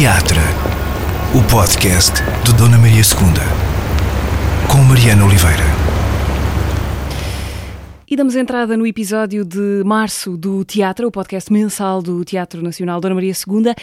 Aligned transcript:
Teatra, 0.00 0.38
o 1.36 1.42
podcast 1.50 2.22
de 2.44 2.56
Dona 2.56 2.78
Maria 2.78 3.00
II, 3.00 4.70
com 4.70 4.78
Mariana 4.84 5.24
Oliveira. 5.24 5.64
E 8.08 8.14
damos 8.14 8.36
entrada 8.36 8.76
no 8.76 8.86
episódio 8.86 9.44
de 9.44 9.82
março 9.84 10.36
do 10.36 10.64
Teatro, 10.64 11.08
o 11.08 11.10
podcast 11.10 11.52
mensal 11.52 12.00
do 12.00 12.24
Teatro 12.24 12.62
Nacional 12.62 13.00
Dona 13.00 13.16
Maria 13.16 13.32
II, 13.32 13.74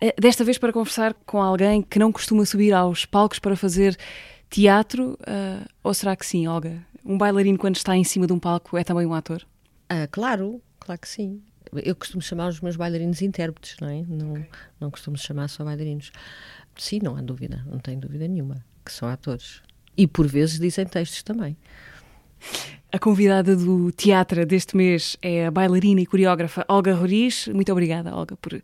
eh, 0.00 0.14
desta 0.16 0.44
vez 0.44 0.58
para 0.58 0.72
conversar 0.72 1.12
com 1.26 1.42
alguém 1.42 1.82
que 1.82 1.98
não 1.98 2.12
costuma 2.12 2.44
subir 2.44 2.72
aos 2.72 3.04
palcos 3.04 3.40
para 3.40 3.56
fazer 3.56 3.98
teatro, 4.48 5.18
uh, 5.22 5.68
ou 5.82 5.92
será 5.92 6.14
que 6.14 6.24
sim, 6.24 6.46
Olga? 6.46 6.86
Um 7.04 7.18
bailarino 7.18 7.58
quando 7.58 7.74
está 7.74 7.96
em 7.96 8.04
cima 8.04 8.28
de 8.28 8.32
um 8.32 8.38
palco 8.38 8.78
é 8.78 8.84
também 8.84 9.06
um 9.06 9.12
ator? 9.12 9.44
Ah, 9.88 10.06
claro, 10.08 10.62
claro 10.78 11.00
que 11.00 11.08
sim 11.08 11.42
eu 11.82 11.94
costumo 11.96 12.22
chamar 12.22 12.48
os 12.48 12.60
meus 12.60 12.76
bailarinos 12.76 13.22
intérpretes, 13.22 13.76
não 13.80 13.88
é? 13.88 14.02
Não, 14.06 14.32
okay. 14.32 14.46
não 14.80 14.90
costumo 14.90 15.16
chamar 15.16 15.48
só 15.48 15.64
bailarinos. 15.64 16.12
Sim, 16.76 17.00
não 17.02 17.16
há 17.16 17.22
dúvida, 17.22 17.64
não 17.66 17.78
tenho 17.78 18.00
dúvida 18.00 18.26
nenhuma, 18.26 18.64
que 18.84 18.92
são 18.92 19.08
atores. 19.08 19.62
E 19.96 20.06
por 20.06 20.26
vezes 20.26 20.58
dizem 20.58 20.86
textos 20.86 21.22
também. 21.22 21.56
A 22.92 22.98
convidada 22.98 23.56
do 23.56 23.90
teatro 23.90 24.46
deste 24.46 24.76
mês 24.76 25.16
é 25.20 25.46
a 25.46 25.50
bailarina 25.50 26.00
e 26.00 26.06
coreógrafa 26.06 26.64
Olga 26.68 26.94
Roriz. 26.94 27.48
Muito 27.48 27.72
obrigada, 27.72 28.14
Olga, 28.14 28.36
por 28.36 28.52
uh, 28.52 28.60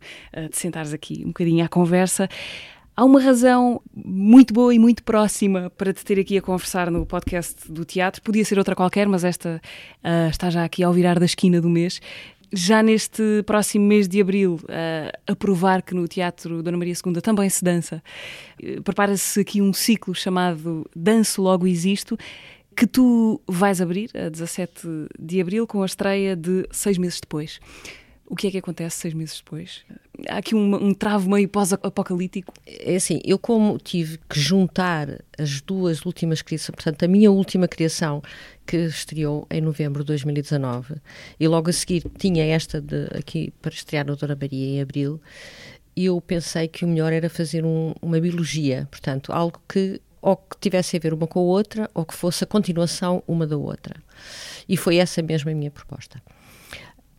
te 0.49 0.57
sentares 0.57 0.93
aqui 0.93 1.21
um 1.23 1.27
bocadinho 1.27 1.65
à 1.65 1.67
conversa. 1.67 2.29
Há 2.95 3.03
uma 3.03 3.21
razão 3.21 3.81
muito 3.93 4.53
boa 4.53 4.73
e 4.73 4.79
muito 4.79 5.03
próxima 5.03 5.69
para 5.71 5.93
te 5.93 6.05
ter 6.05 6.19
aqui 6.19 6.37
a 6.37 6.41
conversar 6.41 6.91
no 6.91 7.05
podcast 7.05 7.69
do 7.71 7.83
teatro. 7.83 8.21
Podia 8.21 8.45
ser 8.45 8.57
outra 8.57 8.75
qualquer, 8.75 9.07
mas 9.07 9.23
esta 9.23 9.61
uh, 10.03 10.29
está 10.29 10.49
já 10.49 10.63
aqui 10.63 10.83
ao 10.83 10.93
virar 10.93 11.19
da 11.19 11.25
esquina 11.25 11.59
do 11.59 11.69
mês 11.69 11.99
já 12.53 12.83
neste 12.83 13.43
próximo 13.45 13.85
mês 13.85 14.07
de 14.07 14.21
abril, 14.21 14.59
a 15.27 15.35
provar 15.35 15.81
que 15.81 15.93
no 15.93 16.07
Teatro 16.07 16.61
Dona 16.61 16.77
Maria 16.77 16.93
II 16.93 17.21
também 17.21 17.49
se 17.49 17.63
dança, 17.63 18.03
uh, 18.61 18.81
prepara-se 18.83 19.39
aqui 19.39 19.61
um 19.61 19.71
ciclo 19.73 20.13
chamado 20.13 20.89
Danço 20.95 21.41
Logo 21.41 21.65
Existo, 21.65 22.17
que 22.75 22.87
tu 22.87 23.41
vais 23.47 23.81
abrir 23.81 24.09
a 24.15 24.29
17 24.29 24.87
de 25.19 25.41
abril 25.41 25.67
com 25.67 25.83
a 25.83 25.85
estreia 25.85 26.35
de 26.35 26.65
seis 26.71 26.97
meses 26.97 27.19
depois. 27.19 27.59
O 28.31 28.35
que 28.35 28.47
é 28.47 28.51
que 28.51 28.57
acontece 28.59 28.95
seis 28.95 29.13
meses 29.13 29.41
depois? 29.43 29.81
Há 30.29 30.37
aqui 30.37 30.55
um, 30.55 30.75
um 30.75 30.93
travo 30.93 31.29
meio 31.29 31.49
pós-apocalíptico? 31.49 32.53
É 32.65 32.95
assim, 32.95 33.19
eu 33.25 33.37
como 33.37 33.77
tive 33.77 34.17
que 34.29 34.39
juntar 34.39 35.21
as 35.37 35.59
duas 35.59 36.05
últimas 36.05 36.41
criações, 36.41 36.73
portanto, 36.73 37.03
a 37.03 37.09
minha 37.09 37.29
última 37.29 37.67
criação, 37.67 38.23
que 38.71 38.77
estreou 38.77 39.45
em 39.51 39.59
novembro 39.59 40.01
de 40.01 40.07
2019, 40.07 40.95
e 41.37 41.45
logo 41.45 41.69
a 41.69 41.73
seguir 41.73 42.05
tinha 42.17 42.45
esta 42.45 42.79
de, 42.79 43.05
aqui 43.13 43.53
para 43.61 43.73
estrear 43.73 44.07
no 44.07 44.15
Dona 44.15 44.37
Maria 44.39 44.65
em 44.65 44.81
abril, 44.81 45.19
eu 45.93 46.21
pensei 46.21 46.69
que 46.69 46.85
o 46.85 46.87
melhor 46.87 47.11
era 47.11 47.29
fazer 47.29 47.65
um, 47.65 47.93
uma 48.01 48.17
biologia, 48.21 48.87
portanto, 48.89 49.33
algo 49.33 49.61
que 49.67 49.99
ou 50.21 50.37
que 50.37 50.55
tivesse 50.61 50.95
a 50.95 50.99
ver 51.01 51.13
uma 51.13 51.27
com 51.27 51.39
a 51.39 51.43
outra, 51.43 51.89
ou 51.93 52.05
que 52.05 52.13
fosse 52.13 52.43
a 52.43 52.47
continuação 52.47 53.23
uma 53.27 53.45
da 53.45 53.57
outra. 53.57 53.95
E 54.69 54.77
foi 54.77 54.97
essa 54.97 55.21
mesmo 55.21 55.49
a 55.49 55.53
minha 55.53 55.71
proposta. 55.71 56.21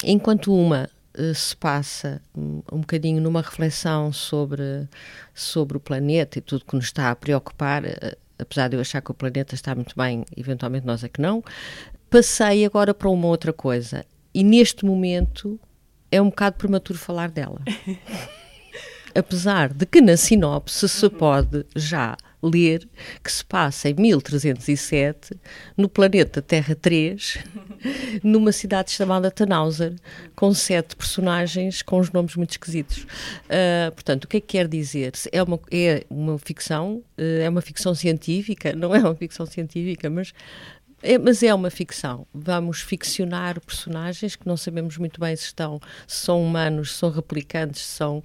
Enquanto 0.05 0.55
uma 0.55 0.89
eh, 1.14 1.34
se 1.34 1.55
passa 1.56 2.23
um, 2.34 2.62
um 2.73 2.80
bocadinho 2.80 3.20
numa 3.20 3.42
reflexão 3.42 4.12
sobre, 4.12 4.89
sobre 5.34 5.77
o 5.77 5.80
planeta 5.80 6.39
e 6.39 6.41
tudo 6.41 6.64
que 6.64 6.75
nos 6.75 6.86
está 6.86 7.11
a 7.11 7.17
preocupar, 7.17 7.84
uh, 7.84 8.17
apesar 8.43 8.69
de 8.69 8.77
eu 8.77 8.81
achar 8.81 9.01
que 9.01 9.11
o 9.11 9.15
planeta 9.15 9.55
está 9.55 9.75
muito 9.75 9.95
bem, 9.97 10.25
eventualmente 10.37 10.87
nós 10.87 11.03
é 11.03 11.09
que 11.09 11.21
não, 11.21 11.43
passei 12.11 12.65
agora 12.65 12.93
para 12.93 13.09
uma 13.09 13.27
outra 13.27 13.53
coisa. 13.53 14.05
E 14.35 14.43
neste 14.45 14.85
momento 14.85 15.59
é 16.11 16.21
um 16.21 16.29
bocado 16.29 16.57
prematuro 16.57 16.98
falar 16.98 17.31
dela. 17.31 17.61
apesar 19.15 19.73
de 19.73 19.87
que 19.87 20.01
na 20.01 20.17
sinopse 20.17 20.89
se 20.89 21.09
pode 21.09 21.67
já 21.77 22.17
ler 22.43 22.89
que 23.23 23.31
se 23.31 23.45
passa 23.45 23.89
em 23.89 23.95
1307 23.95 25.39
no 25.77 25.89
planeta 25.89 26.42
Terra 26.42 26.75
3, 26.75 27.39
numa 28.23 28.53
cidade 28.53 28.91
chamada 28.91 29.30
Tannhauser, 29.30 29.95
com 30.35 30.53
sete 30.53 30.97
personagens 30.97 31.83
com 31.83 31.98
os 31.98 32.11
nomes 32.11 32.35
muito 32.35 32.51
esquisitos. 32.51 33.05
Uh, 33.45 33.92
portanto, 33.92 34.25
o 34.25 34.29
que 34.29 34.39
é 34.39 34.41
que 34.41 34.47
quer 34.48 34.69
dizer? 34.69 35.13
É 35.30 35.42
uma, 35.42 35.61
é 35.70 36.05
uma 36.11 36.39
ficção, 36.39 37.03
uh, 37.19 37.42
é 37.42 37.48
uma 37.48 37.61
ficção 37.61 37.95
científica, 37.95 38.73
não 38.77 38.95
é 38.95 39.01
uma 39.01 39.14
ficção 39.14 39.47
científica, 39.47 40.11
mas 40.11 40.33
é, 41.05 41.19
mas 41.19 41.42
é 41.42 41.53
uma 41.53 41.69
ficção. 41.69 42.27
Vamos 42.33 42.80
ficcionar 42.80 43.61
personagens 43.61 44.36
que 44.36 44.47
não 44.47 44.57
sabemos 44.57 44.97
muito 44.97 45.19
bem 45.19 45.35
se 45.35 45.47
estão, 45.47 45.80
se 46.07 46.27
são 46.27 46.41
humanos, 46.41 46.92
se 46.92 46.98
são 46.98 47.11
replicantes, 47.11 47.83
se 47.83 47.97
são 47.97 48.23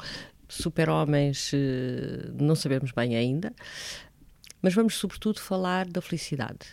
super-homens, 0.48 1.52
uh, 1.54 2.32
não 2.40 2.56
sabemos 2.56 2.92
bem 2.92 3.16
ainda 3.16 3.54
mas 4.62 4.74
vamos 4.74 4.96
sobretudo 4.96 5.40
falar 5.40 5.86
da 5.86 6.02
felicidade. 6.02 6.68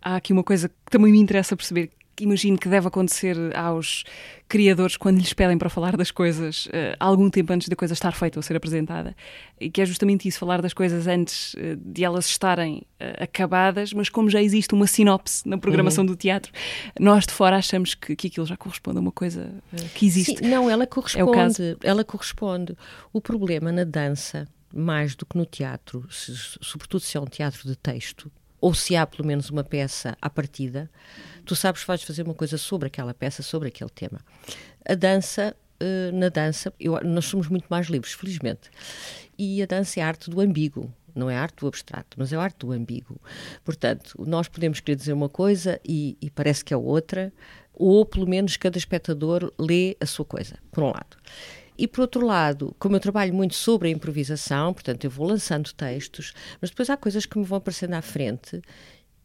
Há 0.00 0.16
aqui 0.16 0.32
uma 0.32 0.44
coisa 0.44 0.68
que 0.68 0.74
também 0.90 1.12
me 1.12 1.18
interessa 1.18 1.56
perceber, 1.56 1.90
que 2.18 2.24
imagino 2.24 2.58
que 2.58 2.68
deve 2.68 2.88
acontecer 2.88 3.36
aos 3.54 4.02
criadores 4.48 4.96
quando 4.96 5.18
lhes 5.18 5.32
pedem 5.32 5.56
para 5.56 5.68
falar 5.70 5.96
das 5.96 6.10
coisas 6.10 6.66
uh, 6.66 6.96
algum 6.98 7.30
tempo 7.30 7.52
antes 7.52 7.68
da 7.68 7.76
coisa 7.76 7.94
estar 7.94 8.10
feita 8.10 8.40
ou 8.40 8.42
ser 8.42 8.56
apresentada, 8.56 9.14
e 9.60 9.70
que 9.70 9.80
é 9.80 9.86
justamente 9.86 10.26
isso, 10.26 10.36
falar 10.36 10.60
das 10.60 10.72
coisas 10.72 11.06
antes 11.06 11.54
uh, 11.54 11.76
de 11.76 12.02
elas 12.02 12.26
estarem 12.26 12.78
uh, 13.00 13.22
acabadas, 13.22 13.92
mas 13.92 14.08
como 14.08 14.28
já 14.28 14.42
existe 14.42 14.74
uma 14.74 14.88
sinopse 14.88 15.48
na 15.48 15.56
programação 15.58 16.02
uhum. 16.02 16.10
do 16.10 16.16
teatro, 16.16 16.50
nós 16.98 17.24
de 17.24 17.32
fora 17.32 17.56
achamos 17.56 17.94
que, 17.94 18.16
que 18.16 18.26
aquilo 18.26 18.46
já 18.46 18.56
corresponde 18.56 18.98
a 18.98 19.00
uma 19.00 19.12
coisa 19.12 19.52
que 19.94 20.04
existe. 20.04 20.38
Sim, 20.38 20.48
não, 20.48 20.68
ela 20.68 20.88
corresponde, 20.88 21.62
é 21.62 21.88
ela 21.88 22.02
corresponde. 22.02 22.76
O 23.12 23.20
problema 23.20 23.70
na 23.70 23.84
dança 23.84 24.48
mais 24.72 25.14
do 25.14 25.24
que 25.24 25.36
no 25.36 25.46
teatro, 25.46 26.06
se, 26.10 26.34
sobretudo 26.60 27.00
se 27.00 27.16
é 27.16 27.20
um 27.20 27.26
teatro 27.26 27.66
de 27.66 27.76
texto, 27.76 28.30
ou 28.60 28.74
se 28.74 28.96
há 28.96 29.06
pelo 29.06 29.26
menos 29.26 29.50
uma 29.50 29.62
peça 29.62 30.16
à 30.20 30.28
partida, 30.28 30.90
tu 31.44 31.54
sabes 31.54 31.82
que 31.82 31.86
vais 31.88 32.02
fazer 32.02 32.22
uma 32.22 32.34
coisa 32.34 32.58
sobre 32.58 32.88
aquela 32.88 33.14
peça, 33.14 33.42
sobre 33.42 33.68
aquele 33.68 33.90
tema. 33.90 34.20
A 34.84 34.94
dança, 34.94 35.54
uh, 35.80 36.16
na 36.16 36.28
dança, 36.28 36.72
eu, 36.78 37.00
nós 37.04 37.26
somos 37.26 37.48
muito 37.48 37.66
mais 37.68 37.86
livres, 37.86 38.12
felizmente. 38.12 38.70
E 39.38 39.62
a 39.62 39.66
dança 39.66 40.00
é 40.00 40.02
a 40.02 40.08
arte 40.08 40.28
do 40.28 40.40
ambíguo. 40.40 40.92
Não 41.14 41.30
é 41.30 41.36
a 41.36 41.42
arte 41.42 41.56
do 41.60 41.66
abstrato, 41.66 42.16
mas 42.18 42.32
é 42.32 42.36
a 42.36 42.42
arte 42.42 42.58
do 42.58 42.72
ambíguo. 42.72 43.20
Portanto, 43.64 44.14
nós 44.26 44.46
podemos 44.46 44.80
querer 44.80 44.96
dizer 44.96 45.12
uma 45.12 45.28
coisa 45.28 45.80
e, 45.84 46.16
e 46.20 46.30
parece 46.30 46.64
que 46.64 46.72
é 46.72 46.76
outra, 46.76 47.32
ou 47.72 48.04
pelo 48.04 48.26
menos 48.26 48.56
cada 48.56 48.76
espectador 48.76 49.52
lê 49.58 49.96
a 50.00 50.06
sua 50.06 50.24
coisa, 50.24 50.56
por 50.70 50.82
um 50.82 50.88
lado. 50.88 51.16
E 51.78 51.86
por 51.86 52.00
outro 52.00 52.26
lado, 52.26 52.74
como 52.78 52.96
eu 52.96 53.00
trabalho 53.00 53.32
muito 53.32 53.54
sobre 53.54 53.88
a 53.88 53.90
improvisação, 53.92 54.74
portanto 54.74 55.04
eu 55.04 55.10
vou 55.10 55.28
lançando 55.28 55.72
textos, 55.72 56.34
mas 56.60 56.70
depois 56.70 56.90
há 56.90 56.96
coisas 56.96 57.24
que 57.24 57.38
me 57.38 57.44
vão 57.44 57.58
aparecendo 57.58 57.94
à 57.94 58.02
frente 58.02 58.60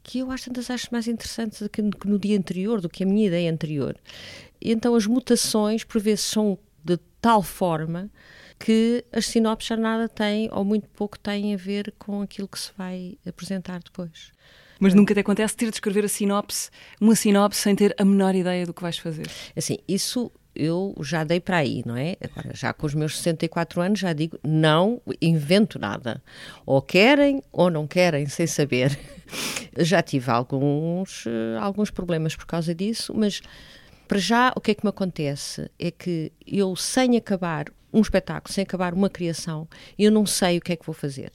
que 0.03 0.19
eu 0.19 0.29
às 0.29 0.43
tantas 0.43 0.69
acho 0.69 0.89
mais 0.91 1.07
interessantes 1.07 1.61
do 1.61 1.69
que 1.69 1.81
no 1.81 2.19
dia 2.19 2.37
anterior, 2.37 2.81
do 2.81 2.89
que 2.89 3.03
a 3.03 3.07
minha 3.07 3.27
ideia 3.27 3.49
anterior. 3.49 3.95
E 4.61 4.71
então 4.71 4.95
as 4.95 5.07
mutações, 5.07 5.83
por 5.85 6.01
vezes, 6.01 6.25
são 6.25 6.59
de 6.83 6.99
tal 7.21 7.41
forma 7.41 8.11
que 8.59 9.03
as 9.11 9.25
sinopses 9.25 9.69
já 9.69 9.77
nada 9.77 10.09
têm, 10.09 10.49
ou 10.51 10.63
muito 10.65 10.89
pouco 10.89 11.17
têm 11.17 11.53
a 11.53 11.57
ver 11.57 11.93
com 11.97 12.21
aquilo 12.21 12.49
que 12.49 12.59
se 12.59 12.71
vai 12.77 13.17
apresentar 13.25 13.81
depois. 13.81 14.31
Mas 14.79 14.93
nunca 14.93 15.13
te 15.13 15.21
acontece 15.21 15.55
ter 15.55 15.69
de 15.69 15.77
escrever 15.77 16.03
a 16.03 16.09
sinopse, 16.09 16.69
uma 16.99 17.15
sinopse 17.15 17.61
sem 17.61 17.73
ter 17.73 17.95
a 17.97 18.03
menor 18.03 18.35
ideia 18.35 18.65
do 18.65 18.73
que 18.73 18.81
vais 18.81 18.97
fazer? 18.97 19.27
Assim, 19.55 19.77
isso 19.87 20.29
eu 20.55 20.93
já 21.01 21.23
dei 21.23 21.39
para 21.39 21.57
aí, 21.57 21.83
não 21.85 21.97
é? 21.97 22.15
Agora, 22.21 22.55
já 22.55 22.73
com 22.73 22.85
os 22.85 22.93
meus 22.93 23.17
64 23.17 23.81
anos, 23.81 23.99
já 23.99 24.13
digo, 24.13 24.37
não 24.43 25.01
invento 25.21 25.79
nada. 25.79 26.21
Ou 26.65 26.81
querem 26.81 27.41
ou 27.51 27.69
não 27.69 27.87
querem, 27.87 28.27
sem 28.27 28.47
saber. 28.47 28.97
já 29.77 30.01
tive 30.01 30.29
alguns, 30.29 31.25
eh, 31.25 31.57
alguns 31.59 31.89
problemas 31.89 32.35
por 32.35 32.45
causa 32.45 32.73
disso, 32.75 33.13
mas 33.15 33.41
para 34.07 34.19
já 34.19 34.53
o 34.55 34.61
que 34.61 34.71
é 34.71 34.75
que 34.75 34.85
me 34.85 34.89
acontece 34.89 35.69
é 35.79 35.89
que 35.89 36.31
eu, 36.45 36.75
sem 36.75 37.17
acabar 37.17 37.65
um 37.91 38.01
espetáculo, 38.01 38.53
sem 38.53 38.63
acabar 38.63 38.93
uma 38.93 39.09
criação, 39.09 39.67
eu 39.97 40.11
não 40.11 40.25
sei 40.25 40.57
o 40.57 40.61
que 40.61 40.73
é 40.73 40.75
que 40.75 40.85
vou 40.85 40.95
fazer 40.95 41.31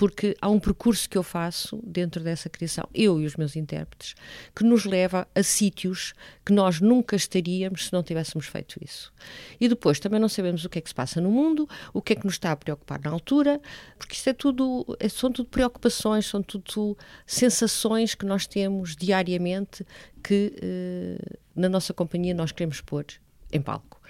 porque 0.00 0.34
há 0.40 0.48
um 0.48 0.58
percurso 0.58 1.06
que 1.10 1.18
eu 1.18 1.22
faço 1.22 1.78
dentro 1.84 2.24
dessa 2.24 2.48
criação, 2.48 2.88
eu 2.94 3.20
e 3.20 3.26
os 3.26 3.36
meus 3.36 3.54
intérpretes, 3.54 4.14
que 4.56 4.64
nos 4.64 4.86
leva 4.86 5.28
a 5.34 5.42
sítios 5.42 6.14
que 6.42 6.54
nós 6.54 6.80
nunca 6.80 7.14
estaríamos 7.14 7.88
se 7.88 7.92
não 7.92 8.02
tivéssemos 8.02 8.46
feito 8.46 8.82
isso. 8.82 9.12
E 9.60 9.68
depois 9.68 10.00
também 10.00 10.18
não 10.18 10.26
sabemos 10.30 10.64
o 10.64 10.70
que 10.70 10.78
é 10.78 10.80
que 10.80 10.88
se 10.88 10.94
passa 10.94 11.20
no 11.20 11.30
mundo, 11.30 11.68
o 11.92 12.00
que 12.00 12.14
é 12.14 12.16
que 12.16 12.24
nos 12.24 12.36
está 12.36 12.50
a 12.50 12.56
preocupar 12.56 12.98
na 13.04 13.10
altura, 13.10 13.60
porque 13.98 14.14
isto 14.14 14.30
é 14.30 14.32
tudo, 14.32 14.86
é, 14.98 15.06
são 15.06 15.30
tudo 15.30 15.50
preocupações, 15.50 16.24
são 16.24 16.42
tudo 16.42 16.96
sensações 17.26 18.14
que 18.14 18.24
nós 18.24 18.46
temos 18.46 18.96
diariamente 18.96 19.84
que 20.24 20.54
eh, 20.62 21.36
na 21.54 21.68
nossa 21.68 21.92
companhia 21.92 22.32
nós 22.32 22.52
queremos 22.52 22.80
pôr 22.80 23.04
em 23.52 23.60
palco. 23.60 24.00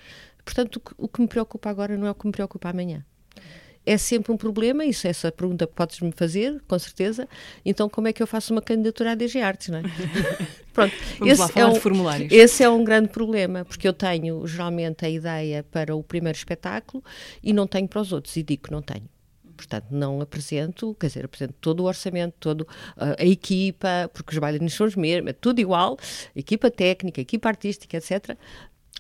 Portanto, 0.45 0.77
o 0.77 0.81
que, 0.81 0.95
o 0.97 1.09
que 1.09 1.21
me 1.21 1.27
preocupa 1.27 1.69
agora 1.69 1.97
não 1.97 2.07
é 2.07 2.13
o 2.13 2.15
que 2.15 2.27
me 2.27 2.33
preocupa 2.33 2.69
amanhã 2.69 3.05
é 3.91 3.99
sempre 3.99 4.31
um 4.31 4.37
problema, 4.37 4.85
isso 4.85 5.09
é 5.09 5.11
essa 5.11 5.33
pergunta 5.33 5.67
que 5.67 5.73
podes-me 5.75 6.13
fazer, 6.13 6.63
com 6.69 6.79
certeza. 6.79 7.29
Então, 7.65 7.89
como 7.89 8.07
é 8.07 8.13
que 8.13 8.23
eu 8.23 8.27
faço 8.27 8.53
uma 8.53 8.63
candidatura 8.63 9.13
à 9.13 9.15
DG 9.17 9.41
Artes, 9.41 9.69
não 9.69 9.79
é? 9.79 9.83
Pronto, 10.73 10.95
Vamos 11.19 11.41
esse, 11.41 11.59
é 11.59 11.67
um, 11.67 11.73
esse 12.31 12.63
é 12.63 12.71
um 12.71 12.85
grande 12.85 13.09
problema, 13.09 13.65
porque 13.65 13.89
eu 13.89 13.93
tenho 13.93 14.47
geralmente 14.47 15.05
a 15.05 15.11
ideia 15.11 15.65
para 15.65 15.97
o 15.97 16.05
primeiro 16.05 16.39
espetáculo 16.39 17.03
e 17.43 17.53
não 17.53 17.67
tenho 17.67 17.89
para 17.89 18.01
os 18.01 18.13
outros, 18.13 18.37
e 18.37 18.45
digo 18.45 18.63
que 18.63 18.71
não 18.71 18.81
tenho. 18.81 19.09
Portanto, 19.57 19.89
não 19.91 20.21
apresento, 20.21 20.97
quer 20.99 21.09
dizer, 21.09 21.25
apresento 21.25 21.55
todo 21.61 21.81
o 21.81 21.87
orçamento, 21.87 22.35
toda 22.41 22.63
uh, 22.63 22.67
a 23.19 23.25
equipa, 23.25 24.09
porque 24.15 24.33
os 24.33 24.39
bailarinos 24.39 24.73
são 24.73 24.87
os 24.87 24.97
mesmos, 24.97 25.31
é 25.31 25.33
tudo 25.35 25.61
igual, 25.61 25.99
equipa 26.35 26.71
técnica, 26.71 27.21
equipa 27.21 27.49
artística, 27.49 27.97
etc. 27.97 28.39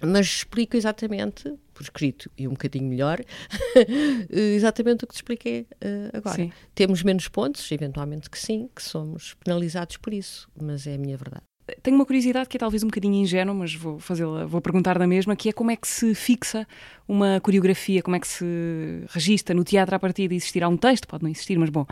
Mas 0.03 0.27
explico 0.27 0.77
exatamente, 0.77 1.53
por 1.75 1.83
escrito 1.83 2.31
e 2.37 2.47
um 2.47 2.53
bocadinho 2.53 2.87
melhor, 2.87 3.21
exatamente 4.31 5.05
o 5.05 5.07
que 5.07 5.15
te 5.15 5.17
expliquei 5.17 5.67
uh, 5.83 6.17
agora. 6.17 6.37
Sim. 6.37 6.53
Temos 6.75 7.03
menos 7.03 7.29
pontos, 7.29 7.71
eventualmente 7.71 8.31
que 8.31 8.39
sim, 8.39 8.69
que 8.75 8.83
somos 8.83 9.35
penalizados 9.45 9.97
por 9.97 10.13
isso, 10.13 10.49
mas 10.61 10.87
é 10.87 10.95
a 10.95 10.99
minha 10.99 11.17
verdade 11.17 11.45
tenho 11.83 11.97
uma 11.97 12.07
curiosidade 12.07 12.49
que 12.49 12.57
é 12.57 12.61
talvez 12.61 12.83
um 12.83 12.89
bocadinho 12.89 13.15
ingênua, 13.15 13.55
mas 13.55 13.75
vou 13.75 13.99
fazê-la, 13.99 14.45
vou 14.45 14.61
perguntar 14.61 14.99
da 14.99 15.07
mesma, 15.07 15.37
que 15.37 15.49
é 15.49 15.53
como 15.53 15.71
é 15.71 15.77
que 15.77 15.87
se 15.87 16.15
fixa 16.15 16.67
uma 17.07 17.41
coreografia, 17.41 18.03
como 18.03 18.17
é 18.17 18.21
que 18.21 18.27
se 18.27 18.45
registra 19.09 19.55
no 19.55 19.65
teatro 19.65 19.95
a 19.95 19.99
partir 19.99 20.29
de 20.29 20.35
existir 20.35 20.65
um 20.67 20.77
texto, 20.77 21.07
pode 21.07 21.23
não 21.23 21.31
existir, 21.31 21.59
mas 21.59 21.71
bom, 21.71 21.87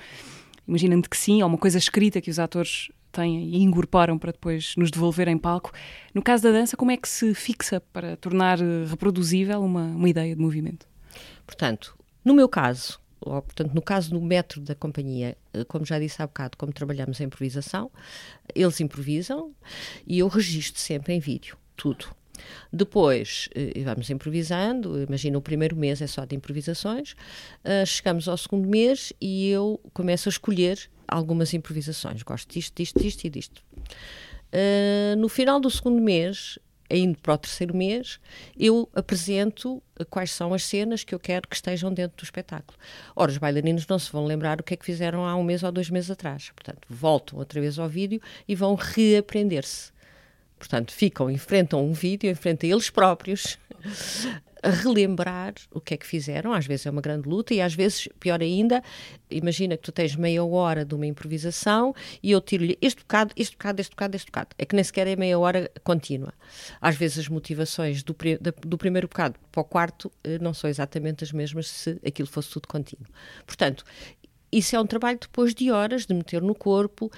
imaginando 0.67 1.09
que 1.09 1.17
sim, 1.17 1.43
ou 1.43 1.49
uma 1.49 1.59
coisa 1.59 1.79
escrita 1.79 2.21
que 2.21 2.31
os 2.31 2.39
atores 2.39 2.91
têm 3.19 3.49
e 3.51 3.63
incorporam 3.63 4.19
para 4.19 4.33
depois 4.33 4.75
nos 4.77 4.91
devolver 4.91 5.29
em 5.29 5.37
palco. 5.37 5.73
No 6.15 6.23
caso 6.23 6.45
da 6.45 6.53
dança, 6.53 6.77
como 6.77 6.91
é 6.91 6.97
que 6.97 7.09
se 7.09 7.35
fixa 7.35 7.81
para 7.81 8.17
tornar 8.17 8.59
reproduzível 8.89 9.61
uma, 9.61 9.83
uma 9.83 10.09
ideia 10.09 10.35
de 10.35 10.41
movimento? 10.41 10.87
Portanto, 11.45 11.97
no 12.25 12.35
meu 12.35 12.49
caso, 12.49 13.01
ou, 13.21 13.43
portanto, 13.43 13.75
no 13.75 13.83
caso 13.83 14.11
do 14.11 14.21
método 14.21 14.67
da 14.67 14.75
companhia, 14.75 15.37
eh, 15.53 15.65
como 15.65 15.85
já 15.85 15.99
disse 15.99 16.23
há 16.23 16.27
bocado, 16.27 16.57
como 16.57 16.73
trabalhamos 16.73 17.21
em 17.21 17.25
improvisação, 17.25 17.91
eles 18.55 18.81
improvisam 18.81 19.53
e 20.07 20.21
eu 20.21 20.29
registro 20.29 20.81
sempre 20.81 21.15
em 21.15 21.21
vídeo, 21.21 21.57
tudo. 21.77 22.07
Depois 22.73 23.49
eh, 23.55 23.83
vamos 23.83 24.09
improvisando, 24.11 25.03
imagina 25.03 25.37
o 25.37 25.43
primeiro 25.43 25.75
mês 25.75 26.01
é 26.01 26.07
só 26.07 26.25
de 26.25 26.37
improvisações, 26.37 27.17
chegamos 27.85 28.29
ao 28.29 28.37
segundo 28.37 28.69
mês 28.69 29.13
e 29.21 29.49
eu 29.49 29.81
começo 29.93 30.29
a 30.29 30.31
escolher 30.31 30.89
algumas 31.09 31.55
improvisações. 31.55 32.23
Gosto 32.23 32.53
disto, 32.53 32.75
disto, 32.77 33.01
disto 33.01 33.25
e 33.25 33.31
disto. 33.31 33.63
Uh, 34.53 35.17
no 35.19 35.29
final 35.29 35.61
do 35.61 35.71
segundo 35.71 36.01
mês 36.01 36.59
indo 36.91 37.19
para 37.19 37.35
o 37.35 37.39
terceiro 37.39 37.77
mês, 37.77 38.19
eu 38.59 38.89
apresento 38.95 39.83
quais 40.09 40.31
são 40.31 40.55
as 40.55 40.65
cenas 40.65 41.05
que 41.05 41.15
eu 41.15 41.19
quero 41.19 41.47
que 41.47 41.55
estejam 41.55 41.93
dentro 41.93 42.17
do 42.17 42.25
espetáculo. 42.25 42.79
Ora, 43.15 43.31
os 43.31 43.39
bailarinos 43.39 43.87
não 43.87 43.99
se 43.99 44.11
vão 44.11 44.25
lembrar 44.25 44.61
o 44.61 44.63
que 44.63 44.75
é 44.75 44.77
que 44.77 44.87
fizeram 44.87 45.25
há 45.25 45.37
um 45.37 45.43
mês 45.43 45.63
ou 45.63 45.71
dois 45.71 45.91
meses 45.91 46.11
atrás. 46.11 46.51
Portanto, 46.55 46.87
voltam 46.89 47.39
outra 47.39 47.61
vez 47.61 47.79
ao 47.79 47.89
vídeo 47.89 48.21
e 48.47 48.55
vão 48.55 48.75
reaprender-se. 48.75 49.93
Portanto, 50.59 50.93
ficam, 50.93 51.31
enfrentam 51.31 51.85
um 51.85 51.93
vídeo, 51.93 52.31
enfrentam 52.31 52.69
eles 52.69 52.91
próprios, 52.91 53.59
relembrar 54.63 55.55
o 55.71 55.81
que 55.81 55.95
é 55.95 55.97
que 55.97 56.07
fizeram. 56.07 56.53
Às 56.53 56.67
vezes 56.67 56.87
é 56.87 56.91
uma 56.91 57.01
grande 57.01 57.29
luta 57.29 57.55
e 57.55 57.61
às 57.61 57.75
vezes, 57.75 58.09
pior 58.19 58.41
ainda, 58.41 58.83
imagina 59.31 59.77
que 59.77 59.83
tu 59.83 59.93
tens 59.93 60.17
meia 60.17 60.45
hora 60.45 60.85
de 60.85 60.95
uma 60.95 61.07
improvisação 61.07 61.95
e 62.23 62.31
eu 62.31 62.41
tiro-lhe 62.41 62.77
este 62.81 63.01
bocado, 63.03 63.33
este 63.37 63.57
bocado, 63.57 63.81
este 63.81 63.91
bocado, 63.91 64.17
este 64.17 64.27
bocado. 64.27 64.49
É 64.59 64.65
que 64.65 64.75
nem 64.75 64.85
sequer 64.85 65.07
é 65.07 65.17
meia 65.17 65.39
hora 65.39 65.71
contínua. 65.85 66.33
Às 66.81 66.97
vezes 66.97 67.19
as 67.19 67.29
motivações 67.29 68.03
do, 68.03 68.17
do 68.67 68.79
primeiro 68.79 69.09
bocado 69.09 69.39
para 69.51 69.61
o 69.61 69.65
quarto 69.65 70.11
eh, 70.25 70.39
não 70.39 70.53
são 70.53 70.69
exatamente 70.69 71.25
as 71.25 71.33
mesmas 71.33 71.69
se 71.69 71.99
aquilo 72.07 72.29
fosse 72.29 72.51
tudo 72.51 72.69
contínuo. 72.69 73.07
Portanto, 73.47 73.85
isso 74.51 74.75
é 74.75 74.81
um 74.81 74.87
trabalho 74.87 75.19
depois 75.21 75.55
de 75.55 75.71
horas 75.71 76.07
de 76.07 76.15
meter 76.15 76.41
no 76.41 76.55
corpo 76.55 77.11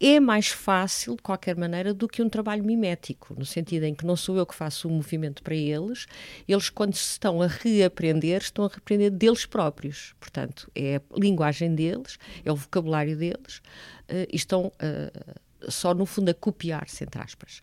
é 0.00 0.20
mais 0.20 0.48
fácil, 0.48 1.16
de 1.16 1.22
qualquer 1.22 1.56
maneira, 1.56 1.92
do 1.92 2.08
que 2.08 2.22
um 2.22 2.28
trabalho 2.28 2.62
mimético, 2.64 3.34
no 3.36 3.44
sentido 3.44 3.84
em 3.84 3.94
que 3.94 4.06
não 4.06 4.16
sou 4.16 4.36
eu 4.36 4.46
que 4.46 4.54
faço 4.54 4.88
o 4.88 4.90
movimento 4.90 5.42
para 5.42 5.54
eles, 5.54 6.06
eles, 6.46 6.70
quando 6.70 6.94
se 6.94 7.12
estão 7.12 7.42
a 7.42 7.46
reaprender, 7.46 8.40
estão 8.40 8.64
a 8.64 8.68
reaprender 8.68 9.10
deles 9.10 9.44
próprios. 9.44 10.14
Portanto, 10.20 10.70
é 10.74 10.96
a 10.96 11.02
linguagem 11.18 11.74
deles, 11.74 12.18
é 12.44 12.52
o 12.52 12.56
vocabulário 12.56 13.16
deles, 13.16 13.58
uh, 14.08 14.26
e 14.30 14.36
estão 14.36 14.66
uh, 14.66 15.70
só, 15.70 15.92
no 15.92 16.06
fundo, 16.06 16.30
a 16.30 16.34
copiar-se, 16.34 17.02
entre 17.04 17.20
aspas. 17.20 17.60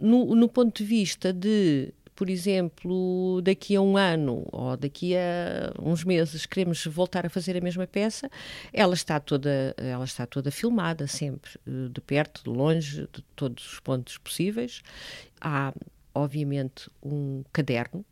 No, 0.00 0.34
no 0.34 0.48
ponto 0.48 0.82
de 0.82 0.84
vista 0.84 1.32
de 1.32 1.92
por 2.22 2.30
exemplo, 2.30 3.42
daqui 3.42 3.74
a 3.74 3.80
um 3.80 3.96
ano 3.96 4.46
ou 4.52 4.76
daqui 4.76 5.16
a 5.16 5.72
uns 5.82 6.04
meses 6.04 6.46
queremos 6.46 6.86
voltar 6.86 7.26
a 7.26 7.28
fazer 7.28 7.56
a 7.56 7.60
mesma 7.60 7.84
peça, 7.84 8.30
ela 8.72 8.94
está 8.94 9.18
toda, 9.18 9.74
ela 9.76 10.04
está 10.04 10.24
toda 10.24 10.48
filmada 10.52 11.08
sempre, 11.08 11.50
eh, 11.66 11.88
de 11.90 12.00
perto, 12.00 12.44
de 12.44 12.50
longe, 12.56 13.08
de 13.12 13.22
todos 13.34 13.72
os 13.72 13.80
pontos 13.80 14.18
possíveis. 14.18 14.82
Há, 15.40 15.74
obviamente, 16.14 16.88
um 17.02 17.42
caderno 17.52 18.04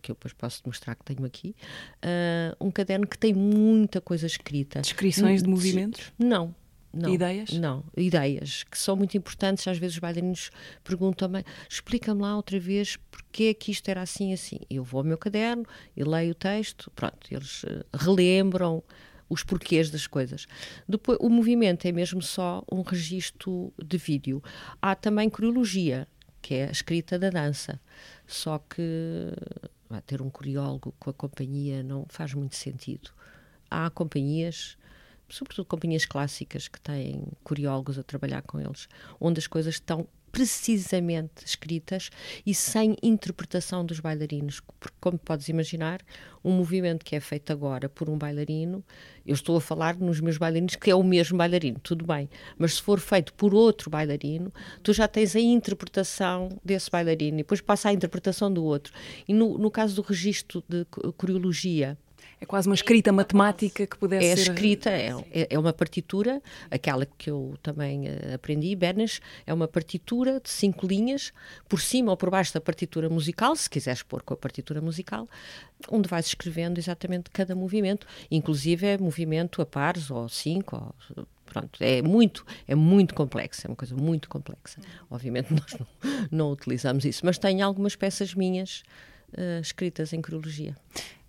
que 0.00 0.12
eu 0.12 0.14
depois 0.14 0.32
posso 0.32 0.62
mostrar 0.64 0.94
que 0.94 1.04
tenho 1.04 1.24
aqui, 1.24 1.56
uh, 2.04 2.64
um 2.64 2.70
caderno 2.70 3.06
que 3.06 3.18
tem 3.18 3.34
muita 3.34 4.00
coisa 4.00 4.26
escrita. 4.26 4.80
Descrições 4.80 5.42
de 5.42 5.48
movimentos? 5.48 6.12
Não, 6.18 6.54
não, 6.92 7.14
ideias? 7.14 7.50
Não, 7.52 7.84
ideias, 7.96 8.64
que 8.64 8.76
são 8.76 8.96
muito 8.96 9.16
importantes. 9.16 9.66
Às 9.66 9.78
vezes 9.78 9.96
os 9.96 10.00
bailarinos 10.00 10.50
perguntam-me, 10.82 11.44
explica-me 11.68 12.22
lá 12.22 12.36
outra 12.36 12.58
vez 12.58 12.96
porque 13.10 13.44
é 13.44 13.54
que 13.54 13.70
isto 13.70 13.88
era 13.88 14.02
assim 14.02 14.32
assim. 14.32 14.58
Eu 14.68 14.82
vou 14.82 14.98
ao 14.98 15.04
meu 15.04 15.16
caderno 15.16 15.64
e 15.96 16.02
leio 16.02 16.32
o 16.32 16.34
texto, 16.34 16.90
pronto, 16.90 17.18
eles 17.30 17.62
uh, 17.64 17.84
relembram 17.92 18.82
os 19.28 19.44
porquês 19.44 19.90
das 19.90 20.08
coisas. 20.08 20.46
Depois, 20.88 21.16
o 21.20 21.28
movimento 21.28 21.86
é 21.86 21.92
mesmo 21.92 22.20
só 22.20 22.64
um 22.70 22.82
registro 22.82 23.72
de 23.80 23.96
vídeo. 23.96 24.42
Há 24.82 24.96
também 24.96 25.30
coreologia, 25.30 26.08
que 26.42 26.54
é 26.54 26.66
a 26.66 26.72
escrita 26.72 27.16
da 27.16 27.30
dança. 27.30 27.80
Só 28.26 28.58
que 28.58 28.82
ter 30.06 30.20
um 30.20 30.28
coreólogo 30.28 30.92
com 30.98 31.10
a 31.10 31.14
companhia 31.14 31.82
não 31.82 32.06
faz 32.08 32.34
muito 32.34 32.56
sentido. 32.56 33.10
Há 33.70 33.88
companhias 33.90 34.76
sobretudo 35.30 35.66
companhias 35.66 36.04
clássicas 36.04 36.68
que 36.68 36.80
têm 36.80 37.24
coreólogos 37.42 37.98
a 37.98 38.02
trabalhar 38.02 38.42
com 38.42 38.60
eles, 38.60 38.88
onde 39.20 39.38
as 39.38 39.46
coisas 39.46 39.74
estão 39.74 40.06
precisamente 40.30 41.44
escritas 41.44 42.10
e 42.46 42.54
sem 42.54 42.96
interpretação 43.02 43.84
dos 43.84 44.00
bailarinos, 44.00 44.60
porque 44.78 44.96
como 45.00 45.18
podes 45.18 45.48
imaginar, 45.48 46.00
um 46.42 46.52
movimento 46.52 47.04
que 47.04 47.16
é 47.16 47.20
feito 47.20 47.52
agora 47.52 47.88
por 47.88 48.08
um 48.08 48.16
bailarino, 48.16 48.84
eu 49.26 49.34
estou 49.34 49.56
a 49.56 49.60
falar 49.60 49.96
nos 49.96 50.20
meus 50.20 50.38
bailarinos 50.38 50.76
que 50.76 50.90
é 50.90 50.94
o 50.94 51.02
mesmo 51.02 51.36
bailarino, 51.36 51.78
tudo 51.80 52.06
bem, 52.06 52.28
mas 52.56 52.74
se 52.74 52.82
for 52.82 52.98
feito 52.98 53.34
por 53.34 53.54
outro 53.54 53.90
bailarino, 53.90 54.52
tu 54.82 54.92
já 54.92 55.06
tens 55.06 55.36
a 55.36 55.40
interpretação 55.40 56.48
desse 56.64 56.90
bailarino 56.90 57.38
e 57.38 57.42
depois 57.42 57.60
passa 57.60 57.88
a 57.88 57.92
interpretação 57.92 58.52
do 58.52 58.64
outro. 58.64 58.92
E 59.26 59.34
no, 59.34 59.58
no 59.58 59.70
caso 59.70 59.96
do 59.96 60.02
registro 60.02 60.62
de 60.68 60.84
coreologia, 61.16 61.98
é 62.40 62.46
quase 62.46 62.68
uma 62.68 62.74
escrita 62.74 63.12
matemática 63.12 63.86
que 63.86 63.98
pudesse 63.98 64.26
é 64.26 64.36
ser... 64.36 64.50
escrita, 64.50 64.90
é, 64.90 65.12
é 65.30 65.58
uma 65.58 65.72
partitura, 65.72 66.42
aquela 66.70 67.04
que 67.04 67.30
eu 67.30 67.54
também 67.62 68.08
uh, 68.08 68.34
aprendi, 68.34 68.74
Bernas, 68.74 69.20
é 69.46 69.52
uma 69.52 69.68
partitura 69.68 70.40
de 70.40 70.48
cinco 70.48 70.86
linhas, 70.86 71.32
por 71.68 71.80
cima 71.80 72.10
ou 72.10 72.16
por 72.16 72.30
baixo 72.30 72.54
da 72.54 72.60
partitura 72.60 73.10
musical, 73.10 73.54
se 73.54 73.68
quiseres 73.68 74.02
pôr 74.02 74.22
com 74.22 74.32
a 74.32 74.36
partitura 74.36 74.80
musical, 74.80 75.28
onde 75.90 76.08
vais 76.08 76.26
escrevendo 76.26 76.78
exatamente 76.78 77.30
cada 77.30 77.54
movimento, 77.54 78.06
inclusive 78.30 78.86
é 78.86 78.98
movimento 78.98 79.60
a 79.60 79.66
pares, 79.66 80.10
ou 80.10 80.28
cinco, 80.28 80.94
ou 81.16 81.26
pronto, 81.44 81.82
é 81.82 82.00
muito, 82.00 82.46
é 82.66 82.74
muito 82.74 83.14
complexo, 83.14 83.66
é 83.66 83.70
uma 83.70 83.76
coisa 83.76 83.94
muito 83.94 84.28
complexa. 84.28 84.80
Obviamente 85.10 85.52
nós 85.52 85.76
não, 85.78 85.86
não 86.30 86.52
utilizamos 86.52 87.04
isso, 87.04 87.20
mas 87.26 87.36
tenho 87.38 87.66
algumas 87.66 87.96
peças 87.96 88.34
minhas 88.34 88.82
uh, 89.32 89.60
escritas 89.60 90.12
em 90.12 90.22
cronologia. 90.22 90.74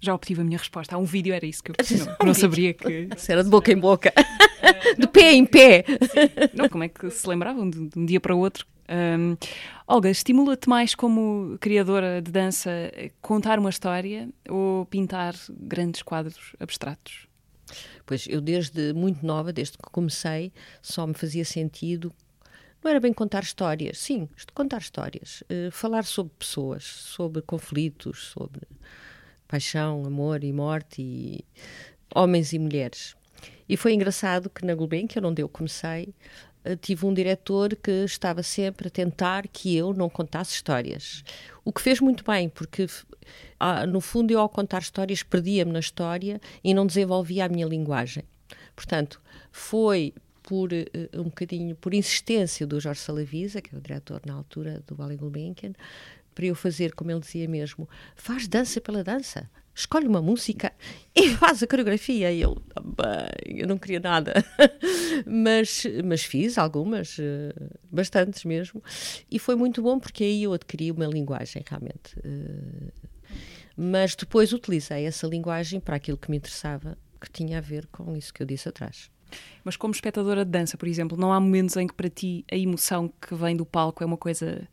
Já 0.01 0.15
obtive 0.15 0.41
a 0.41 0.43
minha 0.43 0.57
resposta. 0.57 0.95
Há 0.95 0.97
um 0.97 1.05
vídeo, 1.05 1.33
era 1.33 1.45
isso 1.45 1.63
que 1.63 1.71
eu 1.71 1.75
não, 2.19 2.27
não 2.27 2.33
saberia 2.33 2.73
que. 2.73 3.07
Isso 3.15 3.31
era 3.31 3.43
de 3.43 3.49
boca 3.49 3.71
em 3.71 3.77
boca. 3.77 4.11
de 4.97 5.07
pé 5.07 5.33
em 5.33 5.45
pé. 5.45 5.85
Sim. 5.87 6.49
Não, 6.53 6.67
como 6.67 6.83
é 6.83 6.89
que 6.89 7.09
se 7.09 7.27
lembravam 7.27 7.69
de, 7.69 7.87
de 7.87 7.99
um 7.99 8.05
dia 8.05 8.19
para 8.19 8.35
o 8.35 8.39
outro? 8.39 8.65
Um, 8.89 9.37
Olga, 9.87 10.09
estimula-te 10.09 10.67
mais 10.67 10.95
como 10.95 11.55
criadora 11.61 12.21
de 12.21 12.31
dança 12.31 12.71
contar 13.21 13.59
uma 13.59 13.69
história 13.69 14.27
ou 14.49 14.85
pintar 14.87 15.35
grandes 15.49 16.01
quadros 16.01 16.55
abstratos? 16.59 17.27
Pois 18.05 18.27
eu 18.27 18.41
desde 18.41 18.91
muito 18.93 19.25
nova, 19.25 19.53
desde 19.53 19.77
que 19.77 19.89
comecei, 19.91 20.51
só 20.81 21.07
me 21.07 21.13
fazia 21.13 21.45
sentido 21.45 22.11
não 22.83 22.89
era 22.89 22.99
bem 22.99 23.13
contar 23.13 23.43
histórias, 23.43 23.99
sim, 23.99 24.27
contar 24.53 24.79
histórias, 24.79 25.43
uh, 25.43 25.71
falar 25.71 26.03
sobre 26.03 26.33
pessoas, 26.37 26.83
sobre 26.83 27.41
conflitos, 27.41 28.29
sobre 28.29 28.61
paixão, 29.51 30.05
amor 30.05 30.43
e 30.43 30.53
morte, 30.53 31.01
e 31.01 31.45
homens 32.15 32.53
e 32.53 32.59
mulheres. 32.59 33.15
E 33.67 33.75
foi 33.75 33.93
engraçado 33.93 34.49
que 34.49 34.65
na 34.65 34.73
Gulbenkian, 34.73 35.25
onde 35.25 35.41
eu 35.41 35.49
comecei, 35.49 36.13
uh, 36.65 36.75
tive 36.77 37.05
um 37.05 37.13
diretor 37.13 37.75
que 37.75 37.91
estava 38.05 38.41
sempre 38.41 38.87
a 38.87 38.91
tentar 38.91 39.47
que 39.47 39.75
eu 39.75 39.93
não 39.93 40.09
contasse 40.09 40.53
histórias. 40.53 41.23
O 41.65 41.73
que 41.73 41.81
fez 41.81 41.99
muito 41.99 42.23
bem, 42.23 42.47
porque 42.49 42.87
no 43.87 44.01
fundo, 44.01 44.31
eu 44.31 44.39
ao 44.39 44.49
contar 44.49 44.81
histórias 44.81 45.21
perdia-me 45.21 45.71
na 45.71 45.79
história 45.79 46.41
e 46.63 46.73
não 46.73 46.85
desenvolvia 46.85 47.45
a 47.45 47.49
minha 47.49 47.65
linguagem. 47.65 48.23
Portanto, 48.75 49.21
foi 49.51 50.13
por 50.43 50.73
uh, 50.73 51.19
um 51.19 51.25
bocadinho 51.25 51.75
por 51.75 51.93
insistência 51.93 52.65
do 52.65 52.79
Jorge 52.79 53.01
Salavisa, 53.01 53.61
que 53.61 53.73
é 53.75 53.77
o 53.77 53.81
diretor 53.81 54.21
na 54.25 54.33
altura 54.33 54.83
do 54.87 54.95
Ballet 54.95 55.17
Gulbenkian, 55.17 55.73
para 56.41 56.47
eu 56.47 56.55
fazer, 56.55 56.93
como 56.95 57.11
ele 57.11 57.19
dizia 57.19 57.47
mesmo, 57.47 57.87
faz 58.15 58.47
dança 58.47 58.81
pela 58.81 59.03
dança. 59.03 59.47
Escolhe 59.75 60.07
uma 60.07 60.23
música 60.23 60.73
e 61.15 61.29
faz 61.37 61.61
a 61.61 61.67
coreografia. 61.67 62.31
E 62.31 62.41
eu, 62.41 62.59
bem, 62.83 63.59
eu 63.59 63.67
não 63.67 63.77
queria 63.77 63.99
nada. 63.99 64.33
mas, 65.23 65.83
mas 66.03 66.23
fiz 66.23 66.57
algumas, 66.57 67.19
uh, 67.19 67.79
bastantes 67.91 68.43
mesmo. 68.43 68.83
E 69.29 69.37
foi 69.37 69.55
muito 69.55 69.83
bom 69.83 69.99
porque 69.99 70.23
aí 70.23 70.41
eu 70.41 70.53
adquiri 70.53 70.89
uma 70.89 71.05
linguagem, 71.05 71.63
realmente. 71.69 72.17
Uh, 72.17 72.91
mas 73.77 74.15
depois 74.15 74.51
utilizei 74.51 75.05
essa 75.05 75.27
linguagem 75.27 75.79
para 75.79 75.95
aquilo 75.95 76.17
que 76.17 76.31
me 76.31 76.37
interessava, 76.37 76.97
que 77.21 77.29
tinha 77.29 77.59
a 77.59 77.61
ver 77.61 77.85
com 77.91 78.17
isso 78.17 78.33
que 78.33 78.41
eu 78.41 78.47
disse 78.47 78.67
atrás. 78.67 79.11
Mas 79.63 79.77
como 79.77 79.93
espectadora 79.93 80.43
de 80.43 80.49
dança, 80.49 80.75
por 80.75 80.87
exemplo, 80.87 81.15
não 81.15 81.31
há 81.31 81.39
momentos 81.39 81.77
em 81.77 81.85
que 81.85 81.93
para 81.93 82.09
ti 82.09 82.43
a 82.51 82.57
emoção 82.57 83.13
que 83.21 83.35
vem 83.35 83.55
do 83.55 83.63
palco 83.65 84.03
é 84.03 84.07
uma 84.07 84.17
coisa 84.17 84.67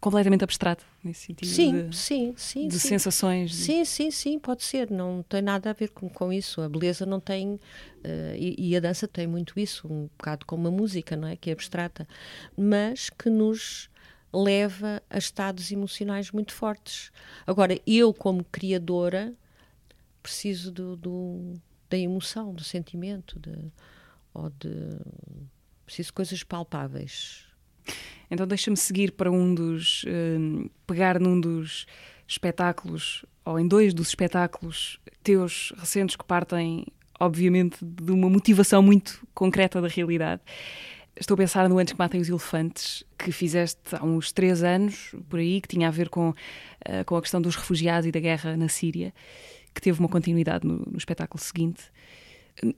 completamente 0.00 0.42
abstrata, 0.42 0.82
nesse 1.04 1.26
sentido 1.26 1.48
sim, 1.48 1.88
de, 1.88 1.96
sim, 1.96 2.34
sim, 2.36 2.68
de 2.68 2.80
sim. 2.80 2.88
sensações. 2.88 3.54
Sim, 3.54 3.84
sim, 3.84 4.10
sim, 4.10 4.38
pode 4.38 4.62
ser. 4.62 4.90
Não 4.90 5.22
tem 5.22 5.42
nada 5.42 5.70
a 5.70 5.72
ver 5.72 5.90
com, 5.90 6.08
com 6.08 6.32
isso. 6.32 6.62
A 6.62 6.68
beleza 6.68 7.04
não 7.04 7.20
tem. 7.20 7.54
Uh, 7.54 8.34
e, 8.34 8.70
e, 8.70 8.76
a 8.76 8.80
dança 8.80 9.06
tem 9.06 9.26
muito 9.26 9.60
isso, 9.60 9.86
um 9.86 10.08
bocado 10.16 10.46
como 10.46 10.66
a 10.68 10.70
música, 10.70 11.16
não 11.16 11.28
é? 11.28 11.36
Que 11.36 11.50
é 11.50 11.52
abstrata, 11.52 12.08
mas 12.56 13.10
que 13.10 13.28
nos 13.28 13.90
leva 14.32 15.02
a 15.10 15.18
estados 15.18 15.70
emocionais 15.70 16.30
muito 16.30 16.52
fortes. 16.54 17.12
Agora, 17.46 17.78
eu, 17.86 18.14
como 18.14 18.42
criadora, 18.44 19.34
preciso 20.22 20.72
do, 20.72 20.96
do 20.96 21.60
da 21.90 21.98
emoção, 21.98 22.54
do 22.54 22.64
sentimento, 22.64 23.38
de, 23.38 23.70
ou 24.32 24.48
de. 24.48 24.96
preciso 25.84 26.06
de 26.06 26.12
coisas 26.14 26.42
palpáveis. 26.42 27.49
Então 28.30 28.46
deixa-me 28.46 28.76
seguir 28.76 29.12
para 29.12 29.30
um 29.30 29.54
dos. 29.54 30.04
Uh, 30.04 30.70
pegar 30.86 31.18
num 31.18 31.40
dos 31.40 31.86
espetáculos, 32.26 33.24
ou 33.44 33.58
em 33.58 33.66
dois 33.66 33.92
dos 33.92 34.08
espetáculos 34.08 35.00
teus 35.22 35.72
recentes 35.76 36.16
que 36.16 36.24
partem, 36.24 36.86
obviamente, 37.18 37.78
de 37.82 38.12
uma 38.12 38.30
motivação 38.30 38.82
muito 38.82 39.26
concreta 39.34 39.80
da 39.80 39.88
realidade. 39.88 40.40
Estou 41.16 41.34
a 41.34 41.38
pensar 41.38 41.68
no 41.68 41.78
Antes 41.78 41.92
que 41.92 41.98
Matem 41.98 42.20
os 42.20 42.28
Elefantes, 42.28 43.04
que 43.18 43.32
fizeste 43.32 43.80
há 43.92 44.04
uns 44.04 44.32
três 44.32 44.62
anos, 44.62 45.14
por 45.28 45.38
aí, 45.38 45.60
que 45.60 45.68
tinha 45.68 45.88
a 45.88 45.90
ver 45.90 46.08
com, 46.08 46.30
uh, 46.30 47.04
com 47.04 47.16
a 47.16 47.20
questão 47.20 47.42
dos 47.42 47.56
refugiados 47.56 48.06
e 48.06 48.12
da 48.12 48.20
guerra 48.20 48.56
na 48.56 48.68
Síria 48.68 49.12
que 49.74 49.80
teve 49.80 49.98
uma 49.98 50.08
continuidade 50.08 50.66
no, 50.66 50.78
no 50.78 50.98
espetáculo 50.98 51.42
seguinte. 51.42 51.82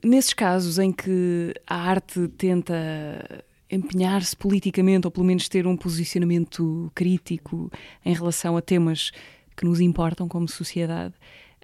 Nesses 0.03 0.33
casos 0.33 0.79
em 0.79 0.91
que 0.91 1.53
a 1.67 1.75
arte 1.75 2.27
tenta 2.29 3.43
empenhar-se 3.73 4.35
politicamente, 4.35 5.07
ou 5.07 5.11
pelo 5.11 5.25
menos 5.25 5.47
ter 5.47 5.67
um 5.67 5.75
posicionamento 5.75 6.91
crítico 6.93 7.71
em 8.05 8.13
relação 8.13 8.55
a 8.57 8.61
temas 8.61 9.11
que 9.55 9.65
nos 9.65 9.79
importam 9.79 10.27
como 10.27 10.47
sociedade, 10.47 11.13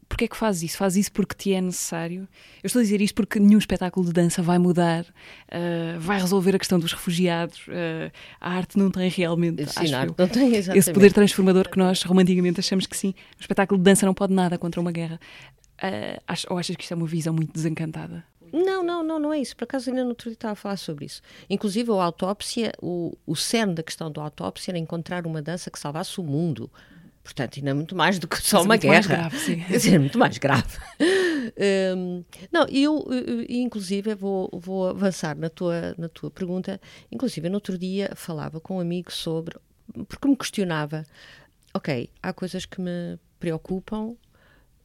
Porquê 0.10 0.26
é 0.26 0.28
que 0.28 0.36
fazes 0.36 0.64
isso? 0.64 0.78
Fazes 0.78 1.06
isso 1.06 1.12
porque 1.12 1.36
te 1.36 1.54
é 1.54 1.62
necessário? 1.62 2.28
Eu 2.64 2.68
estou 2.68 2.80
a 2.80 2.84
dizer 2.84 3.00
isto 3.00 3.14
porque 3.14 3.40
nenhum 3.40 3.60
espetáculo 3.60 4.04
de 4.08 4.12
dança 4.12 4.42
vai 4.42 4.58
mudar, 4.58 5.04
uh, 5.04 6.00
vai 6.00 6.20
resolver 6.20 6.56
a 6.56 6.60
questão 6.60 6.80
dos 6.80 6.92
refugiados. 6.92 7.60
Uh, 7.68 8.12
a 8.42 8.52
arte 8.52 8.76
não 8.78 8.90
tem 8.90 9.08
realmente 9.08 9.64
Sim, 9.68 9.94
acho 9.94 10.16
não 10.18 10.28
tem 10.28 10.56
esse 10.58 10.92
poder 10.92 11.14
transformador 11.14 11.70
que 11.70 11.78
nós 11.78 12.02
romanticamente 12.02 12.60
achamos 12.60 12.88
que 12.88 12.98
sim. 12.98 13.14
O 13.38 13.42
espetáculo 13.42 13.78
de 13.78 13.84
dança 13.84 14.04
não 14.04 14.14
pode 14.16 14.34
nada 14.34 14.58
contra 14.58 14.82
uma 14.82 14.92
guerra. 14.92 15.20
Uh, 15.78 16.34
ou 16.50 16.58
achas 16.58 16.76
que 16.76 16.82
isto 16.82 16.92
é 16.92 16.98
uma 16.98 17.06
visão 17.08 17.32
muito 17.32 17.54
desencantada? 17.54 18.26
Não, 18.54 18.84
não, 18.84 19.04
não, 19.04 19.20
não 19.20 19.34
é 19.34 19.40
isso. 19.40 19.56
Por 19.56 19.64
acaso 19.64 19.90
ainda 19.90 20.04
no 20.04 20.10
outro 20.10 20.30
dia 20.30 20.34
estava 20.34 20.54
a 20.54 20.56
falar 20.56 20.78
sobre 20.78 21.06
isso. 21.06 21.22
Inclusive, 21.50 21.92
a 21.92 22.04
autópsia, 22.04 22.72
o, 22.82 23.18
o 23.26 23.36
cerne 23.36 23.74
da 23.74 23.84
questão 23.84 24.12
da 24.12 24.22
autópsia 24.22 24.72
era 24.72 24.78
encontrar 24.78 25.26
uma 25.26 25.42
dança 25.42 25.70
que 25.70 25.80
salvasse 25.80 26.20
o 26.20 26.24
mundo. 26.24 26.70
Portanto, 27.24 27.60
ainda 27.60 27.76
muito 27.76 27.96
mais 27.96 28.18
do 28.18 28.28
que 28.28 28.42
só 28.42 28.58
Mas 28.58 28.66
uma 28.66 28.74
muito 28.74 28.82
guerra. 28.82 28.94
Mais 28.94 29.08
grave, 29.08 29.38
sim. 29.38 29.60
Quer 29.68 29.78
dizer, 29.78 30.00
muito 30.00 30.18
mais 30.18 30.38
grave. 30.38 30.78
um, 31.96 32.24
não, 32.52 32.66
eu, 32.68 33.06
inclusive, 33.48 34.16
vou, 34.16 34.50
vou 34.54 34.90
avançar 34.90 35.38
na 35.38 35.50
tua, 35.50 35.94
na 35.98 36.10
tua 36.10 36.32
pergunta. 36.32 36.80
Inclusive, 37.12 37.48
no 37.50 37.56
outro 37.56 37.78
dia 37.78 38.12
falava 38.16 38.60
com 38.60 38.78
um 38.78 38.80
amigo 38.80 39.12
sobre. 39.12 39.58
Porque 40.08 40.28
me 40.28 40.36
questionava: 40.36 41.04
ok, 41.74 42.10
há 42.22 42.34
coisas 42.34 42.66
que 42.66 42.82
me 42.82 43.20
preocupam 43.40 44.16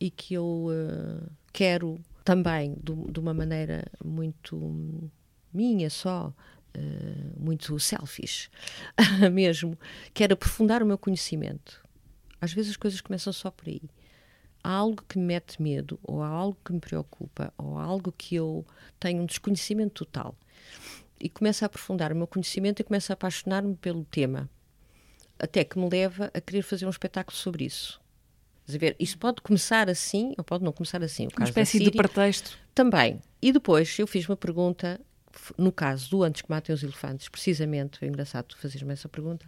e 0.01 0.11
que 0.11 0.35
eu 0.35 0.67
uh, 0.69 1.31
quero 1.53 1.99
também, 2.25 2.75
de, 2.83 3.13
de, 3.13 3.21
uma 3.21 3.35
maneira 3.35 3.85
muito 4.03 5.11
minha 5.53 5.91
só, 5.91 6.35
uh, 6.77 7.41
muito 7.41 7.79
selfish 7.79 8.51
mesmo, 9.33 9.79
quero 10.13 10.35
aprofundar 10.35 10.83
o 10.83 10.87
meu 10.87 10.99
conhecimento 10.99 11.85
às 12.45 12.53
vezes 12.53 12.73
as 12.73 12.77
coisas 12.77 13.01
começam 13.01 13.33
só 13.33 13.51
por 13.51 13.69
aí. 13.69 13.83
Há 14.63 14.71
algo 14.71 15.03
que 15.09 15.19
me 15.19 15.25
mete 15.25 15.61
medo, 15.61 15.99
ou 16.03 16.23
há 16.23 16.29
algo 16.29 16.59
que 16.65 16.73
me 16.73 16.81
preocupa, 16.81 17.53
ou 17.57 17.79
há 17.79 17.85
algo 17.85 18.13
que 18.13 18.35
eu 18.35 18.67
tenho 19.01 19.23
um 19.23 19.27
desconhecimento 19.27 20.05
total. 20.05 20.37
E 21.19 21.29
começo 21.29 21.65
a 21.65 21.67
aprofundar 21.67 22.13
o 22.13 22.17
meu 22.17 22.27
conhecimento 22.27 22.81
e 22.81 22.85
começo 22.85 23.13
a 23.13 23.15
apaixonar-me 23.15 23.75
pelo 23.77 24.05
tema. 24.05 24.49
Até 25.39 25.65
que 25.65 25.79
me 25.79 25.89
leva 25.89 26.31
a 26.35 26.41
querer 26.41 26.63
fazer 26.63 26.87
um 26.87 26.91
espetáculo 26.91 27.37
sobre 27.37 27.65
isso. 27.65 28.01
Quer 28.67 28.79
ver, 28.79 28.97
isso 28.99 29.19
pode 29.19 29.43
começar 29.43 29.91
assim, 29.91 30.33
ou 30.39 30.45
pode 30.45 30.65
não 30.65 30.73
começar 30.73 31.03
assim. 31.03 31.29
uma 31.37 31.45
espécie 31.45 31.73
Síria, 31.73 31.91
de 31.91 31.97
pretexto. 31.97 32.59
Também. 32.75 33.21
E 33.41 33.53
depois 33.53 33.99
eu 33.99 34.07
fiz 34.07 34.27
uma 34.29 34.37
pergunta, 34.37 35.01
no 35.59 35.71
caso 35.71 36.11
do 36.11 36.23
Antes 36.23 36.43
que 36.43 36.51
Matem 36.51 36.75
os 36.75 36.83
Elefantes, 36.83 37.29
precisamente, 37.29 38.05
é 38.05 38.09
engraçado 38.09 38.47
tu 38.47 38.57
fazeres-me 38.57 38.93
essa 38.93 39.09
pergunta, 39.09 39.47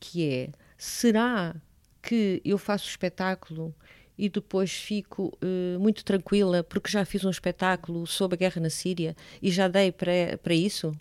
que 0.00 0.28
é, 0.28 0.50
será 0.76 1.54
que 2.02 2.42
eu 2.44 2.58
faço 2.58 2.86
o 2.86 2.90
espetáculo 2.90 3.72
e 4.18 4.28
depois 4.28 4.72
fico 4.72 5.32
uh, 5.42 5.78
muito 5.78 6.04
tranquila 6.04 6.62
porque 6.64 6.90
já 6.90 7.04
fiz 7.04 7.24
um 7.24 7.30
espetáculo 7.30 8.06
sobre 8.06 8.34
a 8.34 8.38
guerra 8.38 8.60
na 8.60 8.70
Síria 8.70 9.16
e 9.40 9.50
já 9.50 9.68
dei 9.68 9.92
para, 9.92 10.38
para 10.42 10.54
isso? 10.54 10.92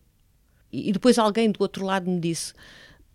E, 0.72 0.90
e 0.90 0.92
depois 0.92 1.18
alguém 1.18 1.52
do 1.52 1.60
outro 1.60 1.84
lado 1.84 2.10
me 2.10 2.20
disse: 2.20 2.54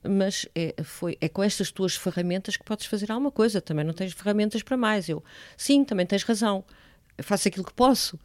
Mas 0.09 0.47
é, 0.55 0.75
foi, 0.83 1.17
é 1.21 1.29
com 1.29 1.43
estas 1.43 1.71
tuas 1.71 1.97
ferramentas 1.97 2.57
que 2.57 2.65
podes 2.65 2.87
fazer 2.87 3.11
alguma 3.11 3.31
coisa, 3.31 3.61
também 3.61 3.85
não 3.85 3.93
tens 3.93 4.13
ferramentas 4.13 4.63
para 4.63 4.77
mais. 4.77 5.09
Eu, 5.09 5.23
sim, 5.57 5.85
também 5.85 6.07
tens 6.07 6.23
razão. 6.23 6.65
Eu 7.19 7.25
faço 7.25 7.49
aquilo 7.49 7.65
que 7.65 7.73
posso. 7.73 8.19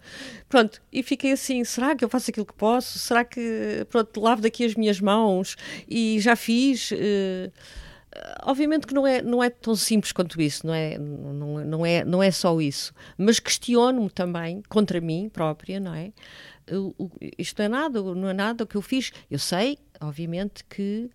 Pronto, 0.49 0.81
e 0.91 1.01
fiquei 1.01 1.31
assim: 1.31 1.63
será 1.63 1.95
que 1.95 2.03
eu 2.03 2.09
faço 2.09 2.29
aquilo 2.29 2.45
que 2.45 2.53
posso? 2.53 2.99
Será 2.99 3.23
que, 3.23 3.85
pronto, 3.89 4.19
lavo 4.19 4.41
daqui 4.41 4.65
as 4.65 4.75
minhas 4.75 4.99
mãos 4.99 5.55
e 5.87 6.19
já 6.19 6.35
fiz? 6.35 6.91
Uh, 6.91 7.51
obviamente 8.43 8.85
que 8.85 8.93
não 8.93 9.07
é, 9.07 9.21
não 9.21 9.41
é 9.41 9.49
tão 9.49 9.75
simples 9.75 10.11
quanto 10.11 10.41
isso, 10.41 10.67
não 10.67 10.73
é, 10.73 10.97
não, 10.97 11.65
não 11.65 11.85
é, 11.85 12.03
não 12.03 12.21
é 12.21 12.31
só 12.31 12.59
isso. 12.59 12.93
Mas 13.17 13.39
questiono-me 13.39 14.09
também, 14.09 14.61
contra 14.67 14.99
mim 14.99 15.29
própria, 15.29 15.79
não 15.79 15.93
é? 15.93 16.11
O, 16.69 17.09
isto 17.37 17.59
não 17.59 17.65
é 17.65 17.69
nada, 17.69 18.01
não 18.01 18.29
é 18.29 18.33
nada 18.33 18.63
o 18.63 18.67
que 18.67 18.75
eu 18.75 18.81
fiz. 18.81 19.11
Eu 19.29 19.39
sei, 19.39 19.77
obviamente, 19.99 20.63
que 20.65 21.09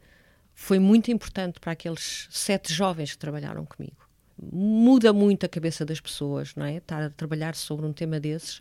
foi 0.57 0.81
muito 0.81 1.13
importante 1.13 1.61
para 1.61 1.71
aqueles 1.71 2.27
sete 2.31 2.73
jovens 2.73 3.13
que 3.13 3.19
trabalharam 3.19 3.65
comigo 3.65 4.07
muda 4.39 5.13
muito 5.13 5.47
a 5.47 5.49
cabeça 5.49 5.85
das 5.85 6.01
pessoas, 6.01 6.55
não 6.55 6.67
é? 6.67 6.77
Estar 6.77 7.03
a 7.03 7.11
trabalhar 7.11 7.55
sobre 7.55 7.87
um 7.87 7.93
tema 7.93 8.21
desses 8.21 8.61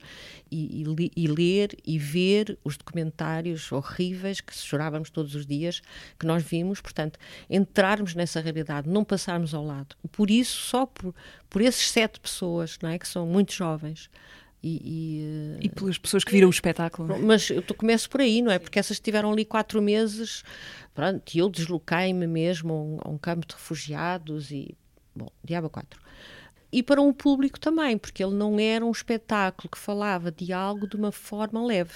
e, 0.49 0.83
e, 0.83 1.11
e, 1.15 1.27
ler 1.27 1.77
e 1.85 1.99
ver 1.99 2.57
os 2.63 2.77
documentários 2.77 3.71
horríveis 3.71 4.39
que 4.39 4.55
chorávamos 4.55 5.09
todos 5.09 5.35
os 5.35 5.45
dias, 5.45 5.81
que 6.17 6.25
nós 6.25 6.43
vimos, 6.43 6.79
portanto, 6.79 7.19
entrarmos 7.49 8.15
nessa 8.15 8.39
realidade, 8.39 8.89
não 8.89 9.03
passarmos 9.03 9.53
ao 9.53 9.65
lado. 9.65 9.95
Por 10.11 10.31
isso, 10.31 10.61
só 10.61 10.85
por, 10.85 11.13
por 11.49 11.61
esses 11.61 11.89
sete 11.89 12.19
pessoas, 12.19 12.77
não 12.81 12.89
é? 12.89 12.97
Que 12.97 13.07
são 13.07 13.25
muito 13.25 13.53
jovens. 13.53 14.09
E, 14.67 15.59
e, 15.61 15.65
e 15.67 15.69
pelas 15.69 15.97
pessoas 15.99 16.23
que 16.23 16.31
viram 16.31 16.47
o 16.47 16.51
espetáculo. 16.51 17.13
É? 17.13 17.19
Mas 17.19 17.51
eu 17.51 17.61
começo 17.77 18.09
por 18.09 18.21
aí, 18.21 18.41
não 18.41 18.51
é? 18.51 18.57
Porque 18.57 18.79
essas 18.79 18.97
estiveram 18.97 19.31
ali 19.31 19.45
quatro 19.45 19.79
meses, 19.79 20.43
pronto, 20.93 21.35
e 21.35 21.37
eu 21.37 21.49
desloquei-me 21.51 22.25
mesmo 22.25 22.73
a 22.73 22.75
um, 22.75 22.97
a 23.03 23.09
um 23.09 23.17
campo 23.17 23.45
de 23.45 23.53
refugiados 23.53 24.49
e 24.49 24.75
Bom, 25.15 25.29
Diabo 25.43 25.69
4. 25.69 25.99
E 26.71 26.83
para 26.83 27.01
um 27.01 27.13
público 27.13 27.57
também, 27.57 27.97
porque 27.97 28.21
ele 28.21 28.35
não 28.35 28.59
era 28.59 28.85
um 28.85 28.91
espetáculo 28.91 29.69
que 29.69 29.77
falava 29.77 30.29
de 30.29 30.51
algo 30.51 30.87
de 30.87 30.97
uma 30.97 31.11
forma 31.11 31.63
leve. 31.65 31.93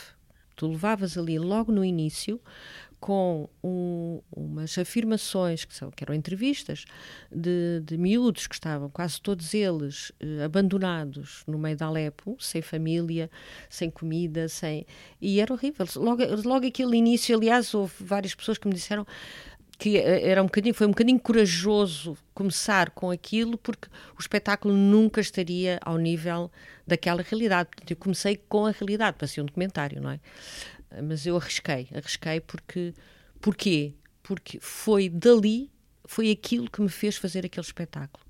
Tu 0.56 0.68
levavas 0.68 1.18
ali 1.18 1.38
logo 1.38 1.72
no 1.72 1.84
início 1.84 2.40
com 3.00 3.50
um, 3.63 4.22
umas 4.32 4.77
afirmações, 4.77 5.63
que, 5.65 5.74
são, 5.74 5.89
que 5.89 6.03
eram 6.03 6.13
entrevistas, 6.13 6.86
de, 7.32 7.82
de 7.84 7.98
miúdos 7.98 8.46
que 8.46 8.53
estavam, 8.53 8.89
quase 8.89 9.22
todos 9.22 9.53
eles, 9.53 10.12
eh, 10.20 10.44
abandonados 10.44 11.44
no 11.48 11.58
meio 11.58 11.75
de 11.75 11.84
Alepo, 11.84 12.36
sem 12.39 12.62
família, 12.62 13.29
sem 13.70 13.89
comida, 13.89 14.48
sem... 14.50 14.86
E 15.22 15.39
era 15.39 15.53
horrível. 15.53 15.86
Logo, 15.96 16.24
logo 16.46 16.68
aquele 16.68 16.98
início, 16.98 17.36
aliás, 17.36 17.74
houve 17.74 17.94
várias 18.00 18.36
pessoas 18.36 18.58
que 18.58 18.68
me 18.68 18.74
disseram 18.74 19.06
que 19.79 19.98
era 19.98 20.44
um 20.44 20.46
bocadinho, 20.46 20.75
foi 20.75 20.86
um 20.86 20.89
bocadinho 20.89 21.20
corajoso 21.20 22.18
começar 22.34 22.89
com 22.89 23.10
aquilo, 23.10 23.58
porque 23.58 23.88
o 24.18 24.20
espetáculo 24.20 24.75
nunca 24.75 25.22
estaria 25.22 25.79
ao 25.82 25.98
nível 25.98 26.51
daquela 26.86 27.22
realidade. 27.22 27.70
Portanto, 27.70 27.91
eu 27.91 27.96
comecei 27.96 28.36
com 28.36 28.65
a 28.65 28.72
realidade, 28.72 29.15
para 29.18 29.25
ser 29.25 29.39
um 29.39 29.46
documentário, 29.46 30.01
não 30.01 30.10
é? 30.12 30.20
Mas 31.03 31.25
eu 31.25 31.38
arrisquei, 31.38 31.88
arrisquei 31.93 32.39
porque. 32.39 32.93
Porquê? 33.41 33.93
Porque 34.22 34.60
foi 34.60 35.10
dali, 35.10 35.72
foi 36.05 36.29
aquilo 36.29 36.69
que 36.69 36.81
me 36.81 36.89
fez 36.89 37.15
fazer 37.15 37.46
aquele 37.46 37.65
espetáculo. 37.65 38.25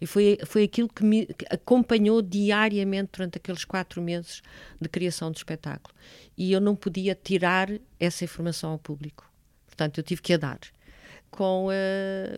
E 0.00 0.06
foi, 0.06 0.38
foi 0.44 0.64
aquilo 0.64 0.88
que 0.88 1.04
me 1.04 1.28
acompanhou 1.50 2.20
diariamente 2.20 3.12
durante 3.12 3.38
aqueles 3.38 3.64
quatro 3.64 4.02
meses 4.02 4.42
de 4.80 4.88
criação 4.88 5.30
do 5.30 5.36
espetáculo. 5.36 5.94
E 6.36 6.52
eu 6.52 6.60
não 6.60 6.74
podia 6.74 7.14
tirar 7.14 7.68
essa 8.00 8.24
informação 8.24 8.70
ao 8.70 8.78
público. 8.78 9.30
Portanto, 9.66 9.98
eu 9.98 10.04
tive 10.04 10.22
que 10.22 10.32
a 10.32 10.36
dar 10.36 10.58
com 11.30 11.66
uh, 11.66 11.70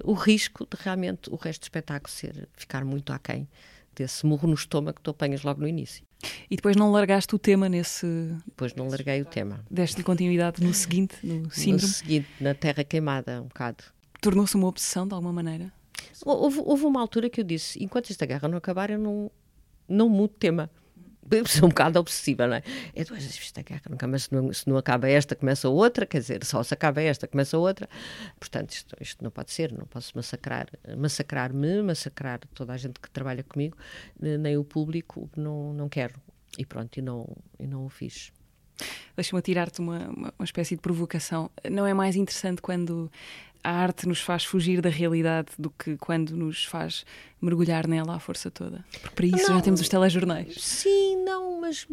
o 0.04 0.14
risco 0.14 0.64
de 0.64 0.82
realmente 0.82 1.28
o 1.28 1.36
resto 1.36 1.60
do 1.60 1.64
espetáculo 1.64 2.10
ser, 2.10 2.48
ficar 2.56 2.82
muito 2.82 3.12
aquém 3.12 3.46
desse 3.94 4.24
murro 4.24 4.48
no 4.48 4.54
estômago 4.54 4.96
que 4.96 5.02
tu 5.02 5.10
apanhas 5.10 5.42
logo 5.42 5.60
no 5.60 5.68
início. 5.68 6.02
E 6.50 6.56
depois 6.56 6.76
não 6.76 6.90
largaste 6.92 7.34
o 7.34 7.38
tema 7.38 7.68
nesse. 7.68 8.06
Depois 8.46 8.74
não 8.74 8.88
larguei 8.88 9.22
o 9.22 9.24
tema. 9.24 9.64
Deste-lhe 9.70 10.04
continuidade 10.04 10.62
no 10.62 10.72
seguinte, 10.72 11.16
no 11.22 11.50
síndrome? 11.50 11.82
No 11.82 11.88
seguinte, 11.88 12.28
na 12.40 12.54
Terra 12.54 12.84
Queimada, 12.84 13.42
um 13.42 13.46
bocado. 13.46 13.84
Tornou-se 14.20 14.54
uma 14.54 14.68
obsessão 14.68 15.06
de 15.06 15.14
alguma 15.14 15.32
maneira? 15.32 15.72
Houve, 16.24 16.60
houve, 16.60 16.84
uma 16.84 17.00
altura 17.00 17.28
que 17.28 17.40
eu 17.40 17.44
disse: 17.44 17.82
enquanto 17.82 18.10
esta 18.10 18.24
guerra 18.26 18.48
não 18.48 18.58
acabar, 18.58 18.90
eu 18.90 18.98
não, 18.98 19.30
não 19.88 20.08
mudo 20.08 20.34
tema 20.38 20.70
sou 21.46 21.66
um 21.66 21.68
bocado 21.68 21.98
obsessiva, 21.98 22.46
não 22.46 22.56
é? 22.56 22.62
É 22.94 23.04
duas 23.04 23.24
esta 23.24 23.62
guerra 23.62 23.82
nunca, 23.88 24.06
mas 24.06 24.24
se 24.24 24.34
não, 24.34 24.52
se 24.52 24.68
não 24.68 24.76
acaba 24.76 25.08
esta, 25.08 25.34
começa 25.34 25.68
outra, 25.68 26.06
quer 26.06 26.20
dizer, 26.20 26.44
só 26.44 26.62
se 26.62 26.74
acaba 26.74 27.02
esta, 27.02 27.26
começa 27.26 27.58
outra. 27.58 27.88
Portanto, 28.38 28.70
isto, 28.70 28.96
isto 29.00 29.22
não 29.22 29.30
pode 29.30 29.50
ser, 29.50 29.72
não 29.72 29.86
posso 29.86 30.12
massacrar, 30.14 30.68
massacrar-me, 30.96 31.82
massacrar 31.82 32.40
toda 32.54 32.72
a 32.72 32.76
gente 32.76 33.00
que 33.00 33.10
trabalha 33.10 33.42
comigo, 33.42 33.76
nem 34.18 34.56
o 34.56 34.64
público, 34.64 35.30
não, 35.36 35.72
não 35.72 35.88
quero. 35.88 36.14
E 36.58 36.64
pronto, 36.64 36.96
e 36.96 37.02
não, 37.02 37.28
e 37.58 37.66
não 37.66 37.84
o 37.84 37.88
fiz. 37.88 38.32
Deixa-me 39.14 39.42
tirar-te 39.42 39.80
uma, 39.80 39.98
uma, 40.08 40.34
uma, 40.38 40.44
espécie 40.44 40.76
de 40.76 40.82
provocação. 40.82 41.50
Não 41.70 41.86
é 41.86 41.94
mais 41.94 42.16
interessante 42.16 42.60
quando 42.60 43.10
a 43.66 43.70
arte 43.70 44.06
nos 44.06 44.20
faz 44.20 44.44
fugir 44.44 44.80
da 44.80 44.88
realidade 44.88 45.48
do 45.58 45.70
que 45.70 45.96
quando 45.96 46.36
nos 46.36 46.64
faz 46.64 47.04
mergulhar 47.40 47.88
nela 47.88 48.14
à 48.14 48.20
força 48.20 48.50
toda. 48.50 48.84
Porque 49.00 49.14
para 49.14 49.26
isso 49.26 49.48
não, 49.48 49.56
já 49.56 49.60
temos 49.60 49.80
os 49.80 49.88
telejornais. 49.88 50.54
Sim, 50.62 51.24
não, 51.24 51.60
mas, 51.60 51.86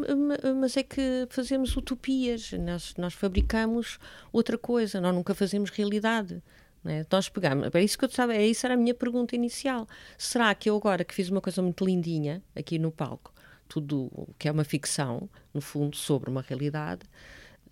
mas 0.60 0.78
é 0.78 0.84
que 0.84 1.28
fazemos 1.30 1.76
utopias, 1.76 2.52
nós, 2.54 2.94
nós 2.96 3.14
fabricamos 3.16 3.98
outra 4.32 4.58
coisa, 4.58 5.02
nós 5.02 5.16
nunca 5.16 5.34
fazemos 5.34 5.72
realidade. 5.72 6.44
É? 6.86 7.06
Nós 7.10 7.30
pegamos, 7.30 7.70
é 7.74 7.82
isso 7.82 7.98
que 7.98 8.04
eu 8.04 8.10
estava, 8.10 8.34
é 8.36 8.46
isso 8.46 8.66
era 8.66 8.76
a 8.76 8.78
minha 8.78 8.94
pergunta 8.94 9.36
inicial. 9.36 9.88
Será 10.18 10.54
que 10.54 10.70
eu 10.70 10.76
agora 10.76 11.04
que 11.06 11.14
fiz 11.14 11.30
uma 11.30 11.40
coisa 11.40 11.62
muito 11.62 11.86
lindinha 11.86 12.44
aqui 12.56 12.78
no 12.78 12.92
palco, 12.92 13.33
tudo 13.68 14.30
que 14.38 14.48
é 14.48 14.52
uma 14.52 14.64
ficção, 14.64 15.30
no 15.54 15.62
fundo, 15.62 15.96
sobre 15.96 16.30
uma 16.30 16.42
realidade, 16.42 17.06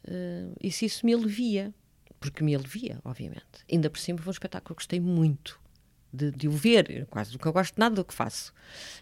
uh, 0.07 0.55
e 0.61 0.71
se 0.71 0.85
isso 0.85 1.05
me 1.05 1.13
alivia? 1.13 1.73
porque 2.21 2.43
me 2.43 2.55
alivia, 2.55 2.99
obviamente. 3.03 3.65
Ainda 3.69 3.89
por 3.89 3.99
cima 3.99 4.19
foi 4.19 4.29
um 4.29 4.31
espetáculo 4.31 4.75
que 4.75 4.83
gostei 4.83 4.99
muito 4.99 5.59
de, 6.13 6.29
de, 6.29 6.47
o 6.47 6.51
ver, 6.51 7.07
quase 7.09 7.31
nunca 7.31 7.49
gosto 7.51 7.77
nada 7.77 7.95
do 7.95 8.05
que 8.05 8.13
faço, 8.13 8.53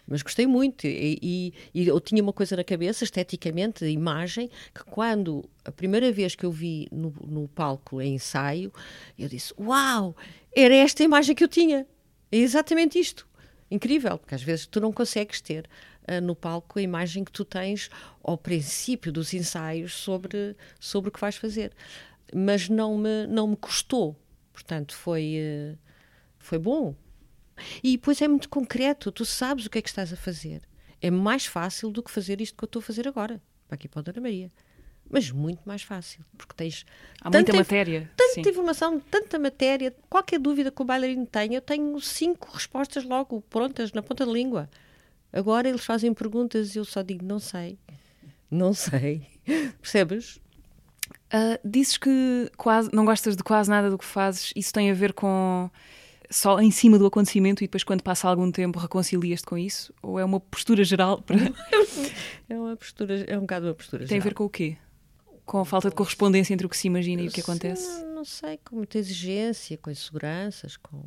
mas 0.06 0.22
gostei 0.22 0.46
muito 0.46 0.86
e, 0.86 1.18
e, 1.20 1.54
e, 1.74 1.88
eu 1.88 2.00
tinha 2.00 2.22
uma 2.22 2.32
coisa 2.32 2.56
na 2.56 2.64
cabeça, 2.64 3.04
esteticamente, 3.04 3.84
a 3.84 3.88
imagem, 3.88 4.48
que 4.72 4.84
quando 4.84 5.44
a 5.64 5.72
primeira 5.72 6.10
vez 6.12 6.34
que 6.34 6.46
eu 6.46 6.52
vi 6.52 6.88
no, 6.90 7.12
no 7.26 7.48
palco 7.48 8.00
em 8.00 8.14
ensaio, 8.14 8.72
eu 9.18 9.28
disse, 9.28 9.52
uau, 9.58 10.16
era 10.54 10.74
esta 10.74 11.02
a 11.02 11.04
imagem 11.04 11.34
que 11.34 11.44
eu 11.44 11.48
tinha, 11.48 11.86
é 12.32 12.36
exatamente 12.36 12.98
isto. 12.98 13.28
Incrível, 13.70 14.16
porque 14.16 14.34
às 14.34 14.42
vezes 14.42 14.66
tu 14.66 14.80
não 14.80 14.92
consegues 14.92 15.40
ter 15.40 15.68
no 16.18 16.34
palco 16.34 16.78
a 16.78 16.82
imagem 16.82 17.22
que 17.22 17.30
tu 17.30 17.44
tens 17.44 17.90
ao 18.24 18.38
princípio 18.38 19.12
dos 19.12 19.34
ensaios 19.34 19.92
sobre, 19.92 20.56
sobre 20.80 21.10
o 21.10 21.12
que 21.12 21.20
vais 21.20 21.36
fazer 21.36 21.72
mas 22.34 22.68
não 22.68 22.96
me, 22.96 23.26
não 23.26 23.48
me 23.48 23.56
custou. 23.56 24.16
Portanto, 24.52 24.94
foi, 24.94 25.34
eh, 25.36 25.74
foi 26.38 26.58
bom. 26.58 26.94
E 27.82 27.92
depois 27.92 28.20
é 28.22 28.28
muito 28.28 28.48
concreto, 28.48 29.12
tu 29.12 29.24
sabes 29.24 29.66
o 29.66 29.70
que 29.70 29.78
é 29.78 29.82
que 29.82 29.88
estás 29.88 30.12
a 30.12 30.16
fazer. 30.16 30.62
É 31.00 31.10
mais 31.10 31.46
fácil 31.46 31.90
do 31.90 32.02
que 32.02 32.10
fazer 32.10 32.40
isto 32.40 32.56
que 32.56 32.64
eu 32.64 32.66
estou 32.66 32.80
a 32.80 32.82
fazer 32.82 33.06
agora, 33.08 33.40
para 33.66 33.74
aqui 33.74 33.88
para 33.88 34.00
a 34.00 34.02
Dona 34.02 34.20
Maria. 34.20 34.52
Mas 35.08 35.30
muito 35.30 35.62
mais 35.66 35.82
fácil, 35.82 36.24
porque 36.38 36.54
tens 36.54 36.86
Há 37.20 37.30
muita 37.30 37.52
matéria. 37.52 38.08
Tanta 38.16 38.34
sim. 38.34 38.48
informação, 38.48 39.00
tanta 39.00 39.38
matéria. 39.38 39.94
Qualquer 40.08 40.38
dúvida 40.38 40.70
que 40.70 40.80
o 40.80 40.84
bailarino 40.84 41.26
tenha, 41.26 41.56
eu 41.56 41.60
tenho 41.60 41.98
cinco 42.00 42.48
respostas 42.52 43.02
logo 43.04 43.40
prontas 43.42 43.92
na 43.92 44.02
ponta 44.02 44.24
da 44.24 44.32
língua. 44.32 44.70
Agora 45.32 45.68
eles 45.68 45.84
fazem 45.84 46.12
perguntas 46.12 46.74
e 46.74 46.78
eu 46.78 46.84
só 46.84 47.02
digo, 47.02 47.24
não 47.24 47.38
sei. 47.38 47.78
Não 48.50 48.72
sei. 48.72 49.26
Percebes? 49.80 50.40
Uh, 51.32 51.58
dizes 51.64 51.96
que 51.96 52.50
quase, 52.56 52.90
não 52.92 53.04
gostas 53.04 53.36
de 53.36 53.42
quase 53.42 53.70
nada 53.70 53.88
do 53.88 53.96
que 53.96 54.04
fazes. 54.04 54.52
Isso 54.56 54.72
tem 54.72 54.90
a 54.90 54.94
ver 54.94 55.12
com 55.12 55.70
só 56.28 56.60
em 56.60 56.70
cima 56.70 56.98
do 56.98 57.06
acontecimento 57.06 57.62
e 57.62 57.66
depois, 57.66 57.84
quando 57.84 58.02
passa 58.02 58.28
algum 58.28 58.50
tempo, 58.50 58.78
reconcilias-te 58.78 59.46
com 59.46 59.58
isso? 59.58 59.92
Ou 60.02 60.18
é 60.18 60.24
uma 60.24 60.40
postura 60.40 60.84
geral? 60.84 61.20
Para... 61.22 61.36
é 62.48 62.54
uma 62.54 62.76
postura, 62.76 63.24
é 63.26 63.36
um 63.36 63.42
bocado 63.42 63.66
uma 63.66 63.74
postura 63.74 64.06
tem 64.06 64.08
geral. 64.08 64.22
Tem 64.22 64.28
a 64.28 64.30
ver 64.30 64.34
com 64.34 64.44
o 64.44 64.48
quê? 64.48 64.76
Com 65.44 65.58
a 65.58 65.64
falta 65.64 65.88
de 65.90 65.96
correspondência 65.96 66.54
entre 66.54 66.66
o 66.66 66.70
que 66.70 66.76
se 66.76 66.86
imagina 66.86 67.22
e 67.22 67.28
o 67.28 67.30
que 67.30 67.40
acontece? 67.40 68.02
Não, 68.04 68.14
não 68.16 68.24
sei, 68.24 68.58
com 68.58 68.76
muita 68.76 68.98
exigência, 68.98 69.76
com 69.76 69.90
inseguranças, 69.90 70.76
com, 70.76 71.02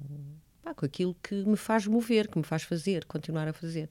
pá, 0.64 0.74
com 0.74 0.86
aquilo 0.86 1.16
que 1.22 1.36
me 1.36 1.58
faz 1.58 1.86
mover, 1.86 2.28
que 2.28 2.38
me 2.38 2.44
faz 2.44 2.64
fazer, 2.64 3.06
continuar 3.06 3.48
a 3.48 3.54
fazer. 3.54 3.90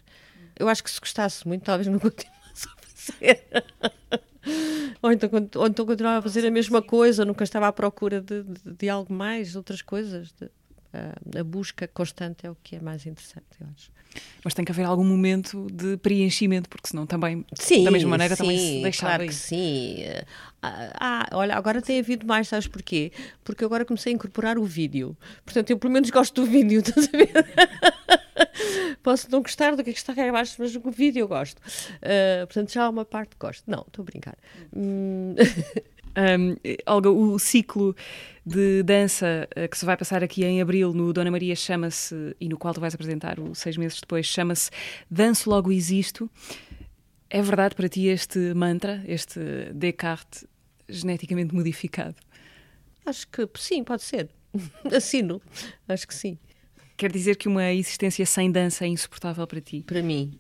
Eu 0.59 0.69
acho 0.69 0.83
que 0.83 0.91
se 0.91 0.99
gostasse 0.99 1.47
muito, 1.47 1.65
talvez 1.65 1.87
não 1.87 1.99
continuasse 2.01 2.67
a 2.67 2.83
fazer. 2.83 3.45
ou, 5.03 5.13
então, 5.13 5.31
ou 5.57 5.67
então 5.67 5.87
continuava 5.87 6.19
a 6.19 6.23
fazer 6.23 6.47
a 6.47 6.51
mesma 6.51 6.83
coisa, 6.83 7.25
nunca 7.25 7.45
estava 7.45 7.69
à 7.69 7.73
procura 7.73 8.21
de, 8.21 8.43
de, 8.43 8.75
de 8.75 8.89
algo 8.89 9.13
mais, 9.13 9.55
outras 9.55 9.83
coisas. 9.83 10.33
De, 10.33 10.51
a, 10.93 11.41
a 11.41 11.45
busca 11.45 11.89
constante 11.89 12.47
é 12.47 12.51
o 12.51 12.57
que 12.63 12.77
é 12.77 12.81
mais 12.81 13.07
interessante, 13.07 13.47
eu 13.61 13.67
acho. 13.75 13.91
Mas 14.45 14.55
tem 14.55 14.65
que 14.65 14.73
haver 14.73 14.85
algum 14.85 15.05
momento 15.05 15.67
de 15.73 15.97
preenchimento, 15.99 16.69
porque 16.69 16.89
senão 16.89 17.07
também, 17.07 17.45
sim, 17.55 17.85
da 17.85 17.91
mesma 17.91 18.11
maneira, 18.11 18.35
sim, 18.35 18.43
também 18.43 18.59
se 18.59 18.83
deixava 18.83 19.17
claro 19.17 19.27
que 19.29 19.35
sim. 19.35 20.05
Ah, 20.63 20.93
ah, 21.01 21.29
olha, 21.33 21.57
agora 21.57 21.83
tem 21.83 21.99
havido 21.99 22.27
mais, 22.27 22.49
sabes 22.49 22.67
porquê? 22.67 23.13
Porque 23.45 23.65
agora 23.65 23.85
comecei 23.85 24.13
a 24.13 24.15
incorporar 24.15 24.59
o 24.59 24.65
vídeo. 24.65 25.17
Portanto, 25.45 25.71
eu 25.71 25.79
pelo 25.79 25.93
menos 25.93 26.11
gosto 26.11 26.41
do 26.41 26.47
vídeo, 26.47 26.81
estás 26.87 27.09
a 27.09 27.17
ver? 27.17 27.33
Posso 29.03 29.29
não 29.31 29.43
gostar 29.43 29.75
do 29.75 29.83
que 29.83 29.91
é 29.91 29.93
está 29.93 30.15
cá 30.15 30.29
abaixo, 30.29 30.57
mas 30.59 30.75
o 30.77 30.91
vídeo 30.91 31.21
eu 31.21 31.29
gosto. 31.29 31.59
Uh, 31.59 32.47
portanto, 32.47 32.73
já 32.73 32.85
há 32.85 32.89
uma 32.89 33.05
parte 33.05 33.31
que 33.31 33.37
gosto. 33.39 33.65
Não, 33.67 33.85
estou 33.87 34.03
a 34.03 34.07
brincar. 34.07 34.37
Hum. 34.75 35.35
Um, 36.17 36.57
Olga, 36.87 37.11
o 37.11 37.39
ciclo 37.39 37.97
de 38.45 38.83
dança 38.83 39.49
uh, 39.57 39.69
que 39.69 39.79
se 39.79 39.85
vai 39.85 39.97
passar 39.97 40.23
aqui 40.23 40.45
em 40.45 40.61
abril 40.61 40.93
no 40.93 41.13
Dona 41.13 41.31
Maria 41.31 41.57
chama-se, 41.57 42.37
e 42.41 42.49
no 42.49 42.59
qual 42.59 42.75
tu 42.75 42.81
vais 42.81 42.95
apresentar 42.95 43.39
o 43.41 43.55
seis 43.55 43.77
meses 43.77 44.01
depois, 44.01 44.27
chama-se 44.27 44.71
Danço 45.11 45.49
Logo 45.49 45.73
Existo. 45.73 46.31
É 47.31 47.41
verdade 47.41 47.75
para 47.75 47.89
ti 47.89 48.07
este 48.09 48.53
mantra, 48.53 49.03
este 49.07 49.41
Descartes 49.73 50.45
geneticamente 50.89 51.55
modificado? 51.55 52.17
Acho 53.07 53.27
que 53.29 53.49
sim, 53.57 53.83
pode 53.83 54.03
ser. 54.03 54.29
Assino. 54.95 55.41
Acho 55.89 56.07
que 56.07 56.15
sim. 56.15 56.39
Quer 56.97 57.11
dizer 57.11 57.37
que 57.37 57.49
uma 57.49 57.73
existência 57.73 58.25
sem 58.27 58.51
dança 58.53 58.85
é 58.85 58.89
insuportável 58.89 59.47
para 59.47 59.61
ti? 59.61 59.83
Para 59.87 60.03
mim. 60.03 60.39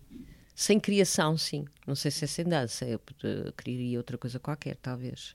Sem 0.55 0.79
criação, 0.79 1.37
sim. 1.37 1.65
Não 1.87 1.95
sei 1.95 2.11
se 2.11 2.25
é 2.25 2.29
sem 2.29 2.45
dança. 2.45 2.85
Eu 2.85 3.01
queria 3.57 3.99
outra 3.99 4.19
coisa 4.19 4.39
qualquer, 4.39 4.77
talvez. 4.77 5.35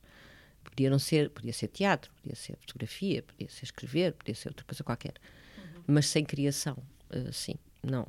Podia 0.69 0.89
não 0.89 0.99
ser, 0.99 1.29
podia 1.29 1.53
ser 1.53 1.67
teatro, 1.67 2.11
podia 2.21 2.35
ser 2.35 2.57
fotografia, 2.57 3.23
podia 3.23 3.49
ser 3.49 3.65
escrever, 3.65 4.13
podia 4.13 4.35
ser 4.35 4.49
outra 4.49 4.65
coisa 4.65 4.83
qualquer. 4.83 5.13
Uhum. 5.57 5.83
Mas 5.87 6.07
sem 6.07 6.23
criação, 6.23 6.77
uh, 7.09 7.33
sim, 7.33 7.55
não, 7.83 8.07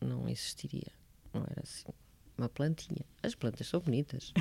não 0.00 0.28
existiria. 0.28 0.92
Não 1.32 1.42
era 1.42 1.62
assim. 1.62 1.88
Uma 2.38 2.48
plantinha. 2.48 3.04
As 3.22 3.34
plantas 3.34 3.66
são 3.66 3.80
bonitas. 3.80 4.32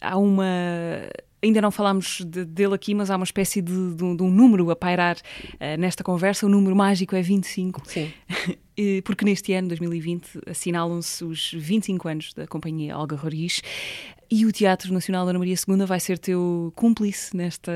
há 0.00 0.16
uma. 0.16 0.46
Ainda 1.42 1.60
não 1.60 1.70
falámos 1.70 2.22
de, 2.24 2.44
dele 2.44 2.74
aqui, 2.74 2.94
mas 2.94 3.10
há 3.10 3.16
uma 3.16 3.24
espécie 3.24 3.60
de, 3.60 3.94
de, 3.94 4.16
de 4.16 4.22
um 4.22 4.30
número 4.30 4.70
a 4.70 4.76
pairar 4.76 5.16
uh, 5.16 5.78
nesta 5.78 6.02
conversa. 6.02 6.46
O 6.46 6.48
número 6.48 6.74
mágico 6.74 7.14
é 7.14 7.22
25. 7.22 7.82
Sim. 7.88 8.12
Porque 9.04 9.24
neste 9.24 9.52
ano, 9.52 9.68
2020, 9.68 10.40
assinalam-se 10.46 11.24
os 11.24 11.52
25 11.52 12.08
anos 12.08 12.34
da 12.34 12.46
companhia 12.46 12.96
Olga 12.98 13.14
Roriz 13.16 13.62
e 14.30 14.46
o 14.46 14.52
Teatro 14.52 14.92
Nacional 14.92 15.28
Ana 15.28 15.38
Maria 15.38 15.54
II 15.54 15.86
vai 15.86 16.00
ser 16.00 16.18
teu 16.18 16.72
cúmplice 16.74 17.36
nesta, 17.36 17.72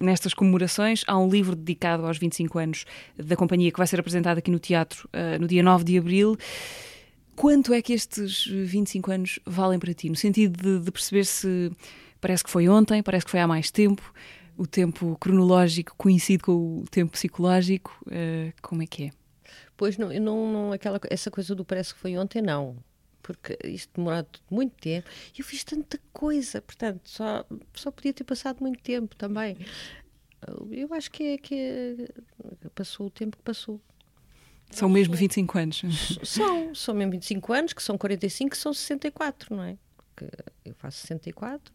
nestas 0.00 0.34
comemorações. 0.34 1.04
Há 1.06 1.16
um 1.18 1.28
livro 1.28 1.54
dedicado 1.54 2.04
aos 2.04 2.18
25 2.18 2.58
anos 2.58 2.84
da 3.16 3.36
companhia 3.36 3.70
que 3.70 3.78
vai 3.78 3.86
ser 3.86 4.00
apresentado 4.00 4.38
aqui 4.38 4.50
no 4.50 4.58
teatro 4.58 5.08
uh, 5.12 5.40
no 5.40 5.46
dia 5.46 5.62
9 5.62 5.84
de 5.84 5.98
abril. 5.98 6.36
Quanto 7.36 7.72
é 7.72 7.82
que 7.82 7.92
estes 7.92 8.46
25 8.46 9.10
anos 9.10 9.38
valem 9.44 9.78
para 9.78 9.92
ti? 9.94 10.08
No 10.08 10.16
sentido 10.16 10.60
de, 10.60 10.84
de 10.84 10.90
perceber 10.90 11.24
se 11.24 11.70
parece 12.20 12.42
que 12.42 12.50
foi 12.50 12.68
ontem, 12.68 13.02
parece 13.02 13.24
que 13.24 13.30
foi 13.30 13.40
há 13.40 13.46
mais 13.46 13.70
tempo, 13.70 14.12
o 14.56 14.66
tempo 14.66 15.16
cronológico 15.20 15.94
coincide 15.96 16.42
com 16.42 16.80
o 16.80 16.84
tempo 16.90 17.12
psicológico. 17.12 17.96
Uh, 18.06 18.52
como 18.62 18.82
é 18.82 18.86
que 18.86 19.04
é? 19.04 19.23
Pois 19.76 19.98
não, 19.98 20.08
não, 20.20 20.52
não 20.52 20.72
aquela, 20.72 21.00
essa 21.10 21.30
coisa 21.30 21.54
do 21.54 21.64
parece 21.64 21.94
que 21.94 22.00
foi 22.00 22.16
ontem, 22.16 22.40
não. 22.40 22.76
Porque 23.22 23.58
isto 23.64 23.90
demorou 23.96 24.26
muito 24.50 24.74
tempo. 24.76 25.08
E 25.36 25.40
eu 25.40 25.44
fiz 25.44 25.64
tanta 25.64 25.98
coisa, 26.12 26.60
portanto, 26.60 27.08
só, 27.08 27.44
só 27.72 27.90
podia 27.90 28.12
ter 28.12 28.24
passado 28.24 28.60
muito 28.60 28.82
tempo 28.82 29.16
também. 29.16 29.56
Eu 30.70 30.92
acho 30.92 31.10
que 31.10 31.22
é 31.24 31.38
que 31.38 31.54
é, 31.54 32.68
passou 32.74 33.06
o 33.06 33.10
tempo 33.10 33.36
que 33.36 33.42
passou. 33.42 33.80
São 34.70 34.88
mesmo 34.88 35.14
25 35.14 35.58
anos? 35.58 35.82
São, 36.22 36.74
são 36.74 36.94
mesmo 36.94 37.12
25 37.12 37.52
anos, 37.52 37.72
que 37.72 37.82
são 37.82 37.96
45, 37.96 38.50
que 38.50 38.58
são 38.58 38.72
64, 38.72 39.56
não 39.56 39.62
é? 39.62 39.78
Porque 39.96 40.30
eu 40.64 40.74
faço 40.74 40.98
64, 40.98 41.72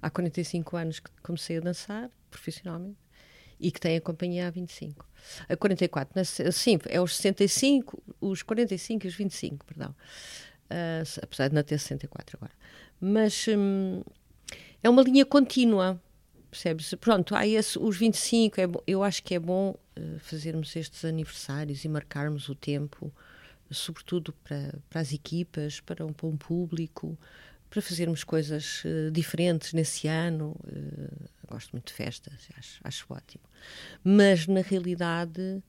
há 0.00 0.10
45 0.10 0.76
anos 0.76 1.00
que 1.00 1.10
comecei 1.22 1.56
a 1.58 1.60
dançar 1.60 2.10
profissionalmente 2.30 3.05
e 3.58 3.70
que 3.70 3.80
tenho 3.80 3.98
a 3.98 4.00
companhia 4.00 4.46
há 4.46 4.50
25. 4.50 5.06
A 5.48 5.56
44, 5.56 6.24
sim, 6.52 6.78
é 6.86 7.00
os 7.00 7.16
65, 7.16 8.02
os 8.20 8.42
45 8.42 9.06
e 9.06 9.08
os 9.08 9.14
25, 9.14 9.64
perdão. 9.64 9.94
Uh, 10.70 11.20
apesar 11.22 11.48
de 11.48 11.54
não 11.54 11.62
ter 11.62 11.78
64 11.78 12.36
agora. 12.36 12.52
Mas 13.00 13.46
hum, 13.48 14.02
é 14.82 14.90
uma 14.90 15.02
linha 15.02 15.24
contínua, 15.24 16.00
percebes? 16.50 16.92
Pronto, 16.94 17.34
há 17.34 17.46
esse, 17.46 17.78
os 17.78 17.96
25, 17.96 18.60
é, 18.60 18.64
eu 18.86 19.02
acho 19.02 19.22
que 19.22 19.34
é 19.34 19.38
bom 19.38 19.70
uh, 19.70 20.18
fazermos 20.20 20.74
estes 20.74 21.04
aniversários 21.04 21.84
e 21.84 21.88
marcarmos 21.88 22.48
o 22.48 22.54
tempo, 22.54 23.12
sobretudo 23.70 24.32
para, 24.44 24.74
para 24.88 25.00
as 25.00 25.12
equipas, 25.12 25.80
para 25.80 26.04
um, 26.04 26.14
um 26.24 26.36
público, 26.36 27.18
para 27.68 27.82
fazermos 27.82 28.24
coisas 28.24 28.82
uh, 28.84 29.10
diferentes 29.10 29.72
nesse 29.72 30.08
ano. 30.08 30.56
Uh, 30.64 31.28
gosto 31.48 31.72
muito 31.72 31.88
de 31.88 31.92
festas, 31.92 32.48
acho, 32.56 32.80
acho 32.82 33.06
ótimo. 33.10 33.44
Mas 34.02 34.46
na 34.46 34.60
realidade 34.60 35.62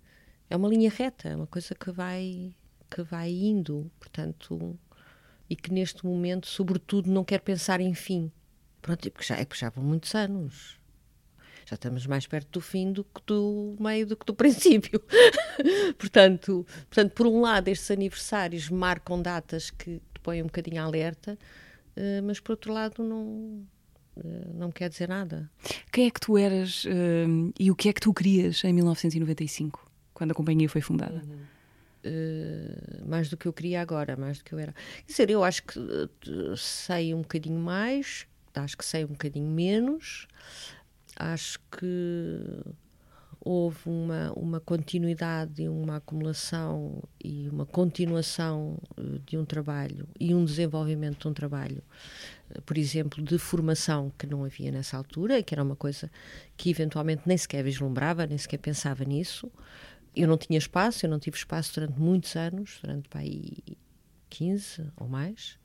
é 0.50 0.56
uma 0.56 0.68
linha 0.68 0.90
reta, 0.90 1.30
é 1.30 1.36
uma 1.36 1.48
coisa 1.48 1.76
que 1.76 1.92
vai 1.92 2.54
que 2.90 3.04
vai 3.04 3.30
indo, 3.30 3.92
portanto, 4.00 4.80
e 5.50 5.56
que 5.56 5.72
neste 5.72 6.06
momento, 6.06 6.48
sobretudo, 6.48 7.12
não 7.12 7.24
quer 7.24 7.42
pensar 7.42 7.82
em 7.82 7.94
fim. 7.94 8.32
Pronto, 8.82 9.12
porque 9.12 9.26
já, 9.26 9.38
é 9.38 9.46
que 9.46 9.58
já 9.58 9.70
vão 9.70 9.84
muitos 9.84 10.14
anos. 10.16 10.78
Já 11.66 11.76
estamos 11.76 12.06
mais 12.08 12.26
perto 12.26 12.50
do 12.52 12.62
fim 12.62 12.94
do 12.94 13.04
que 13.04 13.22
do 13.26 13.76
meio 13.80 14.08
do 14.08 14.16
que 14.16 14.26
do 14.26 14.34
princípio. 14.36 15.02
portanto, 15.98 16.66
portanto, 16.90 17.12
por 17.12 17.28
um 17.28 17.42
lado, 17.42 17.68
estes 17.68 17.92
aniversários 17.92 18.70
marcam 18.70 19.22
datas 19.22 19.70
que 19.70 20.02
te 20.14 20.20
põem 20.24 20.42
um 20.42 20.46
bocadinho 20.46 20.82
alerta, 20.82 21.38
uh, 21.98 22.24
mas 22.24 22.40
por 22.40 22.52
outro 22.54 22.72
lado, 22.74 23.04
não, 23.04 23.66
uh, 24.16 24.54
não 24.54 24.72
quer 24.72 24.90
dizer 24.90 25.10
nada. 25.10 25.50
Quem 25.92 26.08
é 26.08 26.12
que 26.12 26.20
tu 26.20 26.38
eras 26.38 26.86
uh, 26.86 27.54
e 27.60 27.72
o 27.72 27.76
que 27.76 27.90
é 27.90 27.94
que 27.94 28.02
tu 28.02 28.14
querias 28.14 28.64
em 28.64 28.74
1995, 28.74 29.90
quando 30.14 30.32
a 30.32 30.34
companhia 30.34 30.70
foi 30.70 30.82
fundada? 30.82 31.22
Uh, 32.06 33.08
mais 33.08 33.30
do 33.30 33.36
que 33.36 33.48
eu 33.48 33.54
queria 33.54 33.82
agora, 33.82 34.16
mais 34.16 34.38
do 34.38 34.44
que 34.44 34.54
eu 34.54 34.60
era. 34.60 34.74
Quer 35.06 35.12
dizer, 35.12 35.30
eu 35.30 35.44
acho 35.44 35.64
que 35.64 35.80
sei 36.56 37.14
um 37.14 37.22
bocadinho 37.22 37.60
mais, 37.60 38.28
acho 38.54 38.78
que 38.78 38.86
sei 38.86 39.04
um 39.04 39.10
bocadinho 39.10 39.50
menos, 39.50 40.28
acho 41.18 41.60
que 41.72 42.62
houve 43.48 43.80
uma, 43.86 44.34
uma 44.34 44.60
continuidade 44.60 45.64
e 45.64 45.70
uma 45.70 45.96
acumulação 45.96 47.02
e 47.24 47.48
uma 47.50 47.66
continuação 47.66 48.78
eh, 48.98 49.20
de 49.26 49.38
um 49.38 49.46
trabalho 49.46 50.06
e 50.20 50.36
um 50.36 50.44
desenvolvimento 50.44 51.22
de 51.22 51.28
um 51.30 51.34
trabalho, 51.34 51.82
eh, 52.50 52.60
por 52.66 52.78
exemplo, 52.78 53.24
de 53.24 53.38
formação 53.38 54.12
que 54.18 54.28
não 54.28 54.44
havia 54.44 54.70
nessa 54.70 54.98
altura, 54.98 55.42
que 55.42 55.56
era 55.56 55.64
uma 55.64 55.78
coisa 55.78 56.12
que 56.58 56.70
eventualmente 56.70 57.22
nem 57.26 57.38
sequer 57.38 57.64
vislumbrava, 57.64 58.28
nem 58.28 58.38
sequer 58.38 58.58
pensava 58.58 59.06
nisso. 59.06 59.50
Eu 60.14 60.28
não 60.28 60.38
tinha 60.38 60.58
espaço, 60.60 61.06
eu 61.06 61.10
não 61.10 61.20
tive 61.20 61.38
espaço 61.38 61.74
durante 61.74 61.98
muitos 61.98 62.36
anos, 62.36 62.80
durante 62.82 63.08
para 63.08 63.22
aí 63.22 63.60
15 64.30 64.92
ou 64.98 65.08
mais. 65.08 65.58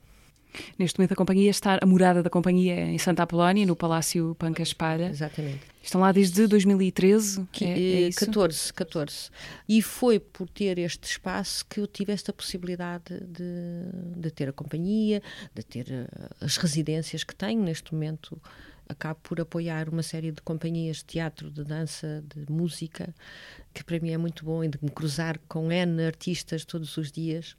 Neste 0.78 0.98
momento 0.98 1.12
a 1.12 1.16
companhia 1.16 1.50
está, 1.50 1.78
a 1.80 1.86
morada 1.86 2.22
da 2.22 2.30
companhia 2.30 2.74
é 2.74 2.90
em 2.90 2.98
Santa 2.98 3.22
Apolónia, 3.22 3.66
no 3.66 3.76
Palácio 3.76 4.34
Panca 4.38 4.62
Espalha. 4.62 5.08
Exatamente. 5.08 5.72
Estão 5.82 6.00
lá 6.00 6.12
desde 6.12 6.46
2013? 6.46 7.46
Que, 7.50 7.64
é, 7.64 8.08
é 8.08 8.12
14, 8.12 8.72
14. 8.72 9.30
E 9.68 9.82
foi 9.82 10.20
por 10.20 10.48
ter 10.48 10.78
este 10.78 11.04
espaço 11.08 11.66
que 11.66 11.80
eu 11.80 11.86
tive 11.86 12.12
esta 12.12 12.32
possibilidade 12.32 13.18
de, 13.20 14.20
de 14.20 14.30
ter 14.30 14.48
a 14.48 14.52
companhia, 14.52 15.20
de 15.52 15.62
ter 15.62 15.90
eh, 15.90 16.06
as 16.40 16.56
residências 16.56 17.24
que 17.24 17.34
tenho 17.34 17.62
neste 17.62 17.92
momento. 17.92 18.40
Acabo 18.88 19.18
por 19.22 19.40
apoiar 19.40 19.88
uma 19.88 20.02
série 20.02 20.30
de 20.30 20.42
companhias 20.42 20.98
de 20.98 21.04
teatro, 21.04 21.50
de 21.50 21.64
dança, 21.64 22.22
de 22.34 22.50
música, 22.52 23.12
que 23.72 23.82
para 23.82 23.98
mim 23.98 24.10
é 24.10 24.18
muito 24.18 24.44
bom, 24.44 24.62
e 24.62 24.68
de 24.68 24.78
me 24.82 24.90
cruzar 24.90 25.40
com 25.48 25.72
N 25.72 26.04
artistas 26.04 26.64
todos 26.64 26.96
os 26.96 27.10
dias, 27.10 27.56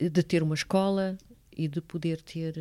de 0.00 0.22
ter 0.22 0.42
uma 0.42 0.54
escola, 0.54 1.18
e 1.58 1.68
de 1.68 1.80
poder 1.82 2.22
ter 2.22 2.54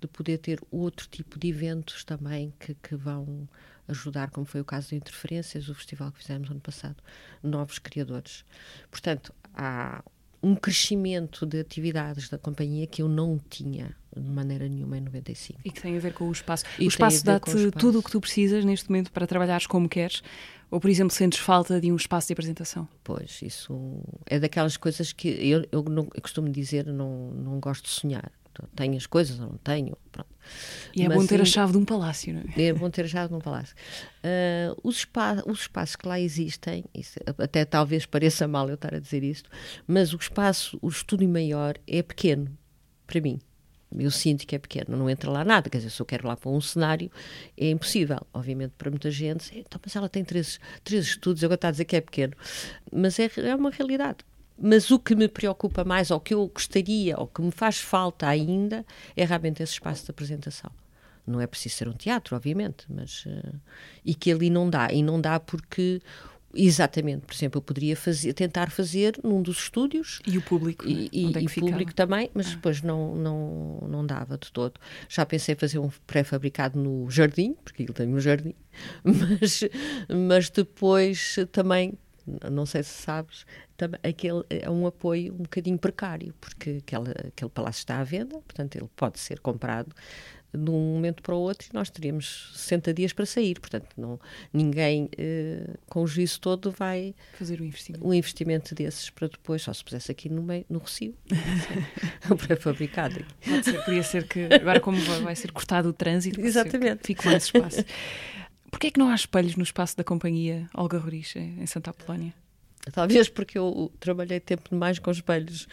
de 0.00 0.08
poder 0.08 0.38
ter 0.38 0.60
outro 0.68 1.06
tipo 1.08 1.38
de 1.38 1.48
eventos 1.48 2.02
também 2.02 2.52
que, 2.58 2.74
que 2.74 2.96
vão 2.96 3.48
ajudar, 3.86 4.30
como 4.30 4.44
foi 4.44 4.60
o 4.60 4.64
caso 4.64 4.88
de 4.88 4.96
Interferências, 4.96 5.68
o 5.68 5.74
festival 5.76 6.10
que 6.10 6.18
fizemos 6.18 6.50
ano 6.50 6.60
passado, 6.60 6.96
novos 7.40 7.78
criadores. 7.78 8.44
Portanto, 8.90 9.32
há 9.54 10.02
um 10.42 10.54
crescimento 10.54 11.46
de 11.46 11.60
atividades 11.60 12.28
da 12.28 12.36
companhia 12.36 12.86
que 12.86 13.00
eu 13.02 13.08
não 13.08 13.38
tinha 13.48 13.94
de 14.14 14.28
maneira 14.28 14.68
nenhuma 14.68 14.98
em 14.98 15.00
95. 15.00 15.60
E 15.64 15.70
que 15.70 15.80
tem 15.80 15.96
a 15.96 16.00
ver 16.00 16.12
com 16.12 16.28
o 16.28 16.32
espaço. 16.32 16.64
E 16.78 16.86
o 16.86 16.88
espaço 16.88 17.24
dá-te 17.24 17.70
tudo 17.70 18.00
o 18.00 18.02
que 18.02 18.10
tu 18.10 18.20
precisas 18.20 18.64
neste 18.64 18.90
momento 18.90 19.10
para 19.12 19.26
trabalhares 19.26 19.66
como 19.66 19.88
queres? 19.88 20.22
Ou, 20.70 20.80
por 20.80 20.90
exemplo, 20.90 21.14
sentes 21.14 21.38
falta 21.38 21.80
de 21.80 21.92
um 21.92 21.96
espaço 21.96 22.28
de 22.28 22.32
apresentação? 22.32 22.88
Pois, 23.04 23.40
isso 23.42 24.02
é 24.26 24.38
daquelas 24.38 24.76
coisas 24.76 25.12
que 25.12 25.28
eu, 25.28 25.66
eu, 25.70 25.82
não, 25.82 26.08
eu 26.14 26.22
costumo 26.22 26.48
dizer, 26.48 26.86
não, 26.86 27.30
não 27.30 27.60
gosto 27.60 27.84
de 27.84 27.90
sonhar. 27.90 28.32
Tenho 28.74 28.96
as 28.96 29.06
coisas 29.06 29.38
ou 29.40 29.46
não 29.46 29.56
tenho, 29.58 29.96
pronto. 30.10 30.30
E 30.94 31.02
é 31.02 31.08
Mas, 31.08 31.16
bom 31.16 31.26
ter 31.26 31.40
a 31.40 31.44
chave 31.44 31.72
de 31.72 31.78
um 31.78 31.84
palácio, 31.84 32.34
não 32.34 32.42
é? 32.56 32.62
É 32.62 32.72
bom 32.72 32.90
ter 32.90 33.04
a 33.04 33.08
chave 33.08 33.28
de 33.28 33.34
um 33.34 33.40
palácio. 33.40 33.74
Uh, 34.24 34.78
os, 34.82 34.98
espa 34.98 35.42
os 35.46 35.60
espaços 35.60 35.96
que 35.96 36.06
lá 36.06 36.20
existem, 36.20 36.84
isso, 36.94 37.18
até 37.38 37.64
talvez 37.64 38.06
pareça 38.06 38.46
mal 38.46 38.68
eu 38.68 38.74
estar 38.74 38.94
a 38.94 38.98
dizer 38.98 39.22
isto, 39.22 39.48
mas 39.86 40.12
o 40.12 40.16
espaço, 40.16 40.78
o 40.82 40.88
estúdio 40.88 41.28
maior 41.28 41.76
é 41.86 42.02
pequeno, 42.02 42.56
para 43.06 43.20
mim 43.20 43.40
eu 43.98 44.10
sinto 44.10 44.46
que 44.46 44.54
é 44.54 44.58
pequeno, 44.58 44.96
não 44.96 45.08
entra 45.08 45.30
lá 45.30 45.44
nada, 45.44 45.68
quer 45.68 45.78
dizer, 45.78 45.90
se 45.90 46.00
eu 46.00 46.06
quero 46.06 46.26
lá 46.26 46.36
para 46.36 46.50
um 46.50 46.60
cenário, 46.60 47.10
é 47.56 47.70
impossível, 47.70 48.18
obviamente 48.32 48.72
para 48.78 48.90
muita 48.90 49.10
gente, 49.10 49.58
então, 49.58 49.80
mas 49.84 49.94
ela 49.94 50.08
tem 50.08 50.24
três, 50.24 50.58
três 50.82 51.06
estudos, 51.06 51.42
agora 51.44 51.56
está 51.56 51.68
a 51.68 51.70
dizer 51.70 51.84
que 51.84 51.96
é 51.96 52.00
pequeno, 52.00 52.34
mas 52.92 53.18
é, 53.18 53.30
é 53.36 53.54
uma 53.54 53.70
realidade. 53.70 54.18
Mas 54.58 54.90
o 54.90 54.98
que 54.98 55.14
me 55.14 55.28
preocupa 55.28 55.84
mais, 55.84 56.10
ou 56.10 56.20
que 56.20 56.34
eu 56.34 56.46
gostaria, 56.46 57.18
ou 57.18 57.26
que 57.26 57.42
me 57.42 57.50
faz 57.50 57.78
falta 57.78 58.26
ainda, 58.26 58.84
é 59.16 59.24
realmente 59.24 59.62
esse 59.62 59.72
espaço 59.72 60.04
de 60.04 60.10
apresentação. 60.10 60.70
Não 61.26 61.40
é 61.40 61.46
preciso 61.46 61.76
ser 61.76 61.88
um 61.88 61.92
teatro, 61.92 62.34
obviamente, 62.34 62.84
mas. 62.88 63.24
Uh, 63.26 63.54
e 64.04 64.14
que 64.14 64.32
ali 64.32 64.50
não 64.50 64.68
dá. 64.68 64.92
E 64.92 65.02
não 65.02 65.20
dá 65.20 65.38
porque 65.38 66.00
Exatamente, 66.54 67.24
por 67.24 67.34
exemplo, 67.34 67.58
eu 67.58 67.62
poderia 67.62 67.96
fazer, 67.96 68.32
tentar 68.34 68.70
fazer 68.70 69.18
num 69.24 69.40
dos 69.40 69.58
estúdios. 69.58 70.20
E 70.26 70.36
o 70.36 70.42
público? 70.42 70.86
E, 70.86 71.08
e, 71.10 71.32
é 71.34 71.40
e 71.40 71.48
público 71.48 71.94
também, 71.94 72.30
mas 72.34 72.48
ah. 72.48 72.50
depois 72.50 72.82
não, 72.82 73.14
não, 73.14 73.88
não 73.88 74.06
dava 74.06 74.36
de 74.36 74.52
todo. 74.52 74.78
Já 75.08 75.24
pensei 75.24 75.54
fazer 75.54 75.78
um 75.78 75.90
pré-fabricado 76.06 76.78
no 76.78 77.10
jardim, 77.10 77.56
porque 77.64 77.82
ele 77.82 77.92
tem 77.92 78.06
um 78.06 78.20
jardim, 78.20 78.54
mas, 79.02 79.64
mas 80.28 80.50
depois 80.50 81.36
também, 81.52 81.94
não 82.50 82.66
sei 82.66 82.82
se 82.82 83.02
sabes, 83.02 83.46
aquele 84.02 84.44
é 84.48 84.70
um 84.70 84.86
apoio 84.86 85.32
um 85.32 85.42
bocadinho 85.42 85.78
precário, 85.78 86.34
porque 86.40 86.82
aquele, 86.86 87.10
aquele 87.28 87.50
palácio 87.50 87.80
está 87.80 87.98
à 87.98 88.04
venda, 88.04 88.38
portanto 88.40 88.76
ele 88.76 88.88
pode 88.96 89.18
ser 89.18 89.40
comprado 89.40 89.94
de 90.54 90.70
um 90.70 90.94
momento 90.94 91.22
para 91.22 91.34
o 91.34 91.38
outro 91.38 91.68
e 91.70 91.74
nós 91.74 91.88
teríamos 91.88 92.52
60 92.54 92.92
dias 92.92 93.12
para 93.12 93.24
sair. 93.24 93.58
Portanto, 93.58 93.88
não, 93.96 94.20
ninguém 94.52 95.04
uh, 95.04 95.78
com 95.86 96.02
o 96.02 96.06
juízo 96.06 96.40
todo 96.40 96.70
vai 96.70 97.14
fazer 97.38 97.60
um 97.60 97.64
investimento. 97.64 98.06
um 98.06 98.12
investimento 98.12 98.74
desses 98.74 99.08
para 99.08 99.28
depois, 99.28 99.62
só 99.62 99.72
se 99.72 99.82
pusesse 99.82 100.12
aqui 100.12 100.28
no, 100.28 100.42
meio, 100.42 100.64
no 100.68 100.78
Recio, 100.78 101.14
pré-fabricado. 102.46 103.24
Pode 103.44 103.64
ser, 103.64 103.84
podia 103.84 104.02
ser 104.02 104.28
que 104.28 104.44
agora, 104.52 104.80
como 104.80 104.98
vai 105.22 105.34
ser 105.34 105.52
cortado 105.52 105.88
o 105.88 105.92
trânsito, 105.92 106.40
Exatamente. 106.40 107.06
fique 107.06 107.24
mais 107.24 107.44
espaço. 107.44 107.84
Porquê 108.70 108.88
é 108.88 108.90
que 108.90 108.98
não 108.98 109.08
há 109.08 109.14
espelhos 109.14 109.56
no 109.56 109.62
espaço 109.62 109.96
da 109.96 110.04
companhia 110.04 110.68
Olga 110.74 110.98
Roriz, 110.98 111.34
em 111.36 111.66
Santa 111.66 111.90
Apolónia? 111.90 112.34
Talvez 112.90 113.28
porque 113.28 113.58
eu 113.58 113.92
trabalhei 114.00 114.40
tempo 114.40 114.70
demais 114.70 114.98
com 114.98 115.10
espelhos 115.10 115.68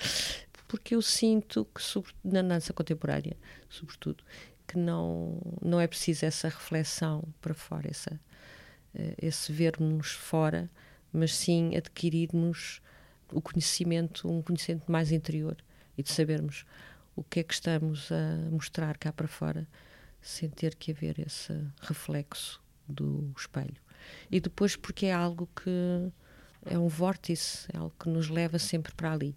porque 0.69 0.93
eu 0.93 1.01
sinto 1.01 1.67
que, 1.73 1.81
na 2.23 2.43
dança 2.43 2.71
contemporânea, 2.71 3.35
sobretudo, 3.67 4.23
que 4.67 4.77
não, 4.77 5.41
não 5.59 5.81
é 5.81 5.87
preciso 5.87 6.27
essa 6.27 6.47
reflexão 6.47 7.23
para 7.41 7.55
fora, 7.55 7.89
essa, 7.89 8.19
eh, 8.93 9.15
esse 9.17 9.51
vermos 9.51 10.11
fora, 10.11 10.69
mas 11.11 11.33
sim 11.33 11.75
adquirirmos 11.75 12.83
o 13.31 13.41
conhecimento, 13.41 14.29
um 14.29 14.43
conhecimento 14.43 14.91
mais 14.91 15.11
interior 15.11 15.57
e 15.97 16.03
de 16.03 16.11
sabermos 16.11 16.65
o 17.15 17.23
que 17.23 17.39
é 17.39 17.43
que 17.43 17.53
estamos 17.53 18.11
a 18.11 18.51
mostrar 18.51 18.95
cá 18.95 19.11
para 19.11 19.27
fora, 19.27 19.67
sem 20.21 20.49
ter 20.49 20.75
que 20.75 20.91
haver 20.91 21.19
esse 21.19 21.51
reflexo 21.81 22.61
do 22.87 23.33
espelho. 23.35 23.81
E 24.29 24.39
depois 24.39 24.75
porque 24.75 25.07
é 25.07 25.13
algo 25.13 25.49
que 25.55 26.11
é 26.69 26.77
um 26.77 26.88
vórtice, 26.88 27.67
é 27.73 27.77
algo 27.77 27.93
que 27.99 28.08
nos 28.08 28.29
leva 28.29 28.60
sempre 28.60 28.93
para 28.93 29.12
ali. 29.12 29.36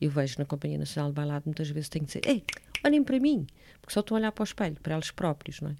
Eu 0.00 0.10
vejo 0.10 0.36
na 0.38 0.44
Companhia 0.44 0.78
Nacional 0.78 1.10
de 1.10 1.16
Bailado 1.16 1.42
muitas 1.46 1.68
vezes 1.68 1.88
tenho 1.88 2.06
que 2.06 2.18
dizer: 2.18 2.28
Ei, 2.28 2.44
olhem 2.84 3.02
para 3.02 3.18
mim, 3.18 3.46
porque 3.80 3.92
só 3.92 4.00
estão 4.00 4.16
a 4.16 4.20
olhar 4.20 4.32
para 4.32 4.42
o 4.42 4.44
espelho, 4.44 4.76
para 4.80 4.94
eles 4.94 5.10
próprios, 5.10 5.60
não 5.60 5.70
é? 5.70 5.76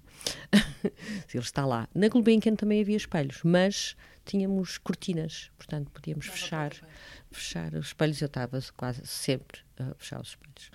Se 1.27 1.37
ele 1.37 1.43
está 1.43 1.65
lá. 1.65 1.87
Na 1.95 2.09
Gulbenkian 2.09 2.55
também 2.55 2.81
havia 2.81 2.97
espelhos, 2.97 3.39
mas 3.43 3.95
tínhamos 4.25 4.77
cortinas, 4.77 5.49
portanto 5.57 5.89
podíamos 5.91 6.25
fechar, 6.27 6.71
fechar 7.31 7.73
os 7.73 7.87
espelhos. 7.87 8.21
Eu 8.21 8.27
estava 8.27 8.59
quase 8.75 9.05
sempre 9.05 9.59
a 9.79 9.93
fechar 9.95 10.19
os 10.19 10.29
espelhos. 10.29 10.71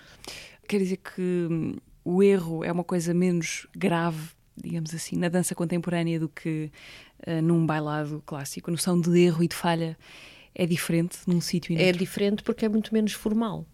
Quer 0.67 0.79
dizer 0.79 0.97
que 0.97 1.47
hum, 1.49 1.75
o 2.03 2.23
erro 2.23 2.63
é 2.63 2.71
uma 2.71 2.83
coisa 2.83 3.13
menos 3.13 3.67
grave, 3.75 4.29
digamos 4.55 4.93
assim, 4.93 5.15
na 5.15 5.29
dança 5.29 5.53
contemporânea 5.53 6.19
do 6.19 6.29
que 6.29 6.71
uh, 7.27 7.41
num 7.41 7.65
bailado 7.65 8.21
clássico. 8.25 8.69
A 8.69 8.71
noção 8.71 8.99
de 8.99 9.19
erro 9.19 9.43
e 9.43 9.47
de 9.47 9.55
falha 9.55 9.97
é 10.53 10.65
diferente 10.65 11.17
num 11.27 11.41
sítio 11.41 11.73
e 11.73 11.81
É 11.81 11.91
diferente 11.91 12.43
porque 12.43 12.65
é 12.65 12.69
muito 12.69 12.93
menos 12.93 13.13
formal. 13.13 13.65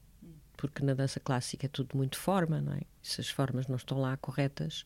Porque 0.55 0.83
na 0.83 0.93
dança 0.93 1.19
clássica 1.19 1.65
é 1.65 1.69
tudo 1.69 1.95
muito 1.95 2.17
forma, 2.17 2.59
não 2.61 2.73
é? 2.73 2.81
Se 3.01 3.21
as 3.21 3.29
formas 3.29 3.67
não 3.67 3.75
estão 3.75 3.99
lá 3.99 4.17
corretas, 4.17 4.85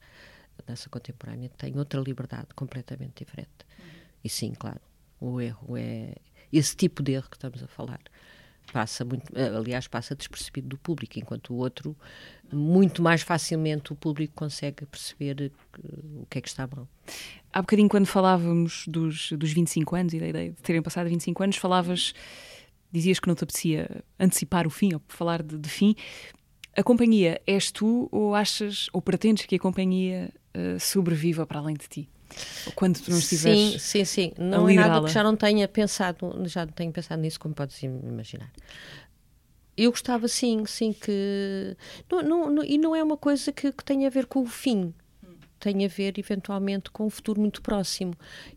a 0.59 0.63
dança 0.67 0.89
contemporânea 0.89 1.49
tem 1.49 1.77
outra 1.77 1.99
liberdade 2.01 2.47
completamente 2.55 3.23
diferente. 3.23 3.49
Uhum. 3.79 3.85
E 4.23 4.29
sim, 4.29 4.53
claro, 4.53 4.81
o 5.19 5.39
erro 5.39 5.77
é 5.77 6.15
esse 6.51 6.75
tipo 6.75 7.01
de 7.01 7.13
erro 7.13 7.29
que 7.29 7.37
estamos 7.37 7.63
a 7.63 7.67
falar 7.67 8.01
passa 8.71 9.03
muito, 9.03 9.31
aliás, 9.35 9.87
passa 9.87 10.15
despercebido 10.15 10.69
do 10.69 10.77
público, 10.77 11.19
enquanto 11.19 11.53
o 11.53 11.57
outro, 11.57 11.95
muito 12.51 13.01
mais 13.01 13.21
facilmente 13.21 13.91
o 13.91 13.95
público 13.95 14.33
consegue 14.35 14.85
perceber 14.85 15.51
o 15.83 16.25
que 16.29 16.37
é 16.37 16.41
que 16.41 16.47
está 16.47 16.67
mal. 16.67 16.87
Há 17.51 17.61
bocadinho, 17.61 17.89
quando 17.89 18.05
falávamos 18.05 18.85
dos, 18.87 19.31
dos 19.33 19.51
25 19.51 19.95
anos 19.95 20.13
e 20.13 20.19
da 20.19 20.27
ideia 20.27 20.49
de 20.51 20.61
terem 20.61 20.81
passado 20.81 21.09
25 21.09 21.43
anos, 21.43 21.57
falavas, 21.57 22.13
dizias 22.91 23.19
que 23.19 23.27
não 23.27 23.35
te 23.35 23.43
apetecia 23.43 24.03
antecipar 24.19 24.65
o 24.65 24.69
fim 24.69 24.93
ou 24.93 25.01
falar 25.07 25.43
de, 25.43 25.57
de 25.57 25.69
fim. 25.69 25.95
A 26.75 26.83
companhia 26.83 27.41
és 27.45 27.71
tu 27.71 28.07
ou 28.11 28.33
achas 28.33 28.89
ou 28.93 29.01
pretendes 29.01 29.45
que 29.45 29.55
a 29.55 29.59
companhia 29.59 30.31
uh, 30.55 30.79
sobreviva 30.79 31.45
para 31.45 31.59
além 31.59 31.75
de 31.75 31.87
ti? 31.87 32.09
Quando 32.75 32.99
tu 32.99 33.11
não 33.11 33.17
estiveres 33.17 33.73
Sim, 33.73 33.79
sim, 33.79 34.05
sim. 34.05 34.33
Não 34.37 34.67
é 34.67 34.73
nada 34.73 35.05
que 35.05 35.13
já 35.13 35.23
não 35.23 35.35
tenha 35.35 35.67
pensado, 35.67 36.31
já 36.45 36.65
não 36.65 36.73
tenho 36.73 36.91
pensado 36.91 37.21
nisso, 37.21 37.39
como 37.39 37.53
podes 37.53 37.81
imaginar. 37.83 38.51
Eu 39.75 39.91
gostava 39.91 40.27
sim, 40.27 40.65
sim 40.65 40.93
que. 40.93 41.75
Não, 42.09 42.21
não, 42.21 42.49
não, 42.49 42.63
e 42.63 42.77
não 42.77 42.95
é 42.95 43.03
uma 43.03 43.17
coisa 43.17 43.51
que, 43.51 43.71
que 43.71 43.83
tenha 43.83 44.07
a 44.07 44.11
ver 44.11 44.25
com 44.25 44.41
o 44.41 44.45
fim. 44.45 44.93
Tem 45.59 45.85
a 45.85 45.87
ver, 45.87 46.17
eventualmente, 46.17 46.89
com 46.91 47.05
um 47.05 47.09
futuro 47.09 47.39
muito 47.39 47.61
próximo. 47.61 48.13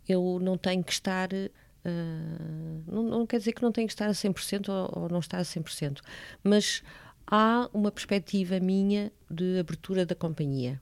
Eu 0.08 0.38
não 0.40 0.56
tenho 0.56 0.82
que 0.82 0.92
estar. 0.92 1.28
Uh, 1.32 2.82
não, 2.86 3.02
não, 3.02 3.26
quer 3.26 3.38
dizer 3.38 3.52
que 3.52 3.62
não 3.62 3.70
tenho 3.70 3.86
que 3.86 3.92
estar 3.92 4.06
a 4.06 4.12
100% 4.12 4.68
ou, 4.68 5.02
ou 5.02 5.08
não 5.08 5.18
estar 5.18 5.38
a 5.38 5.42
100%, 5.42 6.00
mas 6.42 6.82
há 7.26 7.68
uma 7.74 7.92
perspectiva 7.92 8.58
minha 8.58 9.12
de 9.30 9.58
abertura 9.58 10.06
da 10.06 10.14
companhia 10.14 10.80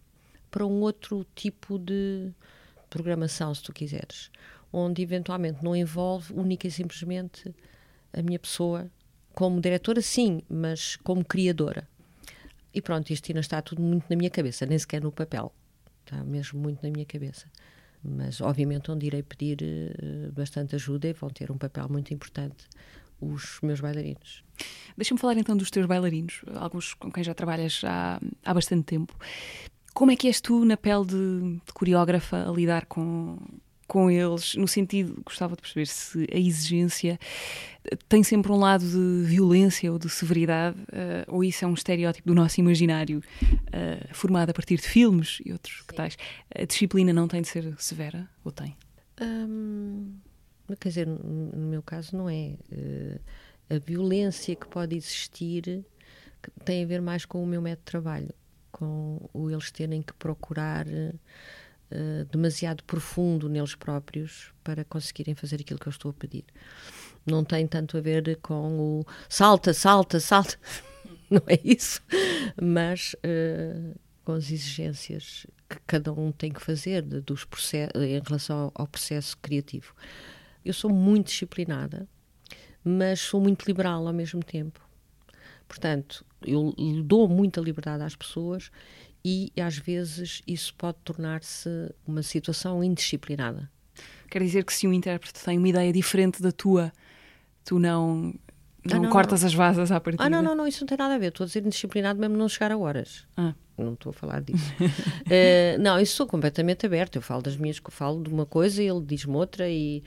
para 0.53 0.67
um 0.67 0.81
outro 0.83 1.27
tipo 1.35 1.79
de, 1.79 2.31
programação, 2.93 3.55
se 3.55 3.63
tu 3.63 3.73
quiseres, 3.73 4.31
onde 4.73 5.03
eventualmente 5.03 5.65
não 5.65 5.75
envolve 5.75 6.33
única 6.35 6.67
e 6.67 6.71
simplesmente 6.71 7.55
a 8.13 8.23
minha 8.23 8.39
pessoa 8.39 8.91
como 9.35 9.61
diretora, 9.61 10.03
sim, 10.03 10.43
mas 10.49 10.97
como 10.97 11.25
criadora. 11.25 11.89
E 12.75 12.83
pronto, 12.83 13.11
isto 13.11 13.31
ainda 13.31 13.41
está 13.41 13.63
tudo 13.63 13.81
muito 13.81 14.05
na 14.09 14.17
minha 14.17 14.31
cabeça, 14.31 14.67
nem 14.67 14.79
sequer 14.79 15.01
no 15.01 15.11
papel. 15.11 15.53
Está 16.05 16.23
mesmo 16.23 16.61
muito 16.61 16.83
na 16.83 16.91
minha 16.91 17.07
cabeça. 17.07 17.47
Mas, 18.05 18.41
obviamente, 18.41 18.91
onde 18.91 19.07
irei 19.07 19.23
pedir 19.23 19.59
uh, 19.63 20.33
bastante 20.33 20.75
ajuda 20.75 21.09
e 21.09 21.13
vão 21.13 21.31
ter 21.31 21.51
um 21.51 21.57
papel 21.57 21.89
muito 21.89 22.13
importante 22.13 22.67
os 23.21 23.61
meus 23.63 23.81
bailarinos. 23.81 24.43
Deixa-me 24.97 25.21
falar 25.21 25.37
então 25.37 25.57
dos 25.57 25.71
teus 25.71 25.87
bailarinos, 25.87 26.43
alguns 26.57 26.93
com 26.95 27.11
quem 27.11 27.23
já 27.23 27.33
trabalhas 27.33 27.81
há, 27.85 28.21
há 28.45 28.55
bastante 28.55 28.85
tempo. 28.85 29.17
Como 29.95 30.11
é 30.11 30.17
que 30.17 30.27
és 30.27 30.41
tu 30.41 30.65
na 30.65 30.77
pele 30.77 31.05
de, 31.05 31.61
de 31.67 31.73
coreógrafa 31.75 32.49
a 32.49 32.53
lidar 32.53 32.87
com, 32.87 33.39
com 33.87 34.11
eles, 34.11 34.55
no 34.55 34.67
sentido, 34.67 35.21
gostava 35.25 35.55
de 35.55 35.61
perceber 35.61 35.87
se 35.87 36.27
a 36.33 36.39
exigência 36.39 37.19
tem 38.09 38.23
sempre 38.23 38.51
um 38.51 38.57
lado 38.57 38.85
de 38.87 39.27
violência 39.27 39.93
ou 39.93 39.99
de 39.99 40.09
severidade, 40.09 40.79
uh, 40.81 41.29
ou 41.29 41.45
isso 41.45 41.65
é 41.65 41.69
um 41.69 41.75
estereótipo 41.75 42.27
do 42.27 42.35
nosso 42.35 42.59
imaginário, 42.59 43.23
uh, 43.43 44.15
formado 44.15 44.49
a 44.49 44.55
partir 44.55 44.77
de 44.77 44.89
filmes 44.89 45.41
e 45.45 45.53
outros 45.53 45.79
Sim. 45.79 45.85
que 45.87 45.95
tais. 45.95 46.17
A 46.55 46.65
disciplina 46.65 47.13
não 47.13 47.29
tem 47.29 47.43
de 47.43 47.49
ser 47.49 47.75
severa, 47.79 48.27
ou 48.43 48.51
tem? 48.51 48.75
Hum, 49.21 50.15
quer 50.81 50.89
dizer, 50.89 51.07
no 51.07 51.69
meu 51.69 51.83
caso 51.83 52.17
não 52.17 52.31
é. 52.31 52.55
Uh, 52.73 53.21
a 53.69 53.79
violência 53.79 54.55
que 54.55 54.67
pode 54.69 54.97
existir 54.97 55.85
tem 56.65 56.83
a 56.83 56.87
ver 56.87 57.03
mais 57.03 57.25
com 57.25 57.43
o 57.43 57.47
meu 57.47 57.61
método 57.61 57.81
de 57.81 57.91
trabalho 57.91 58.35
com 58.83 59.31
o 59.33 59.49
eles 59.49 59.71
terem 59.71 60.03
que 60.03 60.13
procurar 60.15 60.89
uh, 60.89 62.25
demasiado 62.33 62.83
profundo 62.83 63.49
neles 63.49 63.77
próprios 63.77 64.53
para 64.65 64.85
conseguirem 64.85 65.37
fazer 65.37 65.61
aquilo 65.61 65.79
que 65.79 65.87
eu 65.87 65.93
estou 65.93 66.11
a 66.11 66.15
pedir. 66.15 66.45
Não 67.25 67.45
tem 67.45 67.65
tanto 67.65 67.97
a 67.97 68.01
ver 68.01 68.41
com 68.43 68.81
o 68.81 69.07
salta, 69.29 69.73
salta, 69.73 70.19
salta, 70.19 70.59
não 71.31 71.43
é 71.47 71.61
isso, 71.63 72.03
mas 72.61 73.15
uh, 73.15 73.97
com 74.25 74.33
as 74.33 74.51
exigências 74.51 75.47
que 75.69 75.79
cada 75.87 76.13
um 76.13 76.33
tem 76.33 76.51
que 76.51 76.61
fazer 76.61 77.03
dos 77.03 77.47
em 77.95 78.21
relação 78.21 78.73
ao 78.75 78.89
processo 78.89 79.39
criativo. 79.39 79.95
Eu 80.65 80.75
sou 80.75 80.91
muito 80.91 81.29
disciplinada, 81.29 82.09
mas 82.85 83.21
sou 83.21 83.41
muito 83.41 83.65
liberal 83.65 84.09
ao 84.09 84.13
mesmo 84.13 84.43
tempo. 84.43 84.81
Portanto, 85.73 86.23
eu 86.45 86.75
dou 87.03 87.27
muita 87.27 87.59
liberdade 87.59 88.03
às 88.03 88.15
pessoas 88.15 88.71
e 89.25 89.51
às 89.59 89.79
vezes 89.79 90.43
isso 90.47 90.75
pode 90.75 90.99
tornar-se 91.03 91.71
uma 92.07 92.23
situação 92.23 92.85
indisciplinada. 92.85 93.71
Quer 94.29 94.43
dizer 94.43 94.65
que 94.67 94.73
se 94.75 94.87
um 94.87 94.93
intérprete 94.93 95.43
tem 95.43 95.57
uma 95.57 95.67
ideia 95.67 95.91
diferente 95.91 96.43
da 96.43 96.53
tua, 96.53 96.93
tu 97.65 97.79
não 97.79 98.35
não, 98.85 98.97
ah, 98.97 99.01
não 99.01 99.09
cortas 99.09 99.41
não. 99.41 99.47
as 99.47 99.55
vasas 99.55 99.91
à 99.91 99.99
partida? 99.99 100.25
Ah, 100.25 100.29
não, 100.29 100.43
não, 100.43 100.55
não, 100.55 100.67
isso 100.67 100.83
não 100.83 100.89
tem 100.89 100.99
nada 100.99 101.15
a 101.15 101.19
ver. 101.19 101.29
Estou 101.29 101.45
a 101.45 101.47
dizer 101.47 101.65
indisciplinado 101.65 102.21
mesmo 102.21 102.37
não 102.37 102.51
chegar 102.51 102.71
a 102.71 102.77
horas. 102.77 103.27
Ah. 103.35 103.55
Não 103.77 103.95
estou 103.95 104.11
a 104.11 104.13
falar 104.13 104.41
disso. 104.41 104.73
uh, 104.81 105.79
não, 105.81 105.99
isso 105.99 106.17
sou 106.17 106.27
completamente 106.27 106.85
aberto. 106.85 107.17
Eu 107.17 107.23
falo 107.23 107.43
das 107.43 107.57
minhas, 107.57 107.81
falo 107.91 108.23
de 108.23 108.29
uma 108.29 108.47
coisa 108.47 108.83
e 108.83 108.89
ele 108.89 109.01
diz-me 109.01 109.35
outra 109.35 109.69
e 109.69 110.03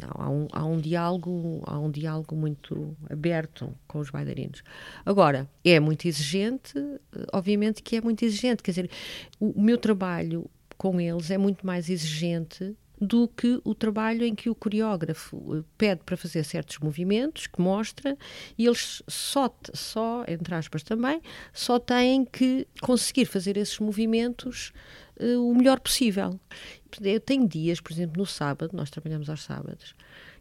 não, 0.00 0.10
há, 0.14 0.30
um, 0.30 0.48
há 0.52 0.64
um 0.64 0.78
diálogo, 0.78 1.62
há 1.66 1.78
um 1.78 1.90
diálogo 1.90 2.36
muito 2.36 2.96
aberto 3.10 3.74
com 3.86 3.98
os 3.98 4.10
bailarinos. 4.10 4.62
Agora, 5.04 5.48
é 5.64 5.80
muito 5.80 6.06
exigente, 6.06 6.74
obviamente 7.32 7.82
que 7.82 7.96
é 7.96 8.00
muito 8.00 8.24
exigente. 8.24 8.62
Quer 8.62 8.70
dizer, 8.72 8.90
o, 9.40 9.50
o 9.50 9.62
meu 9.62 9.78
trabalho 9.78 10.48
com 10.76 11.00
eles 11.00 11.30
é 11.30 11.38
muito 11.38 11.66
mais 11.66 11.90
exigente 11.90 12.76
do 13.00 13.28
que 13.28 13.60
o 13.64 13.74
trabalho 13.74 14.24
em 14.24 14.34
que 14.34 14.50
o 14.50 14.54
coreógrafo 14.54 15.56
eh, 15.56 15.64
pede 15.76 16.02
para 16.04 16.16
fazer 16.16 16.44
certos 16.44 16.78
movimentos, 16.78 17.46
que 17.46 17.60
mostra, 17.60 18.16
e 18.56 18.66
eles 18.66 19.02
só, 19.06 19.54
só 19.72 20.24
entre 20.26 20.54
aspas 20.54 20.82
também, 20.82 21.20
só 21.52 21.78
têm 21.78 22.24
que 22.24 22.66
conseguir 22.82 23.26
fazer 23.26 23.56
esses 23.56 23.78
movimentos 23.78 24.72
uh, 25.20 25.48
o 25.48 25.54
melhor 25.54 25.78
possível. 25.78 26.38
Eu 27.00 27.20
tenho 27.20 27.46
dias, 27.46 27.80
por 27.80 27.92
exemplo, 27.92 28.18
no 28.18 28.26
sábado, 28.26 28.70
nós 28.74 28.90
trabalhamos 28.90 29.30
aos 29.30 29.42
sábados, 29.42 29.94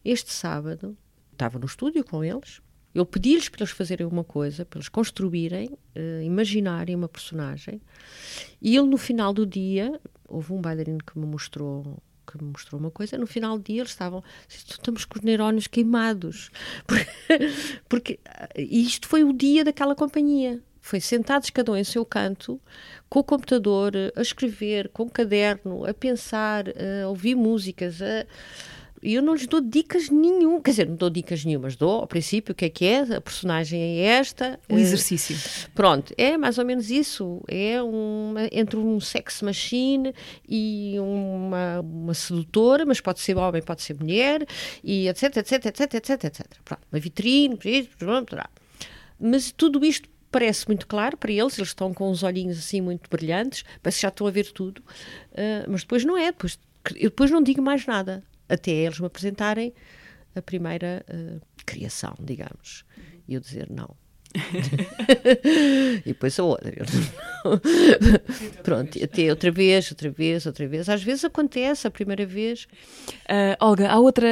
este 0.04 0.34
sábado 0.34 0.98
estava 1.32 1.60
no 1.60 1.65
estúdio 1.65 2.04
com 2.04 2.24
eles, 2.24 2.62
eu 2.96 3.06
pedi-lhes 3.06 3.48
para 3.50 3.62
eles 3.62 3.72
fazerem 3.72 4.08
uma 4.08 4.24
coisa, 4.24 4.65
para 4.65 4.80
eles 4.80 4.89
construírem, 4.89 5.70
uh, 5.96 6.22
imaginarem 6.24 6.96
uma 6.96 7.08
personagem, 7.08 7.80
e 8.60 8.76
ele 8.76 8.88
no 8.88 8.98
final 8.98 9.32
do 9.32 9.46
dia, 9.46 10.00
houve 10.28 10.54
um 10.54 10.60
bailarino 10.60 11.00
que 11.00 11.20
me 11.20 11.26
mostrou 11.28 12.02
que 12.28 12.44
me 12.44 12.52
mostrou 12.52 12.80
uma 12.80 12.92
coisa, 12.92 13.18
no 13.18 13.26
final 13.26 13.58
do 13.58 13.63
dia 13.63 13.82
eles 13.82 13.92
estavam, 13.92 14.24
estamos 14.48 15.06
com 15.06 15.18
os 15.18 15.24
neurónios 15.24 15.68
queimados. 15.68 16.52
Porque, 16.86 17.08
porque 17.90 18.20
isto 18.56 19.08
foi 19.08 19.24
o 19.24 19.34
dia 19.34 19.63
daquela 19.63 19.96
companhia. 19.96 20.62
Foi 20.82 21.02
sentados 21.02 21.50
cada 21.50 21.72
um 21.72 21.76
em 21.76 21.84
seu 21.84 22.06
canto, 22.06 22.62
com 23.10 23.20
o 23.20 23.24
computador, 23.24 23.94
a 24.16 24.22
escrever, 24.22 24.90
com 24.90 25.04
o 25.04 25.10
caderno, 25.10 25.86
a 25.86 25.94
pensar, 25.94 26.66
a 26.70 27.10
ouvir 27.10 27.36
músicas, 27.36 28.02
a 28.02 28.26
e 29.02 29.14
eu 29.14 29.22
não 29.22 29.34
lhes 29.34 29.48
dou 29.48 29.62
dicas 29.62 30.10
nenhum, 30.10 30.62
quer 30.62 30.72
dizer, 30.72 30.88
não 30.88 30.96
dou 30.96 31.10
dicas 31.10 31.46
nenhumas, 31.46 31.76
dou 31.76 32.02
ao 32.02 32.08
princípio 32.08 32.52
o 32.52 32.56
que 32.56 32.66
é 32.66 32.70
que 32.70 32.86
é, 32.86 33.16
a 33.16 33.22
personagem 33.22 33.80
é 33.80 34.00
esta. 34.06 34.60
O 34.70 34.78
exercício. 34.78 35.36
Uh, 35.36 35.72
pronto, 35.74 36.14
é 36.18 36.38
mais 36.38 36.58
ou 36.58 36.66
menos 36.66 36.90
isso. 36.90 37.42
É 37.48 37.82
uma, 37.82 38.48
entre 38.52 38.78
um 38.78 39.00
sex 39.00 39.42
machine 39.42 40.14
e 40.48 40.96
uma, 41.00 41.82
uma 41.82 42.14
sedutora, 42.14 42.86
mas 42.86 43.00
pode 43.00 43.20
ser 43.20 43.38
homem, 43.38 43.62
pode 43.62 43.82
ser 43.82 43.96
mulher, 43.96 44.46
e 44.84 45.08
etc, 45.08 45.38
etc, 45.38 45.66
etc, 45.66 45.94
etc, 45.94 46.24
etc. 46.24 46.46
Pronto, 46.64 46.82
uma 46.92 47.00
vitrine, 47.00 47.58
pronto, 47.98 48.38
mas 49.20 49.52
tudo 49.52 49.84
isto 49.84 50.10
parece 50.32 50.68
muito 50.68 50.88
claro 50.88 51.18
para 51.18 51.32
eles, 51.32 51.58
eles 51.58 51.70
estão 51.70 51.94
com 51.94 52.10
os 52.12 52.24
olhinhos 52.24 52.58
assim 52.60 52.82
muito 52.82 53.10
brilhantes, 53.10 53.64
parece 53.82 54.00
que 54.00 54.02
já 54.04 54.10
estão 54.10 54.28
a 54.28 54.32
ver 54.32 54.52
tudo, 54.52 54.80
uh, 54.80 55.70
mas 55.70 55.82
depois 55.82 56.04
não 56.04 56.18
é, 56.18 56.28
depois 56.28 56.60
eu 56.96 57.10
depois 57.10 57.32
não 57.32 57.42
digo 57.42 57.62
mais 57.62 57.86
nada, 57.86 58.24
até 58.50 58.72
eles 58.72 59.00
me 59.00 59.08
apresentarem 59.08 59.74
a 60.36 60.42
primeira 60.42 61.04
uh, 61.10 61.42
criação, 61.66 62.16
digamos. 62.20 62.86
E 63.28 63.34
eu 63.34 63.40
dizer 63.40 63.68
não. 63.70 63.96
e 66.06 66.10
depois 66.10 66.38
a 66.40 66.44
outra. 66.44 66.72
Pronto, 68.64 69.04
até 69.04 69.30
outra 69.30 69.52
vez, 69.52 69.90
outra 69.90 70.10
vez, 70.10 70.46
outra 70.46 70.68
vez. 70.68 70.90
Às 70.90 71.04
vezes 71.04 71.26
acontece 71.26 71.88
a 71.88 71.92
primeira 71.92 72.26
vez. 72.26 72.68
Uh, 73.24 73.56
Olga, 73.60 73.90
há 73.90 74.00
outra 74.00 74.28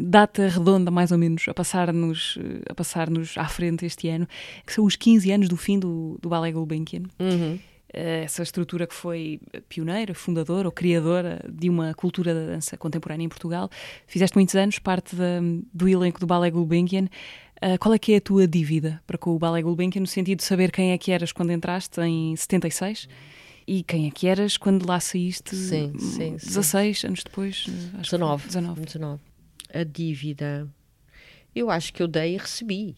data 0.00 0.48
redonda, 0.48 0.90
mais 0.90 1.12
ou 1.12 1.18
menos, 1.18 1.44
a 1.48 1.54
passar-nos 1.54 2.38
a 2.68 2.74
passar 2.74 3.10
-nos 3.10 3.36
à 3.36 3.48
frente 3.48 3.84
este 3.84 4.08
ano, 4.08 4.26
que 4.66 4.72
são 4.72 4.84
os 4.84 4.96
15 4.96 5.30
anos 5.30 5.48
do 5.48 5.56
fim 5.56 5.78
do, 5.78 6.18
do 6.20 6.28
Ballet 6.28 6.52
Gulbenkian. 6.52 7.02
Uhum. 7.18 7.58
Uh, 7.94 8.24
essa 8.24 8.42
estrutura 8.42 8.86
que 8.86 8.94
foi 8.94 9.38
pioneira, 9.68 10.14
fundadora 10.14 10.66
ou 10.66 10.72
criadora 10.72 11.44
de 11.52 11.68
uma 11.68 11.92
cultura 11.92 12.32
da 12.32 12.46
dança 12.46 12.76
contemporânea 12.76 13.26
em 13.26 13.28
Portugal. 13.28 13.68
Fizeste 14.06 14.36
muitos 14.36 14.54
anos 14.54 14.78
parte 14.78 15.14
da, 15.14 15.40
do 15.74 15.88
elenco 15.88 16.18
do 16.18 16.26
Ballet 16.26 16.50
Gulbenkian. 16.50 17.08
Uh, 17.62 17.78
qual 17.78 17.94
é 17.94 17.98
que 17.98 18.14
é 18.14 18.16
a 18.16 18.20
tua 18.20 18.48
dívida 18.48 19.00
para 19.06 19.18
com 19.18 19.30
o 19.30 19.38
Ballet 19.38 19.62
Gulbenkian, 19.62 20.00
no 20.00 20.06
sentido 20.06 20.38
de 20.38 20.44
saber 20.44 20.72
quem 20.72 20.92
é 20.92 20.98
que 20.98 21.12
eras 21.12 21.32
quando 21.32 21.52
entraste 21.52 22.00
em 22.00 22.34
76 22.34 23.08
e 23.66 23.82
quem 23.82 24.06
é 24.06 24.10
que 24.10 24.26
eras 24.26 24.56
quando 24.56 24.86
lá 24.86 24.98
saíste 24.98 25.54
sim, 25.54 25.92
sim, 25.98 26.36
16 26.36 26.98
sim. 27.00 27.06
anos 27.06 27.22
depois? 27.22 27.66
Acho 27.98 28.10
19, 28.10 28.46
19. 28.46 28.80
19. 28.80 29.22
A 29.72 29.84
dívida, 29.84 30.68
eu 31.54 31.70
acho 31.70 31.92
que 31.92 32.02
eu 32.02 32.08
dei 32.08 32.34
e 32.34 32.38
recebi. 32.38 32.96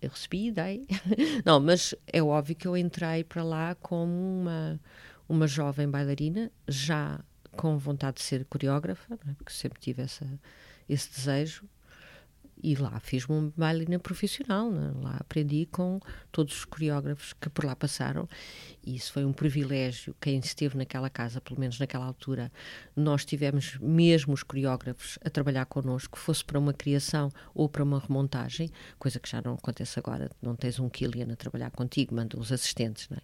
Eu 0.00 0.10
recebi 0.10 0.48
e 0.48 0.52
dei. 0.52 0.86
Não, 1.44 1.58
mas 1.60 1.94
é 2.06 2.22
óbvio 2.22 2.56
que 2.56 2.68
eu 2.68 2.76
entrei 2.76 3.24
para 3.24 3.42
lá 3.42 3.74
como 3.76 4.12
uma, 4.12 4.80
uma 5.28 5.46
jovem 5.46 5.88
bailarina, 5.88 6.50
já 6.68 7.20
com 7.52 7.78
vontade 7.78 8.18
de 8.18 8.22
ser 8.22 8.44
coreógrafa, 8.44 9.14
é? 9.14 9.32
porque 9.34 9.52
sempre 9.52 9.80
tive 9.80 10.02
essa, 10.02 10.26
esse 10.88 11.10
desejo 11.10 11.64
e 12.66 12.74
lá 12.74 12.98
fiz 12.98 13.24
uma 13.26 13.52
bailarina 13.56 13.96
profissional, 13.96 14.68
né? 14.72 14.92
lá 15.00 15.18
aprendi 15.20 15.66
com 15.66 16.00
todos 16.32 16.52
os 16.52 16.64
coreógrafos 16.64 17.32
que 17.32 17.48
por 17.48 17.64
lá 17.64 17.76
passaram 17.76 18.28
e 18.84 18.96
isso 18.96 19.12
foi 19.12 19.24
um 19.24 19.32
privilégio. 19.32 20.16
Quem 20.20 20.40
esteve 20.40 20.76
naquela 20.76 21.08
casa, 21.08 21.40
pelo 21.40 21.60
menos 21.60 21.78
naquela 21.78 22.04
altura, 22.04 22.50
nós 22.96 23.24
tivemos 23.24 23.78
mesmo 23.78 24.34
os 24.34 24.42
coreógrafos 24.42 25.16
a 25.24 25.30
trabalhar 25.30 25.64
connosco, 25.66 26.18
fosse 26.18 26.44
para 26.44 26.58
uma 26.58 26.72
criação 26.72 27.30
ou 27.54 27.68
para 27.68 27.84
uma 27.84 28.00
remontagem, 28.00 28.68
coisa 28.98 29.20
que 29.20 29.30
já 29.30 29.40
não 29.40 29.54
acontece 29.54 30.00
agora. 30.00 30.28
Não 30.42 30.56
tens 30.56 30.80
um 30.80 30.88
Killian 30.88 31.32
a 31.32 31.36
trabalhar 31.36 31.70
contigo, 31.70 32.16
manda 32.16 32.36
os 32.36 32.50
assistentes, 32.50 33.08
não 33.08 33.16
é? 33.16 33.20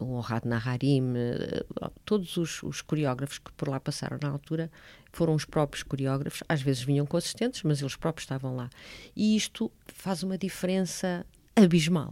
o 0.00 0.14
Honrado 0.14 0.48
Naharim, 0.48 1.12
eh, 1.16 1.64
todos 2.04 2.36
os, 2.36 2.62
os, 2.62 2.80
coreógrafos 2.80 3.38
que 3.38 3.52
por 3.52 3.68
lá 3.68 3.78
passaram 3.78 4.18
na 4.20 4.30
altura 4.30 4.70
foram 5.12 5.34
os 5.34 5.44
próprios 5.44 5.82
coreógrafos, 5.82 6.42
às 6.48 6.62
vezes 6.62 6.82
vinham 6.82 7.06
com 7.06 7.16
assistentes, 7.16 7.62
mas 7.62 7.80
eles 7.80 7.96
próprios 7.96 8.24
estavam 8.24 8.56
lá. 8.56 8.70
E 9.14 9.36
isto 9.36 9.70
faz 9.86 10.22
uma 10.22 10.38
diferença 10.38 11.26
abismal, 11.54 12.10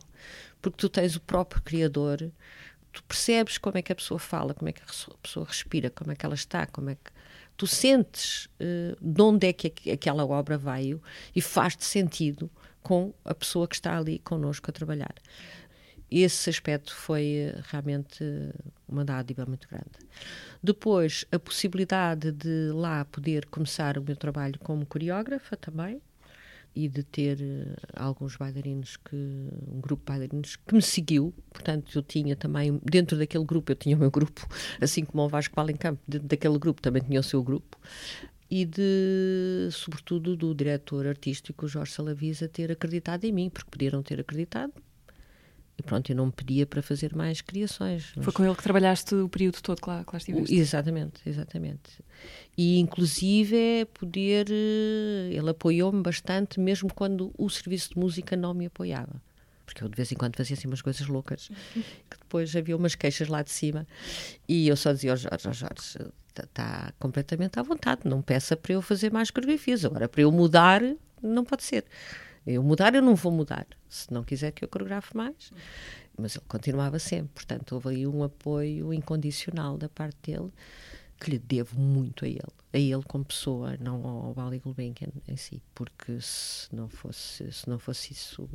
porque 0.61 0.77
tu 0.77 0.89
tens 0.89 1.17
o 1.17 1.21
próprio 1.21 1.63
criador, 1.63 2.31
tu 2.93 3.03
percebes 3.05 3.57
como 3.57 3.79
é 3.79 3.83
que 3.83 3.93
a 3.93 3.95
pessoa 3.95 4.19
fala, 4.19 4.53
como 4.53 4.69
é 4.69 4.73
que 4.73 4.83
a 4.83 5.15
pessoa 5.23 5.47
respira, 5.47 5.91
como 5.91 6.13
é 6.13 6.15
que 6.15 6.27
ela 6.27 6.35
está, 6.35 6.67
como 6.67 6.91
é 6.91 6.95
que 6.95 7.11
tu 7.57 7.67
sentes 7.67 8.47
uh, 8.47 8.97
de 9.01 9.23
onde 9.23 9.49
é 9.49 9.53
que 9.53 9.91
aquela 9.91 10.25
obra 10.25 10.57
veio 10.59 11.03
e 11.35 11.41
faz-te 11.41 11.85
sentido 11.85 12.51
com 12.83 13.13
a 13.25 13.35
pessoa 13.35 13.69
que 13.69 13.75
está 13.75 13.97
ali 13.99 14.19
connosco 14.21 14.71
a 14.71 14.73
trabalhar 14.73 15.15
esse 16.11 16.51
aspecto 16.51 16.95
foi 16.95 17.25
eh, 17.25 17.61
realmente 17.71 18.25
uma 18.89 19.05
dádiva 19.05 19.47
muito 19.47 19.69
grande. 19.69 19.91
Depois, 20.63 21.25
a 21.31 21.39
possibilidade 21.39 22.33
de 22.33 22.71
lá 22.73 23.05
poder 23.05 23.47
começar 23.47 23.97
o 23.97 24.03
meu 24.03 24.17
trabalho 24.17 24.59
como 24.59 24.85
coreógrafa 24.85 25.57
também 25.57 26.01
e 26.75 26.89
de 26.89 27.03
ter 27.03 27.39
uh, 27.41 27.77
alguns 27.97 28.37
bailarinos 28.37 28.97
que 28.97 29.17
um 29.17 29.81
grupo 29.81 30.05
de 30.05 30.07
bailarinos 30.07 30.55
que 30.55 30.73
me 30.73 30.81
seguiu 30.81 31.35
portanto 31.53 31.99
eu 31.99 32.01
tinha 32.01 32.37
também 32.37 32.81
dentro 32.85 33.19
daquele 33.19 33.45
grupo 33.45 33.73
eu 33.73 33.77
tinha 33.77 33.97
o 33.97 33.99
meu 33.99 34.09
grupo 34.09 34.47
assim 34.81 35.05
como 35.05 35.25
o 35.25 35.29
Vasco 35.29 35.53
Palencamp 35.53 35.99
dentro 36.07 36.29
daquele 36.29 36.57
grupo 36.61 36.81
também 36.81 37.03
tinha 37.03 37.19
o 37.19 37.25
seu 37.25 37.43
grupo 37.43 37.77
e 38.51 38.65
de, 38.65 39.69
sobretudo, 39.71 40.37
do 40.37 40.53
diretor 40.53 41.07
artístico 41.07 41.69
Jorge 41.69 41.93
Salavisa 41.93 42.49
ter 42.49 42.73
acreditado 42.73 43.25
em 43.25 43.31
mim, 43.31 43.49
porque 43.49 43.71
podiam 43.71 44.03
ter 44.03 44.19
acreditado, 44.19 44.73
e 45.81 45.83
pronto, 45.83 46.13
eu 46.13 46.17
não 46.17 46.27
me 46.27 46.33
pedia 46.33 46.67
para 46.67 46.83
fazer 46.83 47.15
mais 47.17 47.41
criações. 47.41 48.13
Foi 48.21 48.33
com 48.33 48.45
ele 48.45 48.55
que 48.55 48.63
trabalhaste 48.63 49.15
o 49.15 49.29
período 49.29 49.61
todo 49.63 49.81
que 49.81 49.89
lá, 49.89 50.05
que 50.05 50.13
lá 50.13 50.19
estiveste? 50.19 50.55
Exatamente, 50.55 51.21
exatamente. 51.27 52.05
E 52.57 52.79
inclusive 52.79 53.57
é 53.57 53.85
poder. 53.87 54.47
Eh, 54.51 55.31
ele 55.33 55.51
apoiou-me 55.51 56.03
bastante, 56.03 56.61
mesmo 56.61 56.93
quando 56.93 57.33
o 57.37 57.49
serviço 57.49 57.95
de 57.95 57.99
música 57.99 58.37
não 58.37 58.53
me 58.53 58.67
apoiava. 58.67 59.21
Porque 59.65 59.83
eu 59.83 59.89
de 59.89 59.97
vez 59.97 60.13
em 60.13 60.17
quando 60.17 60.37
fazia 60.37 60.55
assim 60.55 60.69
umas 60.69 60.83
coisas 60.83 61.07
loucas, 61.07 61.49
que 61.75 62.19
depois 62.19 62.55
havia 62.55 62.77
umas 62.77 62.95
queixas 62.95 63.29
lá 63.29 63.43
de 63.43 63.51
cima. 63.51 63.87
E 64.47 64.69
eu 64.69 64.77
só 64.77 64.93
dizia 64.93 65.13
ao 65.13 65.17
Jorge: 65.17 65.49
oh, 65.49 65.53
Jorge, 65.53 65.97
está 66.29 66.47
tá 66.53 66.93
completamente 66.99 67.59
à 67.59 67.63
vontade, 67.63 68.03
não 68.05 68.21
peça 68.21 68.55
para 68.57 68.75
eu 68.75 68.83
fazer 68.83 69.11
mais 69.11 69.31
coreografias. 69.31 69.85
Agora, 69.85 70.09
para 70.09 70.21
eu 70.21 70.31
mudar, 70.31 70.83
não 71.23 71.45
pode 71.45 71.63
ser. 71.63 71.85
Eu 72.47 72.63
mudar, 72.63 72.95
eu 72.95 73.03
não 73.03 73.15
vou 73.15 73.33
mudar. 73.33 73.67
Se 73.89 74.13
não 74.13 74.25
quiser 74.25 74.53
que 74.53 74.65
eu 74.65 74.69
coreografe 74.69 75.17
mais. 75.17 75.53
Mas 76.17 76.37
ele 76.37 76.45
continuava 76.49 76.99
sempre. 76.99 77.31
Portanto, 77.35 77.73
houve 77.73 77.91
aí 77.91 78.07
um 78.07 78.23
apoio 78.23 78.93
incondicional 78.93 79.77
da 79.77 79.89
parte 79.89 80.33
dele 80.33 80.51
que 81.21 81.31
lhe 81.31 81.39
devo 81.39 81.79
muito 81.79 82.25
a 82.25 82.29
ele. 82.29 82.41
A 82.73 82.79
ele 82.79 83.03
como 83.03 83.25
pessoa, 83.25 83.77
não 83.79 84.07
ao 84.07 84.33
Bali 84.33 84.59
Gulbenkian 84.59 85.11
em 85.29 85.37
si. 85.37 85.63
Porque 85.75 86.19
se 86.21 86.75
não 86.75 86.89
fosse, 86.89 87.53
se 87.53 87.69
não 87.69 87.79
fosse 87.79 88.13
isso, 88.13 88.49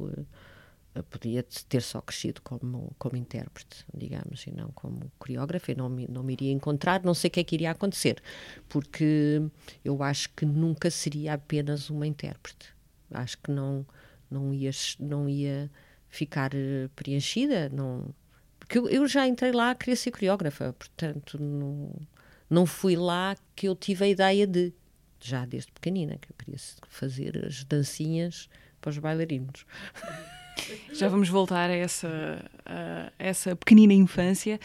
eh, 0.95 1.01
podia 1.03 1.43
ter 1.69 1.81
só 1.81 2.01
crescido 2.01 2.41
como, 2.41 2.95
como 2.97 3.15
intérprete, 3.17 3.85
digamos, 3.93 4.47
e 4.47 4.51
não 4.51 4.71
como 4.71 5.11
coreógrafo. 5.19 5.71
Eu 5.71 5.77
não 5.77 5.89
me, 5.89 6.07
não 6.07 6.23
me 6.23 6.33
iria 6.33 6.51
encontrar, 6.51 7.03
não 7.03 7.13
sei 7.13 7.27
o 7.27 7.31
que 7.31 7.39
é 7.39 7.43
que 7.43 7.55
iria 7.55 7.71
acontecer, 7.71 8.21
porque 8.67 9.41
eu 9.83 10.01
acho 10.01 10.29
que 10.31 10.45
nunca 10.45 10.89
seria 10.89 11.33
apenas 11.33 11.89
uma 11.89 12.07
intérprete 12.07 12.74
acho 13.15 13.37
que 13.37 13.51
não 13.51 13.85
não 14.29 14.53
ia 14.53 14.71
não 14.99 15.29
ia 15.29 15.69
ficar 16.09 16.51
eh, 16.53 16.89
preenchida 16.95 17.69
não 17.69 18.13
porque 18.59 18.77
eu, 18.77 18.89
eu 18.89 19.07
já 19.07 19.27
entrei 19.27 19.51
lá 19.51 19.71
a 19.71 19.75
querer 19.75 19.95
ser 19.95 20.11
coreógrafa 20.11 20.73
portanto 20.73 21.41
não 21.41 21.91
não 22.49 22.65
fui 22.65 22.95
lá 22.95 23.35
que 23.55 23.67
eu 23.67 23.75
tive 23.75 24.05
a 24.05 24.07
ideia 24.07 24.47
de 24.47 24.73
já 25.19 25.45
desde 25.45 25.71
pequenina 25.71 26.17
que 26.17 26.29
eu 26.31 26.35
queria 26.37 26.59
fazer 26.87 27.45
as 27.45 27.63
dancinhas 27.63 28.49
para 28.81 28.89
os 28.89 28.97
bailarinos 28.97 29.65
já 30.93 31.07
vamos 31.07 31.29
voltar 31.29 31.69
a 31.69 31.75
essa, 31.75 32.43
a 32.65 33.11
essa 33.19 33.55
pequenina 33.55 33.93
infância. 33.93 34.59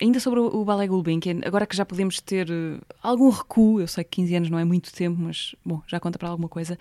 Ainda 0.00 0.18
sobre 0.18 0.40
o, 0.40 0.64
Ballet 0.64 0.88
Gulbenkian, 0.88 1.40
agora 1.44 1.66
que 1.66 1.76
já 1.76 1.84
podemos 1.84 2.20
ter 2.20 2.50
eh, 2.50 2.80
algum 3.00 3.28
recuo, 3.30 3.80
eu 3.80 3.86
sei 3.86 4.02
que 4.02 4.10
15 4.22 4.34
anos 4.34 4.50
não 4.50 4.58
é 4.58 4.64
muito 4.64 4.92
tempo, 4.92 5.20
mas 5.20 5.54
bom, 5.64 5.80
já 5.86 6.00
conta 6.00 6.18
para 6.18 6.28
alguma 6.28 6.48
coisa. 6.48 6.76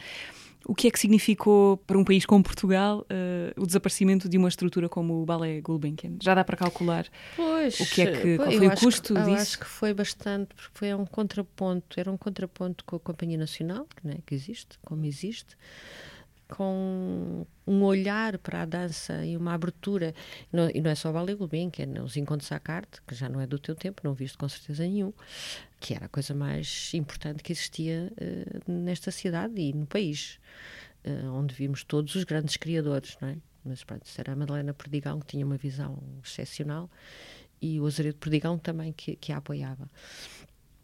O 0.65 0.73
que 0.73 0.87
é 0.87 0.91
que 0.91 0.99
significou 0.99 1.77
para 1.77 1.97
um 1.97 2.03
país 2.03 2.25
como 2.25 2.43
Portugal 2.43 3.01
uh, 3.01 3.61
o 3.61 3.65
desaparecimento 3.65 4.29
de 4.29 4.37
uma 4.37 4.47
estrutura 4.47 4.87
como 4.87 5.21
o 5.21 5.25
Ballet 5.25 5.61
Gulbenkian? 5.61 6.17
Já 6.21 6.33
dá 6.33 6.43
para 6.43 6.55
calcular 6.55 7.05
pois, 7.35 7.79
o 7.79 7.85
que 7.85 8.01
é 8.01 8.21
que 8.21 8.37
qual 8.37 8.51
foi 8.51 8.67
o 8.67 8.75
custo 8.75 9.13
que, 9.13 9.19
disso? 9.19 9.29
Eu 9.29 9.35
acho 9.35 9.59
que 9.59 9.65
foi 9.65 9.93
bastante, 9.93 10.55
porque 10.55 10.71
foi 10.73 10.93
um 10.93 11.05
contraponto, 11.05 11.99
era 11.99 12.11
um 12.11 12.17
contraponto 12.17 12.85
com 12.85 12.95
a 12.95 12.99
Companhia 12.99 13.37
Nacional, 13.37 13.85
que, 13.95 14.07
né, 14.07 14.17
que 14.25 14.33
existe, 14.33 14.79
como 14.85 15.05
existe, 15.05 15.57
com 16.47 17.45
um 17.65 17.83
olhar 17.83 18.37
para 18.37 18.61
a 18.61 18.65
dança 18.65 19.25
e 19.25 19.35
uma 19.35 19.53
abertura. 19.53 20.13
Não, 20.51 20.69
e 20.69 20.81
não 20.81 20.91
é 20.91 20.95
só 20.95 21.09
o 21.09 21.13
Ballet 21.13 21.35
Gulbenkian, 21.35 21.93
é 21.95 22.01
os 22.01 22.15
encontros 22.15 22.51
à 22.51 22.59
carte, 22.59 23.01
que 23.07 23.15
já 23.15 23.27
não 23.27 23.41
é 23.41 23.47
do 23.47 23.57
teu 23.57 23.75
tempo, 23.75 24.01
não 24.03 24.13
viste 24.13 24.37
com 24.37 24.47
certeza 24.47 24.83
nenhum, 24.83 25.11
que 25.83 25.93
era 25.93 26.05
a 26.05 26.09
coisa 26.09 26.33
mais 26.33 26.93
importante 26.93 27.43
que 27.43 27.51
existia 27.51 28.09
uh, 28.13 28.71
nesta 28.71 29.11
cidade 29.11 29.59
e 29.59 29.73
no 29.73 29.85
país, 29.85 30.39
uh, 31.03 31.29
onde 31.33 31.53
vimos 31.53 31.83
todos 31.83 32.15
os 32.15 32.23
grandes 32.23 32.55
criadores, 32.55 33.17
não 33.19 33.27
é? 33.27 33.37
Mas 33.65 33.83
pronto, 33.83 34.05
era 34.17 34.31
a 34.31 34.35
Madalena 34.35 34.73
Perdigão, 34.73 35.19
que 35.19 35.27
tinha 35.27 35.45
uma 35.45 35.57
visão 35.57 36.01
excepcional, 36.23 36.89
e 37.61 37.81
o 37.81 37.85
Azaredo 37.85 38.17
Perdigão 38.17 38.57
também, 38.57 38.93
que, 38.93 39.17
que 39.17 39.33
a 39.33 39.37
apoiava 39.37 39.89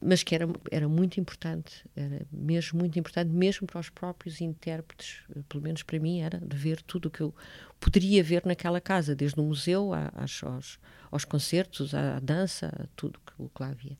mas 0.01 0.23
que 0.23 0.33
era, 0.33 0.47
era 0.71 0.87
muito 0.87 1.19
importante, 1.19 1.85
era 1.93 2.25
mesmo 2.31 2.79
muito 2.79 2.97
importante, 2.97 3.29
mesmo 3.29 3.67
para 3.67 3.81
os 3.81 3.89
próprios 3.89 4.39
intérpretes, 4.39 5.21
pelo 5.49 5.61
menos 5.61 5.83
para 5.83 5.99
mim 5.99 6.21
era, 6.21 6.39
de 6.39 6.55
ver 6.55 6.81
tudo 6.81 7.07
o 7.07 7.11
que 7.11 7.19
eu 7.19 7.35
poderia 7.79 8.23
ver 8.23 8.45
naquela 8.45 8.79
casa, 8.79 9.13
desde 9.13 9.39
o 9.39 9.43
museu 9.43 9.91
às, 10.15 10.41
aos, 10.41 10.79
aos 11.11 11.25
concertos, 11.25 11.93
à, 11.93 12.15
à 12.15 12.19
dança, 12.19 12.89
tudo 12.95 13.19
o 13.37 13.49
que 13.49 13.61
lá 13.61 13.69
havia. 13.69 13.97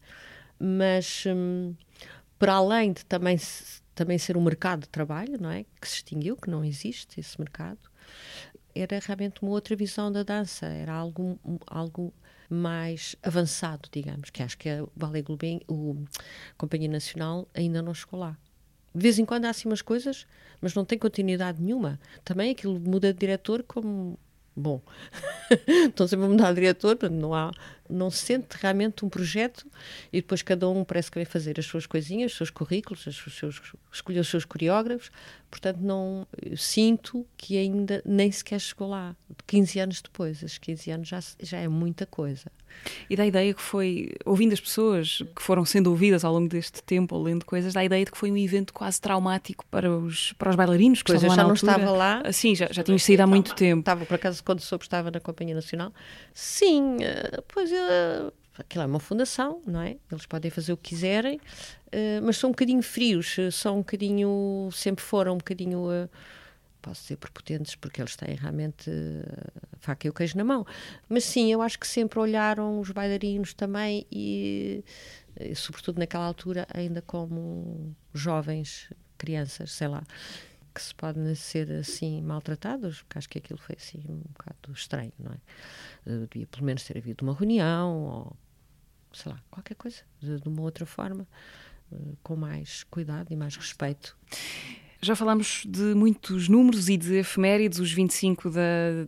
Mas, 0.59 1.23
hum, 1.25 1.73
para 2.37 2.53
além 2.53 2.93
de 2.93 3.05
também, 3.05 3.37
também 3.95 4.17
ser 4.17 4.37
um 4.37 4.41
mercado 4.41 4.81
de 4.81 4.89
trabalho, 4.89 5.37
não 5.39 5.49
é? 5.49 5.65
Que 5.79 5.87
se 5.87 5.95
extinguiu, 5.95 6.35
que 6.35 6.49
não 6.49 6.63
existe 6.63 7.19
esse 7.19 7.39
mercado, 7.39 7.79
era 8.75 8.99
realmente 8.99 9.41
uma 9.41 9.51
outra 9.51 9.75
visão 9.75 10.11
da 10.11 10.23
dança, 10.23 10.65
era 10.65 10.93
algo, 10.93 11.39
algo 11.67 12.13
mais 12.49 13.15
avançado, 13.21 13.89
digamos, 13.91 14.29
que 14.29 14.41
acho 14.41 14.57
que 14.57 14.69
a 14.69 14.85
Ballet 14.95 15.23
Gulbenkian, 15.23 15.65
o 15.67 16.03
Companhia 16.57 16.89
Nacional 16.89 17.47
ainda 17.53 17.81
não 17.81 17.93
chegou 17.93 18.19
lá. 18.19 18.37
De 18.93 19.03
vez 19.03 19.19
em 19.19 19.25
quando 19.25 19.45
há 19.45 19.49
assim 19.49 19.69
umas 19.69 19.83
coisas, 19.83 20.25
mas 20.59 20.73
não 20.73 20.83
tem 20.83 20.97
continuidade 20.97 21.61
nenhuma. 21.61 21.99
Também 22.23 22.51
aquilo 22.51 22.79
muda 22.79 23.13
de 23.13 23.19
diretor 23.19 23.63
como 23.63 24.17
bom. 24.55 24.81
Estão 25.87 26.07
sempre 26.07 26.25
a 26.25 26.29
mudar 26.29 26.49
de 26.49 26.55
diretor, 26.55 26.97
não 27.09 27.33
há, 27.33 27.51
não 27.89 28.11
se 28.11 28.25
sente 28.25 28.57
realmente 28.59 29.03
um 29.03 29.09
projeto 29.09 29.65
e 30.13 30.21
depois 30.21 30.41
cada 30.41 30.69
um 30.69 30.83
parece 30.83 31.09
que 31.09 31.17
vai 31.17 31.25
fazer 31.25 31.59
as 31.59 31.65
suas 31.65 31.85
coisinhas, 31.85 32.31
os 32.31 32.37
seus 32.37 32.49
currículos, 32.49 33.05
os 33.07 33.37
seus, 33.37 33.61
escolher 33.91 34.19
os 34.19 34.27
seus 34.27 34.45
coreógrafos. 34.45 35.11
Portanto, 35.49 35.79
não 35.81 36.27
sinto 36.55 37.25
que 37.35 37.57
ainda 37.57 38.01
nem 38.05 38.31
sequer 38.31 38.59
chegou 38.59 38.89
lá. 38.89 39.15
15 39.47 39.79
anos 39.79 40.01
depois, 40.01 40.43
esses 40.43 40.57
15 40.57 40.91
anos 40.91 41.07
já, 41.07 41.19
já 41.41 41.57
é 41.57 41.67
muita 41.67 42.05
coisa. 42.05 42.51
E 43.09 43.15
da 43.15 43.25
ideia 43.25 43.53
que 43.53 43.61
foi, 43.61 44.11
ouvindo 44.25 44.53
as 44.53 44.59
pessoas 44.59 45.23
que 45.35 45.41
foram 45.41 45.65
sendo 45.65 45.89
ouvidas 45.89 46.23
ao 46.23 46.33
longo 46.33 46.47
deste 46.47 46.83
tempo, 46.83 47.15
ou 47.15 47.23
lendo 47.23 47.45
coisas, 47.45 47.73
da 47.73 47.83
ideia 47.83 48.05
de 48.05 48.11
que 48.11 48.17
foi 48.17 48.31
um 48.31 48.37
evento 48.37 48.73
quase 48.73 49.01
traumático 49.01 49.65
para 49.69 49.91
os, 49.91 50.33
para 50.33 50.51
os 50.51 50.55
bailarinos 50.55 51.01
que 51.01 51.11
pois 51.11 51.23
estavam 51.23 51.35
lá 51.35 51.35
já 51.35 51.43
não 51.43 51.51
altura. 51.51 51.71
estava 51.71 51.91
lá. 51.91 52.21
Ah, 52.23 52.31
sim, 52.31 52.55
já, 52.55 52.67
já 52.71 52.83
tinha 52.83 52.99
saído 52.99 53.23
há 53.23 53.27
muito 53.27 53.55
tempo. 53.55 53.79
Estava, 53.79 54.05
por 54.05 54.15
acaso, 54.15 54.43
quando 54.43 54.59
soube, 54.61 54.83
estava 54.83 55.09
na 55.09 55.19
Companhia 55.19 55.55
Nacional. 55.55 55.91
Sim, 56.33 56.97
eh, 57.01 57.41
pois 57.47 57.71
uh, 57.71 57.75
aquilo 58.57 58.83
é 58.83 58.87
uma 58.87 58.99
fundação, 58.99 59.61
não 59.65 59.81
é? 59.81 59.97
Eles 60.11 60.25
podem 60.25 60.51
fazer 60.51 60.73
o 60.73 60.77
que 60.77 60.89
quiserem, 60.89 61.37
uh, 61.37 62.21
mas 62.23 62.37
são 62.37 62.49
um 62.49 62.51
bocadinho 62.51 62.81
frios, 62.81 63.37
são 63.51 63.75
um 63.75 63.79
bocadinho, 63.79 64.69
sempre 64.73 65.03
foram 65.03 65.35
um 65.35 65.37
bocadinho. 65.37 65.79
Uh, 65.79 66.09
posso 66.81 67.01
dizer 67.01 67.17
prepotentes, 67.17 67.75
porque 67.75 68.01
eles 68.01 68.15
têm 68.15 68.35
realmente 68.35 68.89
a 68.89 69.77
faca 69.79 70.07
e 70.07 70.09
o 70.09 70.13
queijo 70.13 70.37
na 70.37 70.43
mão. 70.43 70.65
Mas 71.07 71.25
sim, 71.25 71.51
eu 71.51 71.61
acho 71.61 71.77
que 71.77 71.87
sempre 71.87 72.19
olharam 72.19 72.79
os 72.79 72.89
bailarinos 72.91 73.53
também 73.53 74.07
e, 74.09 74.83
e 75.39 75.53
sobretudo 75.55 75.99
naquela 75.99 76.25
altura, 76.25 76.65
ainda 76.73 77.01
como 77.01 77.93
jovens, 78.13 78.89
crianças, 79.17 79.71
sei 79.71 79.89
lá, 79.89 80.03
que 80.73 80.81
se 80.81 80.93
podem 80.95 81.33
ser 81.35 81.71
assim 81.71 82.21
maltratados, 82.21 83.01
porque 83.01 83.17
acho 83.17 83.29
que 83.29 83.37
aquilo 83.37 83.59
foi 83.59 83.75
assim 83.77 84.01
um 84.07 84.21
bocado 84.29 84.71
estranho, 84.73 85.13
não 85.19 85.31
é? 85.31 85.37
Devia 86.05 86.47
pelo 86.47 86.65
menos 86.65 86.83
ter 86.83 86.97
havido 86.97 87.25
uma 87.25 87.33
reunião 87.33 88.03
ou 88.03 88.37
sei 89.13 89.31
lá, 89.31 89.39
qualquer 89.49 89.75
coisa, 89.75 89.97
de, 90.19 90.39
de 90.39 90.47
uma 90.47 90.61
outra 90.61 90.85
forma, 90.85 91.27
com 92.21 92.35
mais 92.35 92.83
cuidado 92.83 93.31
e 93.31 93.35
mais 93.35 93.55
respeito. 93.55 94.15
Já 95.01 95.15
falámos 95.15 95.63
de 95.65 95.95
muitos 95.95 96.49
números 96.49 96.89
e 96.89 96.97
de 96.97 97.15
efemérides, 97.15 97.79
os 97.79 97.91
25 97.91 98.49
da, 98.49 98.59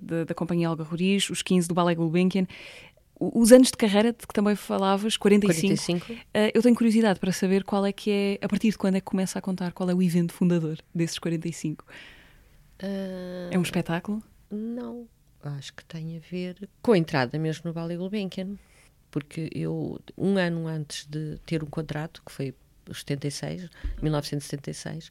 da, 0.01 0.23
da 0.23 0.33
Companhia 0.33 0.69
Olga 0.69 0.83
Roriz, 0.83 1.29
os 1.29 1.41
15 1.41 1.67
do 1.67 1.73
Ballet 1.73 1.97
Gulbenkian. 1.97 2.47
Os 3.23 3.51
anos 3.51 3.67
de 3.67 3.77
carreira 3.77 4.11
de 4.11 4.25
que 4.25 4.33
também 4.33 4.55
falavas, 4.55 5.15
45. 5.15 6.01
45. 6.01 6.13
Uh, 6.13 6.51
eu 6.55 6.61
tenho 6.63 6.75
curiosidade 6.75 7.19
para 7.19 7.31
saber 7.31 7.63
qual 7.63 7.85
é 7.85 7.91
que 7.91 8.09
é, 8.09 8.39
a 8.43 8.49
partir 8.49 8.71
de 8.71 8.77
quando 8.79 8.95
é 8.95 8.99
que 8.99 9.05
começa 9.05 9.37
a 9.37 9.41
contar, 9.41 9.71
qual 9.73 9.87
é 9.91 9.93
o 9.93 10.01
evento 10.01 10.33
fundador 10.33 10.79
desses 10.93 11.19
45? 11.19 11.85
Uh, 12.81 12.85
é 13.51 13.59
um 13.59 13.61
espetáculo? 13.61 14.23
Não, 14.49 15.07
acho 15.43 15.71
que 15.73 15.85
tem 15.85 16.17
a 16.17 16.19
ver 16.19 16.67
com 16.81 16.93
a 16.93 16.97
entrada 16.97 17.37
mesmo 17.37 17.61
no 17.65 17.73
Ballet 17.73 17.97
Gulbenkian. 17.97 18.57
Porque 19.11 19.49
eu, 19.53 19.99
um 20.17 20.37
ano 20.37 20.67
antes 20.67 21.05
de 21.05 21.37
ter 21.45 21.61
um 21.61 21.67
contrato, 21.67 22.23
que 22.25 22.31
foi 22.31 22.55
76, 22.91 23.69
1976, 24.01 25.09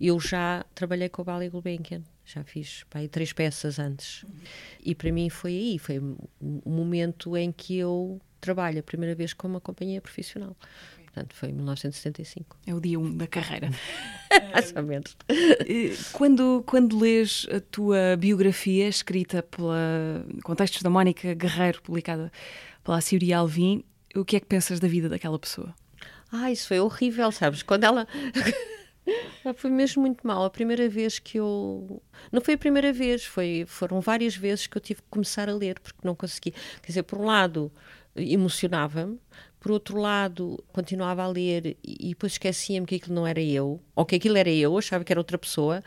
eu 0.00 0.18
já 0.18 0.64
trabalhei 0.74 1.08
com 1.08 1.22
o 1.22 1.24
Ballet 1.24 1.50
Gulbenkian, 1.50 2.02
já 2.24 2.44
fiz 2.44 2.84
pá, 2.90 3.00
três 3.10 3.32
peças 3.32 3.78
antes. 3.78 4.24
E 4.82 4.94
para 4.94 5.10
mim 5.10 5.28
foi 5.28 5.52
aí, 5.52 5.78
foi 5.78 5.98
o 5.98 6.70
momento 6.70 7.36
em 7.36 7.50
que 7.52 7.76
eu 7.76 8.20
trabalho 8.40 8.80
a 8.80 8.82
primeira 8.82 9.14
vez 9.14 9.32
com 9.32 9.48
uma 9.48 9.60
companhia 9.60 10.00
profissional. 10.00 10.56
Portanto, 11.04 11.34
foi 11.34 11.50
em 11.50 11.52
1975. 11.52 12.56
É 12.66 12.74
o 12.74 12.80
dia 12.80 12.98
1 12.98 13.04
um 13.04 13.16
da 13.16 13.26
carreira. 13.26 13.70
Mais 14.52 14.72
ou 14.74 14.82
menos. 14.82 15.14
Quando, 16.10 16.64
quando 16.66 16.98
lês 16.98 17.46
a 17.54 17.60
tua 17.60 18.16
biografia, 18.18 18.88
escrita 18.88 19.42
pela 19.42 20.24
Contextos 20.42 20.80
da 20.80 20.88
Mónica 20.88 21.34
Guerreiro, 21.34 21.82
publicada 21.82 22.32
pela 22.82 22.98
Ciuri 23.02 23.30
Alvim, 23.30 23.84
o 24.14 24.24
que 24.24 24.36
é 24.36 24.40
que 24.40 24.46
pensas 24.46 24.80
da 24.80 24.88
vida 24.88 25.06
daquela 25.06 25.38
pessoa? 25.38 25.74
Ah, 26.30 26.50
isso 26.50 26.66
foi 26.68 26.80
horrível, 26.80 27.30
sabes? 27.30 27.62
Quando 27.62 27.84
ela. 27.84 28.08
foi 29.56 29.70
mesmo 29.70 30.02
muito 30.02 30.26
mal. 30.26 30.44
A 30.44 30.50
primeira 30.50 30.88
vez 30.88 31.18
que 31.18 31.38
eu. 31.38 32.02
Não 32.30 32.40
foi 32.40 32.54
a 32.54 32.58
primeira 32.58 32.92
vez, 32.92 33.24
foi... 33.24 33.64
foram 33.66 34.00
várias 34.00 34.36
vezes 34.36 34.66
que 34.66 34.76
eu 34.76 34.80
tive 34.80 35.02
que 35.02 35.08
começar 35.08 35.48
a 35.48 35.54
ler, 35.54 35.78
porque 35.80 35.98
não 36.04 36.14
consegui. 36.14 36.52
Quer 36.52 36.86
dizer, 36.86 37.02
por 37.02 37.18
um 37.18 37.24
lado, 37.24 37.72
emocionava-me, 38.16 39.18
por 39.58 39.70
outro 39.70 39.96
lado, 39.98 40.62
continuava 40.72 41.22
a 41.22 41.28
ler 41.28 41.76
e 41.84 42.08
depois 42.08 42.32
esquecia-me 42.32 42.86
que 42.86 42.96
aquilo 42.96 43.14
não 43.14 43.26
era 43.26 43.40
eu, 43.40 43.80
ou 43.94 44.04
que 44.04 44.16
aquilo 44.16 44.36
era 44.36 44.50
eu, 44.50 44.76
achava 44.76 45.04
que 45.04 45.12
era 45.12 45.20
outra 45.20 45.38
pessoa. 45.38 45.82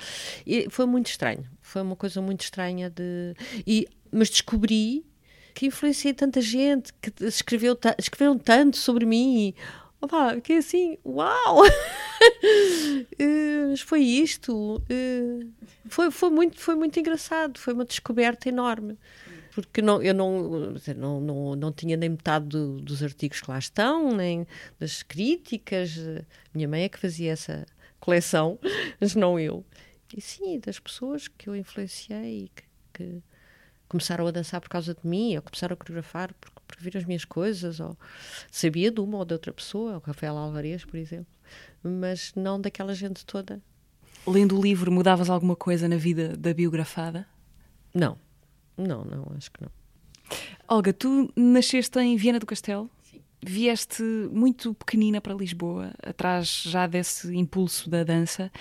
E 0.46 0.68
foi 0.70 0.86
muito 0.86 1.08
estranho. 1.08 1.46
Foi 1.62 1.82
uma 1.82 1.96
coisa 1.96 2.22
muito 2.22 2.42
estranha 2.42 2.90
de. 2.90 3.34
E... 3.68 3.88
Mas 4.12 4.30
descobri 4.30 5.06
que 5.54 5.66
influenciei 5.66 6.14
tanta 6.14 6.40
gente, 6.42 6.94
que 7.02 7.12
escreveu 7.26 7.78
escreveram 7.98 8.38
tanto 8.38 8.78
sobre 8.78 9.06
mim. 9.06 9.50
E, 9.50 9.56
opa, 10.02 10.40
que 10.42 10.54
assim, 10.54 10.98
uau! 11.06 11.66
uh, 11.66 13.78
foi 13.86 14.02
isto. 14.02 14.78
Uh, 14.78 15.52
foi, 15.88 16.12
foi, 16.12 16.30
muito, 16.30 16.60
foi 16.60 16.76
muito 16.76 17.00
engraçado, 17.00 17.60
foi 17.60 17.74
uma 17.74 17.86
descoberta 17.86 18.50
enorme. 18.50 18.98
Porque 19.54 19.82
não, 19.82 20.02
eu 20.02 20.14
não, 20.14 20.74
não, 20.98 21.22
não, 21.22 21.56
não 21.56 21.72
tinha 21.72 21.96
nem 21.96 22.10
metade 22.10 22.46
do, 22.46 22.82
dos 22.82 23.02
artigos 23.02 23.40
que 23.40 23.50
lá 23.50 23.58
estão, 23.58 24.14
nem 24.14 24.46
das 24.78 25.02
críticas. 25.02 25.98
Minha 26.54 26.68
mãe 26.68 26.84
é 26.84 26.90
que 26.90 27.00
fazia 27.00 27.32
essa 27.32 27.66
coleção, 28.00 28.60
mas 29.00 29.16
não 29.16 29.40
eu. 29.40 29.66
E 30.16 30.22
sim, 30.22 30.60
das 30.60 30.80
pessoas 30.80 31.28
que 31.28 31.50
eu 31.50 31.56
influenciei, 31.56 32.52
que, 32.54 32.64
que 32.94 33.24
começaram 33.88 34.28
a 34.28 34.32
dançar 34.32 34.62
por 34.62 34.70
causa 34.70 34.94
de 34.94 35.08
mim, 35.08 35.36
ou 35.36 35.42
começaram 35.42 35.74
a 35.74 35.78
coreografar 35.78 36.34
por, 36.34 36.52
por 36.66 36.78
vir 36.80 36.98
as 36.98 37.06
minhas 37.06 37.26
coisas, 37.26 37.80
ou 37.80 37.98
sabia 38.52 38.92
de 38.92 39.00
uma 39.00 39.18
ou 39.18 39.26
de 39.26 39.34
outra 39.34 39.54
pessoa, 39.54 39.98
o 39.98 40.00
Rafael 40.00 40.38
Alvarez, 40.38 40.86
por 40.86 40.98
exemplo, 40.98 41.28
mas 41.84 42.34
não 42.36 42.60
daquela 42.60 42.94
gente 42.94 43.26
toda. 43.26 43.62
Lendo 44.28 44.58
o 44.58 44.62
livro, 44.62 44.92
mudavas 44.92 45.30
alguma 45.30 45.56
coisa 45.56 45.88
na 45.88 45.98
vida 45.98 46.36
da 46.36 46.54
biografada? 46.54 47.28
Não, 47.94 48.18
não, 48.78 49.06
não, 49.06 49.32
acho 49.38 49.52
que 49.52 49.62
não. 49.62 49.72
Olga, 50.68 50.92
tu 50.92 51.32
nasceste 51.36 52.00
em 52.00 52.18
Viena 52.18 52.40
do 52.40 52.46
Castelo? 52.46 52.90
Sim. 53.04 53.22
Vieste 53.46 54.02
muito 54.32 54.74
pequenina 54.74 55.22
para 55.22 55.34
Lisboa, 55.34 55.94
atrás 56.04 56.64
já 56.66 56.88
desse 56.88 57.36
impulso 57.36 57.90
da 57.90 58.04
dança. 58.04 58.52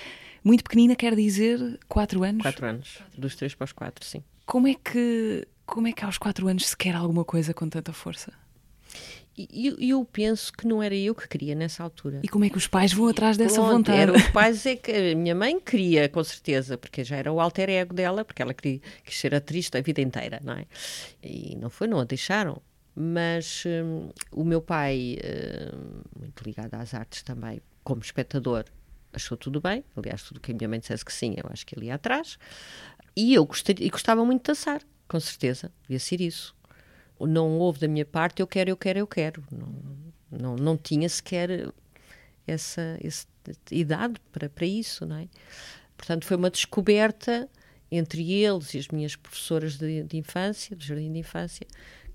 Muito 0.43 0.63
pequenina 0.63 0.95
quer 0.95 1.17
dizer 1.17 1.81
quatro 1.89 2.23
anos? 2.23 2.43
Quatro 2.43 2.67
anos, 2.67 2.99
dos 3.17 3.35
três 3.35 3.55
para 3.55 3.65
os 3.65 3.73
quatro, 3.73 4.05
sim. 4.05 4.23
Como 4.45 4.69
é 4.69 4.75
que, 4.75 5.49
como 5.67 5.89
é 5.89 5.93
que 5.93 6.05
aos 6.05 6.19
quatro 6.19 6.47
anos 6.49 6.67
se 6.67 6.77
quer 6.77 6.95
alguma 6.95 7.25
coisa 7.25 7.53
com 7.55 7.69
tanta 7.69 7.93
força? 7.93 8.33
E 9.37 9.67
eu, 9.67 9.77
eu, 9.81 10.05
penso 10.05 10.53
que 10.53 10.65
não 10.65 10.81
era 10.81 10.95
eu 10.95 11.13
que 11.13 11.27
queria 11.27 11.57
nessa 11.57 11.83
altura. 11.83 12.21
E 12.23 12.29
como 12.29 12.45
é 12.45 12.51
que 12.51 12.57
os 12.57 12.69
pais 12.69 12.93
vão 12.93 13.09
atrás 13.09 13.37
dessa 13.37 13.57
Pronto, 13.57 13.73
vontade? 13.73 13.99
Era, 13.99 14.13
os 14.13 14.29
pais 14.29 14.65
é 14.65 14.77
que 14.77 14.93
a 14.93 15.17
minha 15.17 15.35
mãe 15.35 15.59
queria, 15.59 16.09
com 16.09 16.23
certeza, 16.23 16.79
porque 16.79 17.03
já 17.03 17.17
era 17.17 17.33
o 17.33 17.41
alter 17.41 17.69
ego 17.69 17.93
dela, 17.93 18.25
porque 18.25 18.41
ela 18.41 18.55
queria, 18.55 18.81
quis 19.05 19.19
ser 19.19 19.35
atriz 19.35 19.69
a 19.75 19.81
vida 19.81 20.01
inteira, 20.01 20.41
não 20.45 20.53
é? 20.53 20.67
E 21.21 21.57
não 21.57 21.69
foi, 21.69 21.89
não 21.89 21.99
a 21.99 22.05
deixaram. 22.05 22.63
Mas 22.95 23.65
hum, 23.67 24.11
o 24.31 24.45
meu 24.45 24.63
pai, 24.63 25.19
hum, 25.19 26.03
muito 26.17 26.41
ligado 26.45 26.75
às 26.75 26.95
artes 26.95 27.25
também, 27.25 27.61
como 27.83 28.03
espectador, 28.03 28.67
achou 29.13 29.37
tudo 29.37 29.61
bem. 29.61 29.85
Aliás, 29.97 30.23
tudo 30.23 30.39
que 30.39 30.53
a 30.53 30.55
minha 30.55 30.69
mãe 30.69 30.79
dissesse 30.79 31.05
que 31.05 31.13
sim, 31.13 31.35
eu 31.37 31.51
acho 31.51 31.67
que 31.67 31.77
ele 31.77 31.87
ia 31.87 31.97
atrás. 31.97 32.39
E 33.17 33.35
eu 33.35 33.45
gostaria, 33.45 33.85
e 33.85 33.91
gostava 33.91 34.25
muito 34.25 34.43
de 34.43 34.47
dançar, 34.47 34.81
com 35.15 35.21
certeza, 35.21 35.71
devia 35.83 36.01
ser 36.01 36.21
isso. 36.21 36.57
Não 37.21 37.57
houve 37.61 37.79
da 37.79 37.87
minha 37.87 38.05
parte, 38.05 38.43
eu 38.43 38.49
quero, 38.49 38.71
eu 38.71 38.77
quero, 38.77 38.99
eu 38.99 39.07
quero. 39.07 39.45
Não, 39.49 39.73
não, 40.29 40.57
não 40.57 40.77
tinha 40.77 41.09
sequer 41.09 41.73
essa, 42.45 42.99
essa 43.01 43.25
idade 43.71 44.21
para, 44.33 44.49
para 44.49 44.67
isso, 44.67 45.07
não 45.07 45.15
é? 45.15 45.29
Portanto, 45.97 46.25
foi 46.25 46.37
uma 46.37 46.51
descoberta 46.51 47.49
entre 47.93 48.29
eles 48.33 48.75
e 48.75 48.79
as 48.79 48.89
minhas 48.89 49.15
professoras 49.15 49.77
de, 49.79 50.03
de 50.03 50.17
infância, 50.17 50.75
do 50.75 50.83
jardim 50.83 51.13
de 51.13 51.21
infância, 51.21 51.65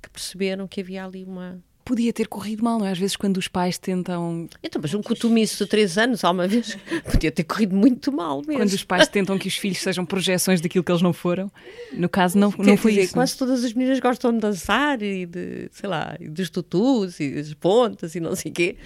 que 0.02 0.10
perceberam 0.10 0.68
que 0.68 0.82
havia 0.82 1.06
ali 1.06 1.24
uma, 1.24 1.64
podia 1.89 2.13
ter 2.13 2.27
corrido 2.27 2.63
mal, 2.63 2.77
não 2.77 2.85
é? 2.85 2.91
Às 2.91 2.99
vezes 2.99 3.15
quando 3.15 3.37
os 3.37 3.47
pais 3.47 3.79
tentam... 3.79 4.47
Então, 4.61 4.79
mas 4.79 4.93
um 4.93 5.01
cotumiço 5.01 5.63
de 5.63 5.67
três 5.67 5.97
anos, 5.97 6.23
alguma 6.23 6.47
vez, 6.47 6.77
podia 7.11 7.31
ter 7.31 7.43
corrido 7.43 7.75
muito 7.75 8.11
mal 8.11 8.43
mesmo. 8.45 8.61
Quando 8.61 8.69
os 8.69 8.83
pais 8.83 9.07
tentam 9.07 9.39
que 9.39 9.47
os 9.47 9.57
filhos 9.57 9.79
sejam 9.79 10.05
projeções 10.05 10.61
daquilo 10.61 10.83
que 10.83 10.91
eles 10.91 11.01
não 11.01 11.11
foram, 11.11 11.51
no 11.91 12.07
caso 12.07 12.37
não, 12.37 12.53
não 12.59 12.77
foi 12.77 12.91
dizer, 12.91 13.05
isso. 13.05 13.13
Quase 13.15 13.35
todas 13.35 13.63
as 13.63 13.73
meninas 13.73 13.99
gostam 13.99 14.31
de 14.31 14.37
dançar 14.37 15.01
e 15.01 15.25
de, 15.25 15.67
sei 15.71 15.89
lá, 15.89 16.15
e 16.19 16.29
dos 16.29 16.51
tutus 16.51 17.19
e 17.19 17.31
das 17.31 17.55
pontas 17.55 18.13
e 18.13 18.19
não 18.19 18.35
sei 18.35 18.51
o 18.51 18.53
quê, 18.53 18.77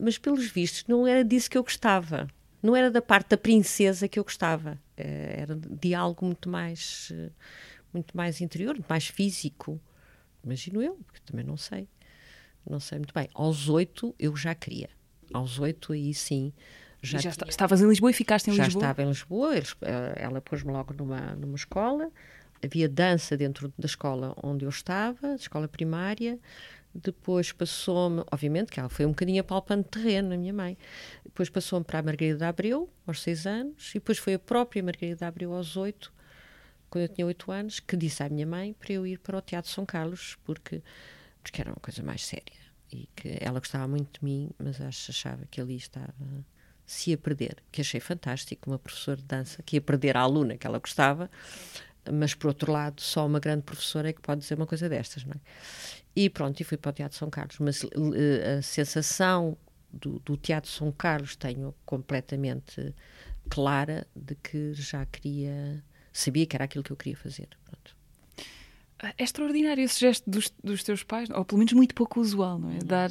mas 0.00 0.16
pelos 0.16 0.46
vistos 0.46 0.84
não 0.88 1.06
era 1.06 1.22
disso 1.22 1.50
que 1.50 1.58
eu 1.58 1.62
gostava. 1.62 2.26
Não 2.62 2.74
era 2.74 2.90
da 2.90 3.02
parte 3.02 3.28
da 3.28 3.36
princesa 3.36 4.08
que 4.08 4.18
eu 4.18 4.24
gostava. 4.24 4.78
Era 4.96 5.54
de 5.54 5.94
algo 5.94 6.24
muito 6.24 6.48
mais 6.48 7.12
muito 7.92 8.16
mais 8.16 8.40
interior, 8.40 8.72
muito 8.72 8.88
mais 8.88 9.06
físico. 9.08 9.78
Imagino 10.42 10.80
eu, 10.80 10.94
porque 11.06 11.20
também 11.26 11.44
não 11.44 11.58
sei. 11.58 11.86
Não 12.68 12.80
sei 12.80 12.98
muito 12.98 13.14
bem. 13.14 13.28
Aos 13.34 13.68
oito 13.68 14.14
eu 14.18 14.36
já 14.36 14.54
queria. 14.54 14.88
Aos 15.32 15.58
oito 15.58 15.92
aí 15.92 16.12
sim. 16.12 16.52
Já, 17.02 17.18
já 17.18 17.30
tinha... 17.30 17.48
estavas 17.48 17.80
em 17.80 17.88
Lisboa 17.88 18.10
e 18.10 18.14
ficaste 18.14 18.48
em 18.48 18.54
já 18.54 18.64
Lisboa? 18.64 18.82
Já 18.82 18.90
estava 18.90 19.02
em 19.06 19.08
Lisboa. 19.08 19.56
Eles, 19.56 19.76
eh, 19.82 20.14
ela 20.16 20.40
pôs-me 20.40 20.72
logo 20.72 20.94
numa, 20.94 21.36
numa 21.36 21.56
escola. 21.56 22.10
Havia 22.64 22.88
dança 22.88 23.36
dentro 23.36 23.72
da 23.78 23.86
escola 23.86 24.34
onde 24.42 24.64
eu 24.64 24.68
estava, 24.68 25.34
escola 25.34 25.68
primária. 25.68 26.38
Depois 27.02 27.52
passou-me, 27.52 28.24
obviamente, 28.32 28.72
que 28.72 28.80
ela 28.80 28.88
foi 28.88 29.04
um 29.04 29.10
bocadinho 29.10 29.40
apalpando 29.40 29.84
terreno, 29.84 30.32
a 30.32 30.36
minha 30.36 30.52
mãe. 30.52 30.78
Depois 31.24 31.50
passou-me 31.50 31.84
para 31.84 31.98
a 31.98 32.02
Margarida 32.02 32.38
de 32.38 32.44
Abreu, 32.44 32.88
aos 33.06 33.22
seis 33.22 33.46
anos, 33.46 33.90
e 33.90 33.94
depois 33.94 34.18
foi 34.18 34.34
a 34.34 34.38
própria 34.38 34.82
Margarida 34.82 35.26
Abreu, 35.26 35.52
aos 35.52 35.76
oito, 35.76 36.12
quando 36.88 37.02
eu 37.02 37.08
tinha 37.08 37.26
oito 37.26 37.52
anos, 37.52 37.80
que 37.80 37.96
disse 37.96 38.22
à 38.22 38.28
minha 38.28 38.46
mãe 38.46 38.72
para 38.72 38.94
eu 38.94 39.06
ir 39.06 39.18
para 39.18 39.36
o 39.36 39.42
Teatro 39.42 39.70
São 39.70 39.84
Carlos, 39.84 40.38
porque, 40.44 40.82
porque 41.46 41.60
era 41.60 41.70
uma 41.70 41.80
coisa 41.80 42.02
mais 42.02 42.24
séria. 42.24 42.66
E 42.90 43.08
que 43.14 43.38
ela 43.40 43.60
gostava 43.60 43.86
muito 43.86 44.18
de 44.18 44.24
mim, 44.24 44.50
mas 44.58 44.80
achava 44.80 45.46
que 45.46 45.60
ali 45.60 45.76
estava 45.76 46.12
se 46.84 47.10
ia 47.10 47.18
perder, 47.18 47.56
que 47.70 47.80
achei 47.80 48.00
fantástico, 48.00 48.70
uma 48.70 48.78
professora 48.78 49.16
de 49.16 49.24
dança 49.24 49.62
que 49.62 49.76
ia 49.76 49.80
perder 49.80 50.16
a 50.16 50.20
aluna 50.20 50.56
que 50.56 50.66
ela 50.66 50.78
gostava, 50.78 51.28
mas 52.12 52.32
por 52.34 52.48
outro 52.48 52.70
lado, 52.70 53.00
só 53.00 53.26
uma 53.26 53.40
grande 53.40 53.62
professora 53.62 54.10
é 54.10 54.12
que 54.12 54.20
pode 54.20 54.40
dizer 54.40 54.54
uma 54.54 54.66
coisa 54.66 54.88
destas, 54.88 55.24
não 55.24 55.32
é? 55.32 55.40
E 56.14 56.30
pronto, 56.30 56.60
e 56.60 56.64
fui 56.64 56.76
para 56.76 56.90
o 56.90 56.92
Teatro 56.92 57.18
São 57.18 57.28
Carlos, 57.28 57.58
mas 57.58 57.82
uh, 57.82 57.90
a 58.58 58.62
sensação 58.62 59.56
do, 59.92 60.20
do, 60.20 60.36
Teatro 60.36 60.70
São 60.70 60.92
Carlos 60.92 61.34
tenho 61.34 61.74
completamente 61.84 62.94
clara 63.48 64.06
de 64.14 64.36
que 64.36 64.72
já 64.74 65.04
queria, 65.06 65.82
sabia 66.12 66.46
que 66.46 66.56
era 66.56 66.64
aquilo 66.64 66.84
que 66.84 66.92
eu 66.92 66.96
queria 66.96 67.16
fazer. 67.16 67.48
Pronto. 67.64 67.95
É 69.02 69.22
extraordinário 69.22 69.84
esse 69.84 70.00
gesto 70.00 70.28
dos, 70.28 70.52
dos 70.62 70.82
teus 70.82 71.02
pais, 71.02 71.28
ou 71.30 71.44
pelo 71.44 71.58
menos 71.58 71.72
muito 71.72 71.94
pouco 71.94 72.20
usual, 72.20 72.58
não 72.58 72.70
é? 72.70 72.78
Dar. 72.78 73.10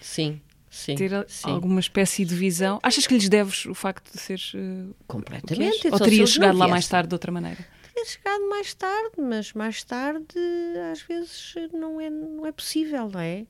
Sim, 0.00 0.40
Sim, 0.76 0.94
ter 0.94 1.10
sim. 1.26 1.50
alguma 1.50 1.80
espécie 1.80 2.24
de 2.24 2.34
visão. 2.34 2.78
Achas 2.82 3.06
que 3.06 3.14
lhes 3.14 3.28
deves 3.28 3.64
o 3.64 3.74
facto 3.74 4.12
de 4.12 4.20
seres. 4.20 4.52
Uh, 4.52 4.94
Completamente. 5.06 5.88
Ou 5.88 5.98
terias 5.98 6.30
chegado 6.30 6.58
lá 6.58 6.68
mais 6.68 6.86
tarde 6.86 7.08
de 7.08 7.14
outra 7.14 7.32
maneira? 7.32 7.66
Teria 7.82 8.04
chegado 8.04 8.48
mais 8.50 8.74
tarde, 8.74 9.12
mas 9.18 9.52
mais 9.54 9.82
tarde 9.82 10.38
às 10.92 11.00
vezes 11.00 11.54
não 11.72 11.98
é, 11.98 12.10
não 12.10 12.44
é 12.44 12.52
possível, 12.52 13.08
não 13.08 13.20
é? 13.20 13.46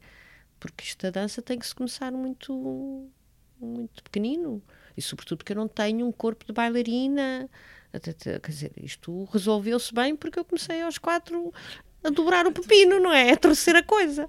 Porque 0.61 0.85
esta 0.85 1.11
dança 1.11 1.43
tem 1.43 1.59
que 1.59 1.67
se 1.67 1.75
começar 1.75 2.13
muito, 2.13 3.09
muito 3.61 4.05
pequenino. 4.05 4.63
E 4.97 5.03
sobretudo 5.03 5.39
porque 5.39 5.53
eu 5.53 5.57
não 5.57 5.67
tenho 5.67 6.07
um 6.07 6.13
corpo 6.13 6.47
de 6.47 6.53
bailarina. 6.53 7.51
Quer 8.01 8.51
dizer, 8.51 8.73
isto 8.77 9.25
resolveu-se 9.33 9.93
bem 9.93 10.17
porque 10.17 10.39
eu 10.39 10.45
comecei 10.45 10.83
aos 10.83 10.99
quatro 10.99 11.53
a 12.05 12.11
dobrar 12.11 12.47
o 12.47 12.53
pepino, 12.53 13.01
não 13.01 13.13
é? 13.13 13.33
A 13.33 13.37
torcer 13.37 13.75
a 13.77 13.83
coisa. 13.83 14.29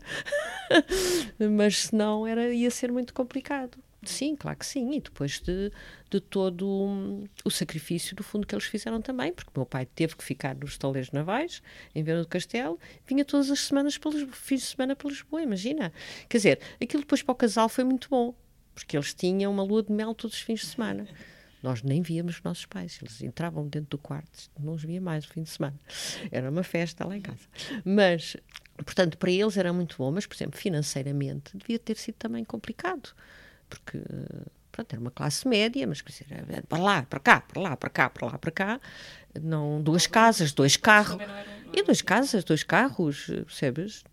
Mas 1.51 1.88
senão 1.88 2.26
era, 2.26 2.53
ia 2.53 2.72
ser 2.72 2.91
muito 2.91 3.13
complicado. 3.13 3.78
Sim, 4.03 4.36
claro 4.36 4.57
que 4.57 4.65
sim. 4.65 4.93
E 4.93 5.01
depois 5.01 5.39
de, 5.39 5.72
de 6.09 6.20
todo 6.20 6.68
um, 6.68 7.26
o 7.43 7.51
sacrifício, 7.51 8.15
do 8.15 8.24
fundo, 8.24 8.47
que 8.47 8.55
eles 8.55 8.65
fizeram 8.65 9.01
também, 9.01 9.34
porque 9.34 9.51
meu 9.55 9.65
pai 9.65 9.86
teve 9.86 10.15
que 10.15 10.24
ficar 10.24 10.55
nos 10.55 10.72
estaleiros 10.72 11.11
navais, 11.11 11.61
em 11.93 12.03
Venda 12.03 12.22
do 12.22 12.28
Castelo, 12.28 12.80
vinha 13.05 13.26
todas 13.26 13.51
as 13.51 13.59
semanas, 13.59 13.97
pelos, 13.97 14.24
fins 14.36 14.61
de 14.61 14.68
semana 14.68 14.95
para 14.95 15.09
Lisboa, 15.09 15.41
imagina. 15.41 15.91
Quer 16.30 16.38
dizer, 16.38 16.59
aquilo 16.82 17.01
depois 17.01 17.22
para 17.22 17.34
o 17.34 17.36
casal 17.36 17.68
foi 17.68 17.84
muito 17.84 18.07
bom, 18.09 18.34
porque 18.74 18.95
eles 18.95 19.13
tinham 19.13 19.51
uma 19.51 19.63
lua 19.63 19.84
de 19.84 19.91
mel 19.91 20.13
todos 20.13 20.38
os 20.38 20.41
fins 20.41 20.61
de 20.61 20.68
semana. 20.68 21.07
Nós 21.62 21.82
nem 21.82 22.01
víamos 22.01 22.36
os 22.36 22.43
nossos 22.43 22.66
pais, 22.66 22.99
eles 23.01 23.22
entravam 23.22 23.68
dentro 23.68 23.89
do 23.89 23.97
quarto, 23.97 24.49
não 24.60 24.74
os 24.74 24.84
via 24.84 25.01
mais 25.01 25.26
o 25.26 25.30
fim 25.30 25.43
de 25.43 25.49
semana. 25.49 25.80
Era 26.32 26.49
uma 26.49 26.64
festa 26.64 27.05
lá 27.05 27.18
em 27.18 27.22
casa. 27.22 27.47
Mas, 27.84 28.38
portanto, 28.78 29.18
para 29.18 29.32
eles 29.32 29.58
era 29.58 29.74
muito 29.74 29.97
bom, 29.97 30.12
mas, 30.12 30.26
por 30.26 30.36
exemplo, 30.36 30.60
financeiramente 30.60 31.58
devia 31.58 31.80
ter 31.80 31.97
sido 31.97 32.16
também 32.16 32.43
complicado, 32.43 33.10
porque 33.70 33.99
pronto, 34.72 34.93
era 34.93 35.01
uma 35.01 35.12
classe 35.12 35.47
média, 35.47 35.88
mas 35.88 36.01
quer 36.01 36.12
dizer, 36.12 36.28
era 36.32 36.62
para 36.62 36.80
lá, 36.80 37.03
para 37.03 37.20
cá, 37.20 37.41
para 37.41 37.62
lá, 37.62 37.76
para 37.76 37.89
cá, 37.89 38.10
para 38.10 38.28
lá, 38.28 38.38
para 38.38 38.51
cá, 38.51 38.82
não 39.41 39.82
duas 39.82 40.05
casas, 40.05 40.51
dois 40.53 40.78
carros, 40.78 41.18
e 41.74 41.84
duas 41.84 42.01
casas, 42.01 42.43
dois 42.43 42.64
carros, 42.64 43.26
percebes? 43.26 44.03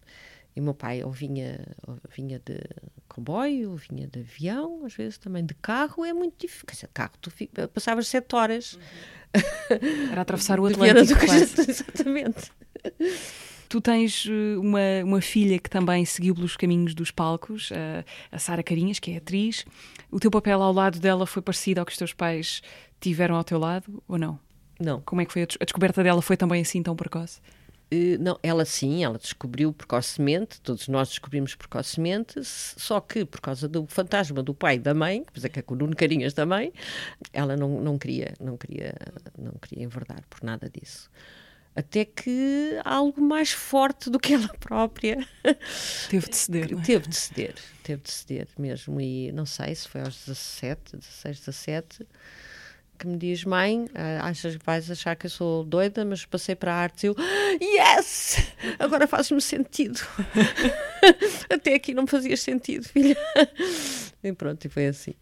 E 0.57 0.61
meu 0.61 0.75
pai 0.75 1.03
ou 1.03 1.11
vinha, 1.11 1.67
ou 1.87 1.99
vinha 2.15 2.41
de 2.45 2.61
comboio, 3.09 3.73
ou 3.73 3.77
vinha 3.77 4.07
de 4.07 4.21
avião, 4.21 4.85
às 4.85 4.95
vezes 4.95 5.19
também 5.19 5.45
de 5.45 5.55
carro, 5.55 6.05
é 6.05 6.13
muito 6.13 6.35
difícil. 6.39 6.67
Quer 6.67 6.75
dizer, 6.75 6.91
carro, 6.95 7.13
tu 7.21 7.31
fica, 7.31 7.67
passavas 7.69 8.07
sete 8.07 8.35
horas. 8.37 8.75
Uhum. 8.75 10.13
Era 10.13 10.21
atravessar 10.21 10.61
o 10.61 10.67
Atlântico. 10.67 11.25
Exatamente. 11.27 12.53
Tu 13.69 13.81
tens 13.81 14.27
eh, 14.29 14.59
uma, 14.59 15.05
uma 15.05 15.21
filha 15.21 15.59
que 15.59 15.69
também 15.69 16.05
seguiu 16.05 16.35
pelos 16.35 16.57
caminhos 16.57 16.95
dos 16.95 17.11
palcos, 17.11 17.71
a, 17.73 18.37
a 18.37 18.39
Sara 18.39 18.63
Carinhas, 18.63 19.01
que 19.01 19.11
é 19.11 19.17
atriz. 19.17 19.65
O 20.11 20.21
teu 20.21 20.31
papel 20.31 20.63
ao 20.63 20.73
lado 20.73 21.01
dela 21.01 21.27
foi 21.27 21.43
parecido 21.43 21.81
ao 21.81 21.87
que 21.87 21.91
os 21.91 21.99
teus 21.99 22.13
pais 22.13 22.63
tiveram 23.01 23.35
ao 23.35 23.43
teu 23.43 23.59
lado, 23.59 24.03
ou 24.07 24.17
não? 24.17 24.39
Não. 24.79 25.01
Como 25.01 25.21
é 25.21 25.25
que 25.25 25.33
foi 25.33 25.43
a, 25.43 25.47
a 25.61 25.65
descoberta 25.65 26.03
dela? 26.03 26.23
Foi 26.23 26.37
também 26.37 26.63
assim 26.63 26.83
tão 26.83 26.95
precoce? 26.95 27.41
Uh, 27.93 28.21
não, 28.21 28.39
ela 28.43 28.65
sim, 28.65 29.05
ela 29.05 29.19
descobriu 29.19 29.73
precocemente, 29.73 30.61
todos 30.61 30.89
nós 30.89 31.09
descobrimos 31.09 31.55
precocemente, 31.55 32.43
só 32.43 33.01
que 33.01 33.25
por 33.25 33.41
causa 33.41 33.69
do 33.69 33.87
fantasma 33.87 34.43
do 34.43 34.55
pai 34.55 34.77
e 34.77 34.79
da 34.79 34.95
mãe, 34.95 35.25
que 35.33 35.47
é 35.47 35.49
que 35.49 35.59
é 35.59 35.63
com 35.63 35.75
o 35.75 35.77
Nuno 35.77 35.95
Carinhas 35.95 36.33
também, 36.33 36.73
ela 37.33 37.57
não, 37.57 37.81
não, 37.81 37.99
queria, 37.99 38.35
não, 38.41 38.57
queria, 38.57 38.95
não 39.39 39.53
queria 39.53 39.85
enverdar 39.85 40.23
por 40.29 40.43
nada 40.43 40.69
disso. 40.69 41.11
Até 41.77 42.05
que 42.05 42.79
algo 42.85 43.21
mais 43.21 43.51
forte 43.51 44.09
do 44.09 44.19
que 44.21 44.35
ela 44.35 44.49
própria 44.61 45.27
teve 46.09 46.29
de 46.29 46.37
ceder. 46.37 46.73
É? 46.73 46.83
Teve 46.83 47.09
de 47.09 47.17
ceder, 47.17 47.55
teve 47.83 48.03
de 48.03 48.13
ceder 48.13 48.49
mesmo. 48.57 49.01
E 49.01 49.33
não 49.33 49.45
sei 49.45 49.75
se 49.75 49.89
foi 49.89 50.03
aos 50.03 50.25
17, 50.25 50.97
16, 50.97 51.41
17 51.41 52.07
que 52.99 53.07
me 53.07 53.17
diz: 53.17 53.45
Mãe, 53.45 53.87
ah, 53.95 54.29
achas 54.29 54.57
vais 54.65 54.91
achar 54.91 55.17
que 55.17 55.27
eu 55.27 55.31
sou 55.31 55.65
doida, 55.65 56.05
mas 56.05 56.25
passei 56.25 56.55
para 56.55 56.73
a 56.73 56.77
arte. 56.77 57.07
Eu, 57.07 57.17
yes! 57.61 58.53
Agora 58.79 59.07
faz-me 59.07 59.41
sentido. 59.41 60.01
Até 61.51 61.75
aqui 61.75 61.95
não 61.95 62.07
fazia 62.07 62.37
sentido, 62.37 62.85
filha. 62.89 63.17
E 64.23 64.33
pronto, 64.33 64.65
e 64.65 64.69
foi 64.69 64.87
assim. 64.87 65.15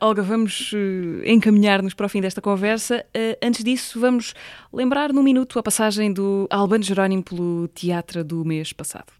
Olga, 0.00 0.22
vamos 0.22 0.72
uh, 0.72 1.24
encaminhar-nos 1.24 1.92
para 1.92 2.06
o 2.06 2.08
fim 2.08 2.20
desta 2.20 2.40
conversa. 2.40 3.04
Uh, 3.08 3.36
antes 3.42 3.64
disso, 3.64 3.98
vamos 3.98 4.32
lembrar 4.72 5.12
num 5.12 5.24
minuto 5.24 5.58
a 5.58 5.62
passagem 5.62 6.12
do 6.12 6.46
Albano 6.50 6.84
Jerónimo 6.84 7.24
pelo 7.24 7.66
teatro 7.68 8.22
do 8.22 8.44
mês 8.44 8.72
passado. 8.72 9.12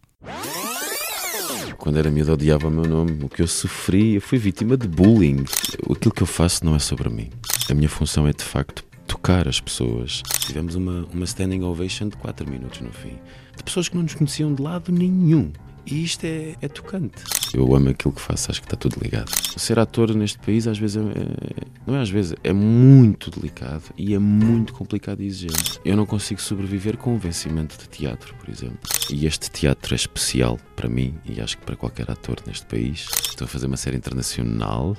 Quando 1.78 1.96
era 1.96 2.10
miúdo 2.10 2.32
odiava 2.32 2.66
o 2.66 2.70
meu 2.70 2.84
nome. 2.84 3.24
O 3.24 3.28
que 3.28 3.40
eu 3.40 3.46
sofri, 3.46 4.16
eu 4.16 4.20
fui 4.20 4.36
vítima 4.36 4.76
de 4.76 4.88
bullying. 4.88 5.44
Aquilo 5.88 6.12
que 6.12 6.22
eu 6.22 6.26
faço 6.26 6.64
não 6.64 6.74
é 6.74 6.78
sobre 6.80 7.08
mim. 7.08 7.30
A 7.70 7.74
minha 7.74 7.88
função 7.88 8.26
é 8.26 8.32
de 8.32 8.42
facto 8.42 8.84
tocar 9.06 9.48
as 9.48 9.60
pessoas. 9.60 10.22
Tivemos 10.40 10.74
uma, 10.74 11.06
uma 11.14 11.24
standing 11.24 11.62
ovation 11.62 12.08
de 12.08 12.16
4 12.16 12.50
minutos 12.50 12.80
no 12.80 12.92
fim. 12.92 13.16
De 13.56 13.62
pessoas 13.62 13.88
que 13.88 13.94
não 13.94 14.02
nos 14.02 14.14
conheciam 14.14 14.52
de 14.52 14.60
lado 14.60 14.90
nenhum. 14.90 15.52
E 15.86 16.04
isto 16.04 16.24
é, 16.24 16.54
é 16.60 16.68
tocante. 16.68 17.24
Eu 17.54 17.74
amo 17.74 17.88
aquilo 17.90 18.12
que 18.12 18.20
faço, 18.20 18.50
acho 18.50 18.60
que 18.60 18.66
está 18.66 18.76
tudo 18.76 18.96
ligado. 19.02 19.30
Ser 19.56 19.78
ator 19.78 20.14
neste 20.14 20.38
país, 20.38 20.66
às 20.66 20.78
vezes, 20.78 20.96
é, 20.96 21.00
é, 21.00 21.66
não 21.86 21.96
é 21.96 22.00
às 22.00 22.10
vezes, 22.10 22.34
é 22.44 22.52
muito 22.52 23.30
delicado 23.30 23.84
e 23.96 24.14
é 24.14 24.18
muito 24.18 24.72
complicado 24.74 25.22
e 25.22 25.26
exigente. 25.26 25.80
Eu 25.84 25.96
não 25.96 26.04
consigo 26.04 26.40
sobreviver 26.40 26.96
com 26.96 27.14
o 27.14 27.18
vencimento 27.18 27.78
de 27.78 27.88
teatro, 27.88 28.34
por 28.34 28.50
exemplo. 28.50 28.78
E 29.10 29.26
este 29.26 29.50
teatro 29.50 29.94
é 29.94 29.96
especial 29.96 30.58
para 30.76 30.88
mim 30.88 31.14
e 31.24 31.40
acho 31.40 31.56
que 31.58 31.64
para 31.64 31.76
qualquer 31.76 32.10
ator 32.10 32.36
neste 32.46 32.66
país. 32.66 33.08
Estou 33.28 33.46
a 33.46 33.48
fazer 33.48 33.66
uma 33.66 33.76
série 33.76 33.96
internacional. 33.96 34.96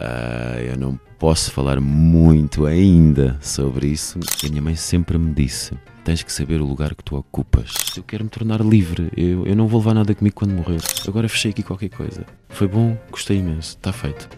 Uh, 0.00 0.58
eu 0.60 0.78
não 0.78 0.98
posso 1.18 1.50
falar 1.50 1.80
muito 1.80 2.64
ainda 2.64 3.38
sobre 3.42 3.88
isso. 3.88 4.18
A 4.44 4.48
minha 4.48 4.62
mãe 4.62 4.74
sempre 4.74 5.18
me 5.18 5.34
disse: 5.34 5.74
tens 6.10 6.24
que 6.24 6.32
saber 6.32 6.60
o 6.60 6.64
lugar 6.64 6.92
que 6.96 7.04
tu 7.04 7.14
ocupas. 7.14 7.72
Eu 7.96 8.02
quero 8.02 8.24
me 8.24 8.30
tornar 8.30 8.60
livre, 8.62 9.12
eu, 9.16 9.46
eu 9.46 9.54
não 9.54 9.68
vou 9.68 9.78
levar 9.78 9.94
nada 9.94 10.12
comigo 10.12 10.34
quando 10.34 10.50
morrer. 10.50 10.80
Agora 11.06 11.28
fechei 11.28 11.52
aqui 11.52 11.62
qualquer 11.62 11.88
coisa. 11.88 12.26
Foi 12.48 12.66
bom, 12.66 12.98
gostei 13.12 13.36
imenso, 13.36 13.76
está 13.76 13.92
feito. 13.92 14.28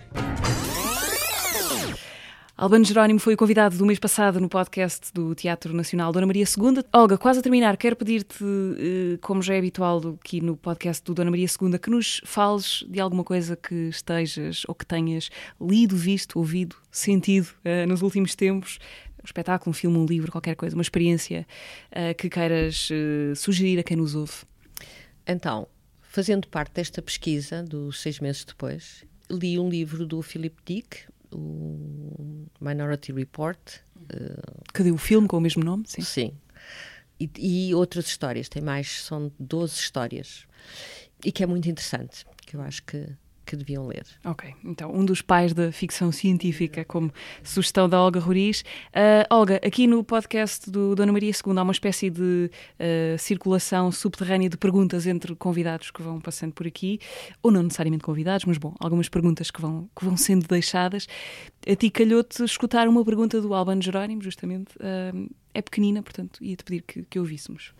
Albano 2.54 2.84
Jerónimo 2.84 3.18
foi 3.18 3.32
o 3.32 3.36
convidado 3.38 3.78
do 3.78 3.86
mês 3.86 3.98
passado 3.98 4.38
no 4.38 4.50
podcast 4.50 5.10
do 5.14 5.34
Teatro 5.34 5.72
Nacional 5.72 6.12
Dona 6.12 6.26
Maria 6.26 6.44
II. 6.44 6.84
Olga, 6.92 7.16
quase 7.16 7.40
a 7.40 7.42
terminar, 7.42 7.78
quero 7.78 7.96
pedir-te, 7.96 8.44
eh, 8.44 9.18
como 9.22 9.40
já 9.40 9.54
é 9.54 9.58
habitual 9.58 10.00
aqui 10.20 10.42
no 10.42 10.56
podcast 10.58 11.02
do 11.02 11.14
Dona 11.14 11.30
Maria 11.30 11.46
II, 11.46 11.78
que 11.78 11.90
nos 11.90 12.20
fales 12.24 12.84
de 12.86 13.00
alguma 13.00 13.24
coisa 13.24 13.56
que 13.56 13.88
estejas 13.88 14.62
ou 14.68 14.74
que 14.74 14.84
tenhas 14.84 15.30
lido, 15.58 15.96
visto, 15.96 16.38
ouvido, 16.38 16.76
sentido 16.90 17.48
uh, 17.64 17.88
nos 17.88 18.02
últimos 18.02 18.34
tempos, 18.34 18.78
um 19.22 19.26
espetáculo, 19.26 19.70
um 19.70 19.72
filme, 19.72 19.96
um 19.96 20.06
livro, 20.06 20.32
qualquer 20.32 20.56
coisa, 20.56 20.74
uma 20.76 20.82
experiência 20.82 21.46
uh, 21.90 22.14
que 22.16 22.28
queiras 22.28 22.88
uh, 22.90 23.36
sugerir 23.36 23.78
a 23.78 23.82
quem 23.82 23.96
nos 23.96 24.14
ouve? 24.14 24.44
Então, 25.26 25.68
fazendo 26.02 26.48
parte 26.48 26.72
desta 26.72 27.00
pesquisa, 27.00 27.62
dos 27.62 28.00
seis 28.00 28.18
meses 28.18 28.44
depois, 28.44 29.04
li 29.30 29.58
um 29.58 29.68
livro 29.68 30.06
do 30.06 30.20
Philip 30.22 30.56
Dick, 30.64 31.04
o 31.30 32.46
Minority 32.60 33.12
Report. 33.12 33.58
Uh, 33.96 34.62
Cadê 34.72 34.90
o 34.90 34.98
filme 34.98 35.28
com 35.28 35.38
o 35.38 35.40
mesmo 35.40 35.64
nome? 35.64 35.84
Sim. 35.86 36.02
Sim. 36.02 36.32
e, 37.18 37.30
e, 37.68 37.74
outras 37.74 38.06
histórias. 38.06 38.48
Tem 38.48 38.62
mais, 38.62 39.04
são 39.04 39.32
12 39.38 39.74
histórias. 39.74 40.46
E 41.24 41.30
que 41.30 41.42
é 41.42 41.46
muito 41.46 41.68
interessante, 41.68 42.26
que 42.44 42.56
eu 42.56 42.62
acho 42.62 42.82
que 42.82 43.08
que 43.52 43.56
deviam 43.56 43.86
ler. 43.86 44.06
Ok, 44.24 44.54
então 44.64 44.90
um 44.94 45.04
dos 45.04 45.20
pais 45.20 45.52
da 45.52 45.70
ficção 45.70 46.10
científica, 46.10 46.86
como 46.86 47.12
sugestão 47.42 47.86
da 47.86 48.00
Olga 48.00 48.18
Roriz. 48.18 48.62
Uh, 48.88 49.28
Olga, 49.28 49.56
aqui 49.56 49.86
no 49.86 50.02
podcast 50.02 50.70
do 50.70 50.94
Dona 50.94 51.12
Maria 51.12 51.30
II 51.30 51.58
há 51.58 51.62
uma 51.62 51.72
espécie 51.72 52.08
de 52.08 52.50
uh, 52.50 53.18
circulação 53.18 53.92
subterrânea 53.92 54.48
de 54.48 54.56
perguntas 54.56 55.06
entre 55.06 55.36
convidados 55.36 55.90
que 55.90 56.00
vão 56.00 56.18
passando 56.18 56.54
por 56.54 56.66
aqui, 56.66 56.98
ou 57.42 57.50
não 57.50 57.62
necessariamente 57.62 58.02
convidados, 58.02 58.46
mas 58.46 58.56
bom, 58.56 58.74
algumas 58.80 59.10
perguntas 59.10 59.50
que 59.50 59.60
vão, 59.60 59.86
que 59.94 60.02
vão 60.02 60.16
sendo 60.16 60.48
deixadas. 60.48 61.06
A 61.68 61.76
ti 61.76 61.90
calhou-te 61.90 62.42
escutar 62.42 62.88
uma 62.88 63.04
pergunta 63.04 63.38
do 63.38 63.52
Albano 63.52 63.82
Jerónimo, 63.82 64.22
justamente. 64.22 64.74
Uh, 64.76 65.30
é 65.52 65.60
pequenina, 65.60 66.02
portanto, 66.02 66.42
ia-te 66.42 66.64
pedir 66.64 66.82
que, 66.82 67.02
que 67.02 67.18
ouvíssemos. 67.18 67.74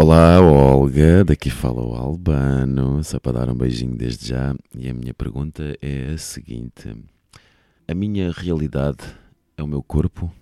Olá, 0.00 0.40
Olga, 0.40 1.24
daqui 1.24 1.50
fala 1.50 1.82
o 1.84 1.92
Albano, 1.92 3.02
só 3.02 3.18
para 3.18 3.40
dar 3.40 3.48
um 3.50 3.54
beijinho 3.56 3.96
desde 3.96 4.28
já. 4.28 4.54
E 4.72 4.88
a 4.88 4.94
minha 4.94 5.12
pergunta 5.12 5.76
é 5.82 6.12
a 6.14 6.16
seguinte: 6.16 6.94
A 7.88 7.94
minha 7.96 8.30
realidade 8.30 9.04
é 9.56 9.62
o 9.62 9.66
meu 9.66 9.82
corpo? 9.82 10.32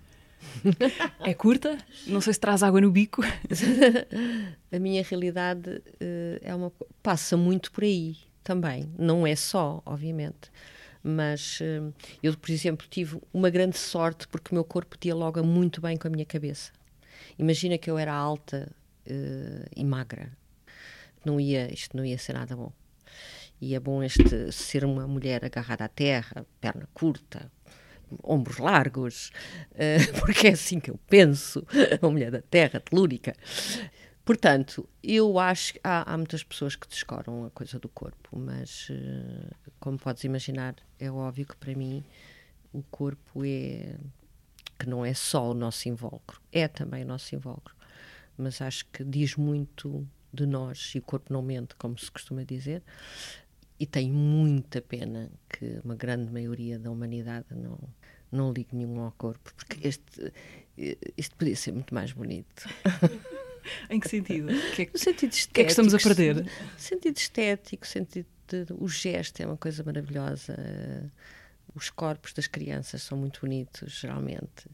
É 1.21 1.33
curta? 1.33 1.75
Não 2.05 2.21
sei 2.21 2.33
se 2.33 2.39
traz 2.39 2.61
água 2.61 2.79
no 2.79 2.91
bico. 2.91 3.23
a 4.71 4.77
minha 4.79 5.01
realidade 5.01 5.71
uh, 5.71 6.39
é 6.39 6.53
uma 6.53 6.71
passa 7.01 7.35
muito 7.35 7.71
por 7.71 7.83
aí 7.83 8.15
também. 8.43 8.87
Não 8.95 9.25
é 9.25 9.35
só, 9.35 9.81
obviamente. 9.87 10.51
Mas 11.03 11.59
uh, 11.61 11.91
eu, 12.21 12.37
por 12.37 12.51
exemplo, 12.51 12.85
tive 12.87 13.19
uma 13.33 13.49
grande 13.49 13.77
sorte 13.77 14.27
porque 14.27 14.51
o 14.51 14.53
meu 14.53 14.63
corpo 14.63 14.95
dialoga 15.01 15.41
muito 15.41 15.81
bem 15.81 15.97
com 15.97 16.07
a 16.07 16.11
minha 16.11 16.25
cabeça. 16.25 16.71
Imagina 17.39 17.75
que 17.75 17.89
eu 17.89 17.97
era 17.97 18.13
alta 18.13 18.71
uh, 19.07 19.69
e 19.75 19.83
magra. 19.83 20.31
Não 21.25 21.39
ia, 21.39 21.73
isto 21.73 21.95
não 21.95 22.05
ia 22.05 22.17
ser 22.17 22.33
nada 22.33 22.55
bom. 22.55 22.71
E 23.59 23.73
é 23.73 23.79
bom 23.79 24.03
este 24.03 24.51
ser 24.51 24.85
uma 24.85 25.07
mulher 25.07 25.43
agarrada 25.43 25.85
à 25.85 25.87
terra, 25.87 26.45
perna 26.61 26.87
curta, 26.93 27.51
ombros 28.23 28.57
largos, 28.57 29.31
uh, 29.71 30.19
porque 30.21 30.47
é 30.47 30.51
assim 30.51 30.79
que 30.79 30.91
eu 30.91 30.99
penso, 31.07 31.65
uma 32.01 32.11
mulher 32.11 32.31
da 32.31 32.41
terra, 32.41 32.79
telúrica. 32.79 33.35
Portanto, 34.23 34.87
eu 35.01 35.39
acho 35.39 35.73
que 35.73 35.79
há, 35.83 36.13
há, 36.13 36.17
muitas 36.17 36.43
pessoas 36.43 36.75
que 36.75 36.87
descoram 36.87 37.45
a 37.45 37.49
coisa 37.49 37.79
do 37.79 37.87
corpo, 37.87 38.37
mas 38.37 38.89
uh, 38.89 39.71
como 39.79 39.97
podes 39.97 40.23
imaginar, 40.25 40.75
é 40.99 41.09
óbvio 41.09 41.47
que 41.47 41.55
para 41.55 41.73
mim 41.73 42.03
o 42.73 42.83
corpo 42.83 43.43
é 43.45 43.95
que 44.77 44.87
não 44.87 45.03
é 45.03 45.13
só 45.13 45.49
o 45.49 45.53
nosso 45.53 45.89
invólucro, 45.89 46.39
é 46.51 46.67
também 46.67 47.03
o 47.03 47.07
nosso 47.07 47.33
invólucro 47.33 47.76
mas 48.37 48.61
acho 48.61 48.85
que 48.87 49.03
diz 49.03 49.35
muito 49.35 50.07
de 50.33 50.45
nós 50.45 50.93
e 50.95 50.99
o 50.99 51.01
corpo 51.01 51.33
não 51.33 51.41
mente, 51.41 51.75
como 51.75 51.97
se 51.97 52.11
costuma 52.11 52.43
dizer. 52.43 52.83
E 53.79 53.85
tenho 53.85 54.13
muita 54.13 54.81
pena 54.81 55.31
que 55.49 55.79
uma 55.83 55.95
grande 55.95 56.31
maioria 56.31 56.79
da 56.79 56.89
humanidade 56.89 57.45
não, 57.51 57.77
não 58.31 58.51
ligue 58.51 58.75
nenhum 58.75 58.99
ao 59.01 59.11
corpo, 59.11 59.53
porque 59.55 59.87
este, 59.87 60.33
este 61.15 61.35
podia 61.35 61.55
ser 61.55 61.73
muito 61.73 61.93
mais 61.93 62.11
bonito. 62.11 62.67
em 63.89 63.99
que 63.99 64.09
sentido? 64.09 64.47
Que 64.75 64.83
é 64.83 64.85
que, 64.85 64.93
no 64.93 64.99
sentido 64.99 65.31
estético. 65.31 65.53
que 65.53 65.61
é 65.61 65.63
que 65.63 65.69
estamos 65.69 65.93
a 65.93 65.97
perder? 65.99 66.49
Sentido 66.77 67.17
estético, 67.17 67.85
sentido 67.85 68.27
de, 68.47 68.65
o 68.73 68.87
gesto 68.87 69.41
é 69.41 69.45
uma 69.45 69.57
coisa 69.57 69.83
maravilhosa. 69.83 70.55
Os 71.75 71.89
corpos 71.89 72.33
das 72.33 72.47
crianças 72.47 73.03
são 73.03 73.17
muito 73.17 73.41
bonitos, 73.41 73.99
geralmente. 73.99 74.69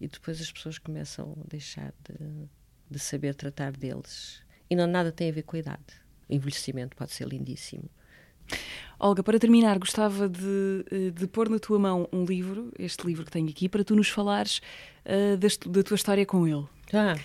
E 0.00 0.06
depois 0.06 0.40
as 0.40 0.52
pessoas 0.52 0.78
começam 0.78 1.36
a 1.44 1.48
deixar 1.48 1.92
de 2.04 2.48
de 2.90 2.98
saber 2.98 3.34
tratar 3.34 3.72
deles. 3.72 4.42
E 4.68 4.76
não 4.76 4.86
nada 4.86 5.12
tem 5.12 5.28
a 5.28 5.32
ver 5.32 5.42
com 5.42 5.56
a 5.56 5.58
idade. 5.58 5.84
O 6.28 6.34
envelhecimento 6.34 6.96
pode 6.96 7.12
ser 7.12 7.26
lindíssimo. 7.28 7.88
Olga, 8.98 9.22
para 9.22 9.38
terminar, 9.38 9.78
gostava 9.78 10.28
de, 10.28 10.84
eh, 10.90 11.10
de 11.10 11.26
pôr 11.26 11.48
na 11.48 11.58
tua 11.58 11.78
mão 11.78 12.08
um 12.12 12.24
livro, 12.24 12.72
este 12.78 13.06
livro 13.06 13.24
que 13.24 13.30
tenho 13.30 13.48
aqui, 13.48 13.68
para 13.68 13.84
tu 13.84 13.94
nos 13.94 14.08
falares 14.08 14.60
uh, 15.04 15.36
deste, 15.36 15.68
da 15.68 15.82
tua 15.82 15.96
história 15.96 16.24
com 16.24 16.46
ele. 16.46 16.64
Ah. 16.92 17.16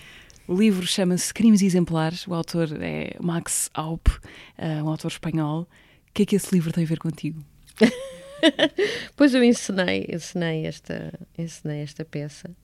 O 0.46 0.54
livro 0.54 0.86
chama-se 0.86 1.32
Crimes 1.32 1.62
Exemplares, 1.62 2.26
o 2.26 2.34
autor 2.34 2.68
é 2.82 3.16
Max 3.20 3.70
Aup, 3.72 4.08
uh, 4.08 4.84
um 4.84 4.88
autor 4.88 5.10
espanhol. 5.10 5.62
O 5.62 6.12
que 6.12 6.24
é 6.24 6.26
que 6.26 6.36
esse 6.36 6.52
livro 6.54 6.72
tem 6.72 6.84
a 6.84 6.86
ver 6.86 6.98
contigo? 6.98 7.42
pois 9.16 9.32
eu 9.32 9.42
ensinei, 9.42 10.06
ensinei 10.12 10.66
esta, 10.66 11.18
ensinei 11.38 11.80
esta 11.80 12.04
peça 12.04 12.54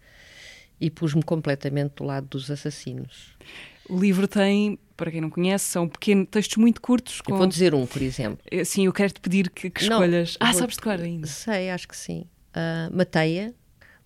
e 0.81 0.91
pus-me 0.91 1.22
completamente 1.22 1.97
do 1.97 2.05
lado 2.05 2.26
dos 2.29 2.51
assassinos. 2.51 3.37
O 3.89 3.99
livro 3.99 4.29
tem, 4.29 4.79
para 4.97 5.11
quem 5.11 5.20
não 5.20 5.31
conhece, 5.31 5.64
são 5.64 5.89
pequenos 5.89 6.29
textos 6.31 6.57
muito 6.59 6.81
curtos. 6.81 7.20
Com... 7.20 7.33
Eu 7.33 7.39
vou 7.39 7.47
dizer 7.47 7.74
um, 7.74 7.87
por 7.87 8.03
exemplo. 8.03 8.39
Eh, 8.51 8.64
sim, 8.64 8.87
eu 8.87 8.93
quero 8.93 9.12
te 9.12 9.20
pedir 9.20 9.51
que, 9.51 9.70
que 9.70 9.83
escolhas. 9.83 10.37
Não, 10.41 10.47
ah, 10.47 10.51
vou... 10.53 10.61
sabes 10.61 10.76
de 10.76 10.83
cor 10.83 11.01
ainda? 11.01 11.26
Sei, 11.26 11.70
acho 11.70 11.89
que 11.89 11.97
sim. 11.97 12.26
Uh, 12.51 12.95
Mateia, 12.95 13.55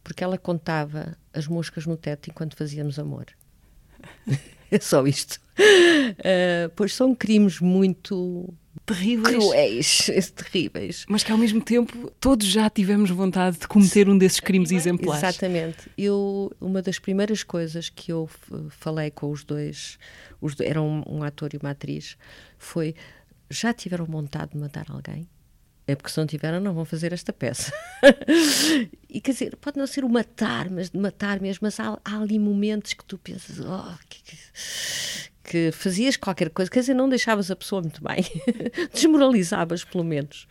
porque 0.05 0.23
ela 0.23 0.39
contava 0.39 1.17
as 1.33 1.47
moscas 1.47 1.87
no 1.87 1.97
teto 1.97 2.31
enquanto 2.31 2.57
fazíamos 2.57 2.99
amor. 2.99 3.27
é 4.71 4.79
só 4.79 5.07
isto. 5.07 5.41
Uh, 5.59 6.71
pois 6.77 6.95
são 6.95 7.15
crimes 7.15 7.61
muito 7.61 8.55
terríveis. 8.87 9.37
Cruéis, 9.37 10.11
terríveis. 10.35 11.07
Mas 11.09 11.23
que 11.23 11.33
ao 11.33 11.39
mesmo 11.39 11.61
tempo 11.61 12.11
todos 12.21 12.47
já 12.47 12.69
tivemos 12.71 13.11
vontade 13.11 13.59
de 13.59 13.69
cometer 13.69 14.09
um 14.09 14.17
desses 14.17 14.41
crimes 14.41 14.71
exemplares. 14.71 15.23
Exatamente. 15.23 15.91
Eu, 15.97 16.53
uma 16.61 16.83
das 16.83 16.99
primeiras 16.99 17.43
coisas 17.43 17.89
que 17.89 18.13
eu 18.13 18.29
falei 18.71 19.11
com 19.11 19.31
os 19.31 19.45
dois, 19.45 19.99
os 20.41 20.55
dois 20.55 20.69
eram 20.69 21.05
um, 21.07 21.19
um 21.19 21.23
ator 21.23 21.55
e 21.55 21.57
uma 21.57 21.71
atriz, 21.71 22.17
foi: 22.59 22.95
já 23.51 23.73
tiveram 23.73 24.05
vontade 24.05 24.53
de 24.53 24.59
matar 24.59 24.87
alguém? 24.89 25.29
É 25.87 25.97
porque 25.97 26.11
se 26.11 26.19
não 26.19 26.27
tiveram, 26.27 26.61
não 26.61 26.73
vão 26.73 26.85
fazer 26.85 27.13
esta 27.13 27.33
peça. 27.33 27.73
e 29.11 29.21
quer 29.21 29.33
dizer, 29.33 29.57
pode 29.57 29.77
não 29.77 29.87
ser 29.87 30.05
o 30.05 30.09
matar, 30.09 30.71
mas 30.71 30.91
de 30.91 30.99
matar 30.99 31.41
mesmo, 31.41 31.61
mas 31.63 31.79
há, 31.81 31.99
há 32.05 32.19
ali 32.19 32.39
momentos 32.39 32.95
que 32.95 33.05
tu 33.05 33.19
pensas, 33.19 33.59
oh, 33.59 33.99
que, 34.09 34.23
que, 34.23 34.37
que 35.43 35.73
fazias 35.73 36.17
qualquer 36.17 36.51
coisa, 36.51 36.71
quer 36.71 36.81
dizer, 36.81 36.95
não 36.95 37.09
deixavas 37.09 37.51
a 37.51 37.57
pessoa 37.57 37.83
muito 37.83 38.03
bem, 38.03 38.25
desmoralizavas 38.93 39.85
pelo 39.85 40.05
menos. 40.05 40.47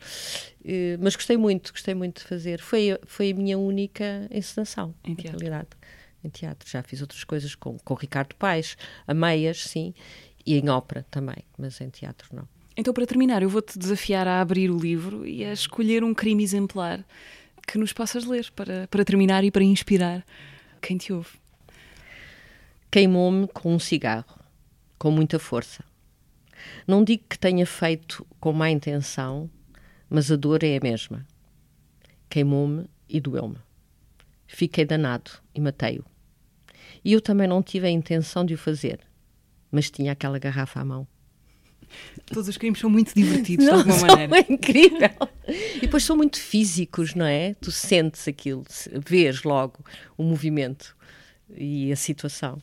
Uh, 0.61 0.97
mas 0.99 1.15
gostei 1.15 1.37
muito, 1.37 1.71
gostei 1.71 1.93
muito 1.95 2.21
de 2.21 2.27
fazer. 2.27 2.59
Foi, 2.59 2.97
foi 3.05 3.31
a 3.31 3.33
minha 3.33 3.57
única 3.57 4.27
encenação, 4.29 4.93
em 5.03 5.15
teatro. 5.15 5.39
realidade. 5.39 5.69
Em 6.23 6.29
teatro. 6.29 6.69
Já 6.69 6.83
fiz 6.83 7.01
outras 7.01 7.23
coisas 7.23 7.55
com, 7.55 7.77
com 7.79 7.93
o 7.93 7.97
Ricardo 7.97 8.35
Paes, 8.35 8.77
a 9.07 9.13
meias, 9.13 9.63
sim, 9.63 9.93
e 10.45 10.55
em 10.55 10.69
ópera 10.69 11.05
também, 11.09 11.43
mas 11.57 11.79
em 11.81 11.89
teatro 11.89 12.29
não. 12.35 12.47
Então, 12.75 12.93
para 12.93 13.05
terminar, 13.05 13.43
eu 13.43 13.49
vou-te 13.49 13.77
desafiar 13.77 14.27
a 14.27 14.41
abrir 14.41 14.69
o 14.71 14.77
livro 14.77 15.25
e 15.25 15.43
a 15.43 15.53
escolher 15.53 16.03
um 16.03 16.13
crime 16.13 16.43
exemplar 16.43 17.05
que 17.67 17.77
nos 17.77 17.93
possas 17.93 18.25
ler 18.25 18.49
para, 18.55 18.87
para 18.87 19.05
terminar 19.05 19.43
e 19.43 19.51
para 19.51 19.63
inspirar 19.63 20.25
quem 20.81 20.97
te 20.97 21.13
ouve. 21.13 21.29
Queimou-me 22.89 23.47
com 23.47 23.73
um 23.73 23.79
cigarro 23.79 24.40
com 25.02 25.10
muita 25.10 25.39
força. 25.39 25.84
Não 26.86 27.04
digo 27.04 27.24
que 27.28 27.39
tenha 27.39 27.66
feito 27.66 28.24
com 28.39 28.54
má 28.54 28.70
intenção, 28.70 29.49
mas 30.08 30.32
a 30.32 30.36
dor 30.36 30.64
é 30.64 30.78
a 30.78 30.80
mesma. 30.80 31.26
Queimou-me 32.30 32.86
e 33.10 33.20
doeu-me. 33.20 33.58
Fiquei 34.45 34.86
danado 34.86 35.32
e 35.56 35.60
matei-o. 35.60 36.06
E 37.04 37.14
eu 37.14 37.20
também 37.20 37.47
não 37.47 37.64
tive 37.64 37.88
a 37.88 37.89
intenção 37.89 38.45
de 38.45 38.54
o 38.54 38.58
fazer, 38.60 38.99
mas 39.72 39.89
tinha 39.89 40.12
aquela 40.12 40.38
garrafa 40.38 40.82
à 40.82 40.86
mão. 40.86 41.08
Todos 42.28 42.47
os 42.47 42.58
crimes 42.58 42.80
são 42.80 42.88
muito 42.89 43.16
divertidos, 43.16 43.66
não, 43.66 43.82
de 43.82 43.89
alguma 43.89 44.08
maneira. 44.08 44.38
É 44.38 44.54
incrível. 44.54 45.10
E 45.47 45.80
depois 45.80 46.04
são 46.04 46.16
muito 46.16 46.39
físicos, 46.39 47.16
não 47.16 47.26
é? 47.26 47.56
Tu 47.56 47.72
sentes 47.72 48.28
aquilo, 48.28 48.64
vês 49.04 49.41
logo 49.41 49.84
o 50.16 50.22
movimento 50.22 50.95
e 51.49 51.91
a 51.91 51.95
situação. 51.95 52.62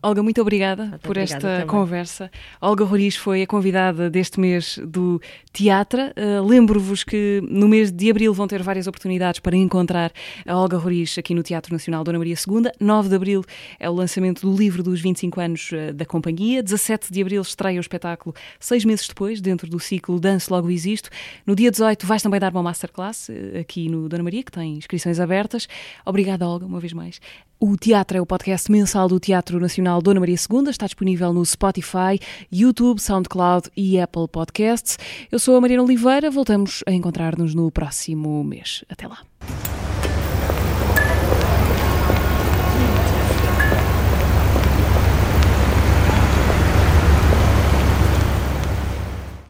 Olga, 0.00 0.22
muito 0.22 0.40
obrigada 0.40 0.98
por 1.02 1.10
obrigada 1.10 1.22
esta 1.22 1.40
também. 1.40 1.66
conversa. 1.66 2.30
Olga 2.60 2.84
Roriz 2.84 3.16
foi 3.16 3.42
a 3.42 3.46
convidada 3.48 4.08
deste 4.08 4.38
mês 4.38 4.78
do 4.86 5.20
Teatro. 5.52 6.00
Uh, 6.00 6.46
Lembro-vos 6.46 7.02
que 7.02 7.42
no 7.48 7.66
mês 7.66 7.90
de 7.90 8.08
abril 8.08 8.32
vão 8.32 8.46
ter 8.46 8.62
várias 8.62 8.86
oportunidades 8.86 9.40
para 9.40 9.56
encontrar 9.56 10.12
a 10.46 10.56
Olga 10.56 10.76
Roriz 10.76 11.18
aqui 11.18 11.34
no 11.34 11.42
Teatro 11.42 11.72
Nacional 11.72 12.04
Dona 12.04 12.16
Maria 12.18 12.34
II. 12.34 12.70
9 12.78 13.08
de 13.08 13.14
abril 13.16 13.44
é 13.80 13.90
o 13.90 13.92
lançamento 13.92 14.48
do 14.48 14.56
livro 14.56 14.84
dos 14.84 15.00
25 15.00 15.40
anos 15.40 15.70
uh, 15.72 15.92
da 15.92 16.06
companhia. 16.06 16.62
17 16.62 17.12
de 17.12 17.20
abril 17.20 17.42
estreia 17.42 17.78
o 17.78 17.80
espetáculo, 17.80 18.36
seis 18.60 18.84
meses 18.84 19.08
depois, 19.08 19.40
dentro 19.40 19.68
do 19.68 19.80
ciclo 19.80 20.20
Danço 20.20 20.54
Logo 20.54 20.70
Existo. 20.70 21.10
No 21.44 21.56
dia 21.56 21.72
18 21.72 22.06
vais 22.06 22.22
também 22.22 22.38
dar 22.38 22.52
uma 22.52 22.62
masterclass 22.62 23.30
uh, 23.30 23.58
aqui 23.58 23.88
no 23.88 24.08
Dona 24.08 24.22
Maria, 24.22 24.44
que 24.44 24.52
tem 24.52 24.74
inscrições 24.74 25.18
abertas. 25.18 25.66
Obrigada, 26.06 26.46
Olga, 26.46 26.66
uma 26.66 26.78
vez 26.78 26.92
mais. 26.92 27.20
O 27.60 27.76
Teatro 27.76 28.16
é 28.16 28.20
o 28.20 28.26
podcast 28.26 28.70
mensal 28.70 29.08
do 29.08 29.18
Teatro 29.18 29.58
Nacional 29.58 30.00
Dona 30.00 30.20
Maria 30.20 30.36
II. 30.36 30.70
Está 30.70 30.86
disponível 30.86 31.32
no 31.32 31.44
Spotify, 31.44 32.20
YouTube, 32.52 33.00
SoundCloud 33.00 33.68
e 33.76 33.98
Apple 33.98 34.28
Podcasts. 34.28 34.96
Eu 35.30 35.40
sou 35.40 35.56
a 35.56 35.60
Mariana 35.60 35.82
Oliveira. 35.82 36.30
Voltamos 36.30 36.84
a 36.86 36.92
encontrar-nos 36.92 37.56
no 37.56 37.68
próximo 37.72 38.44
mês. 38.44 38.84
Até 38.88 39.08
lá. 39.08 39.18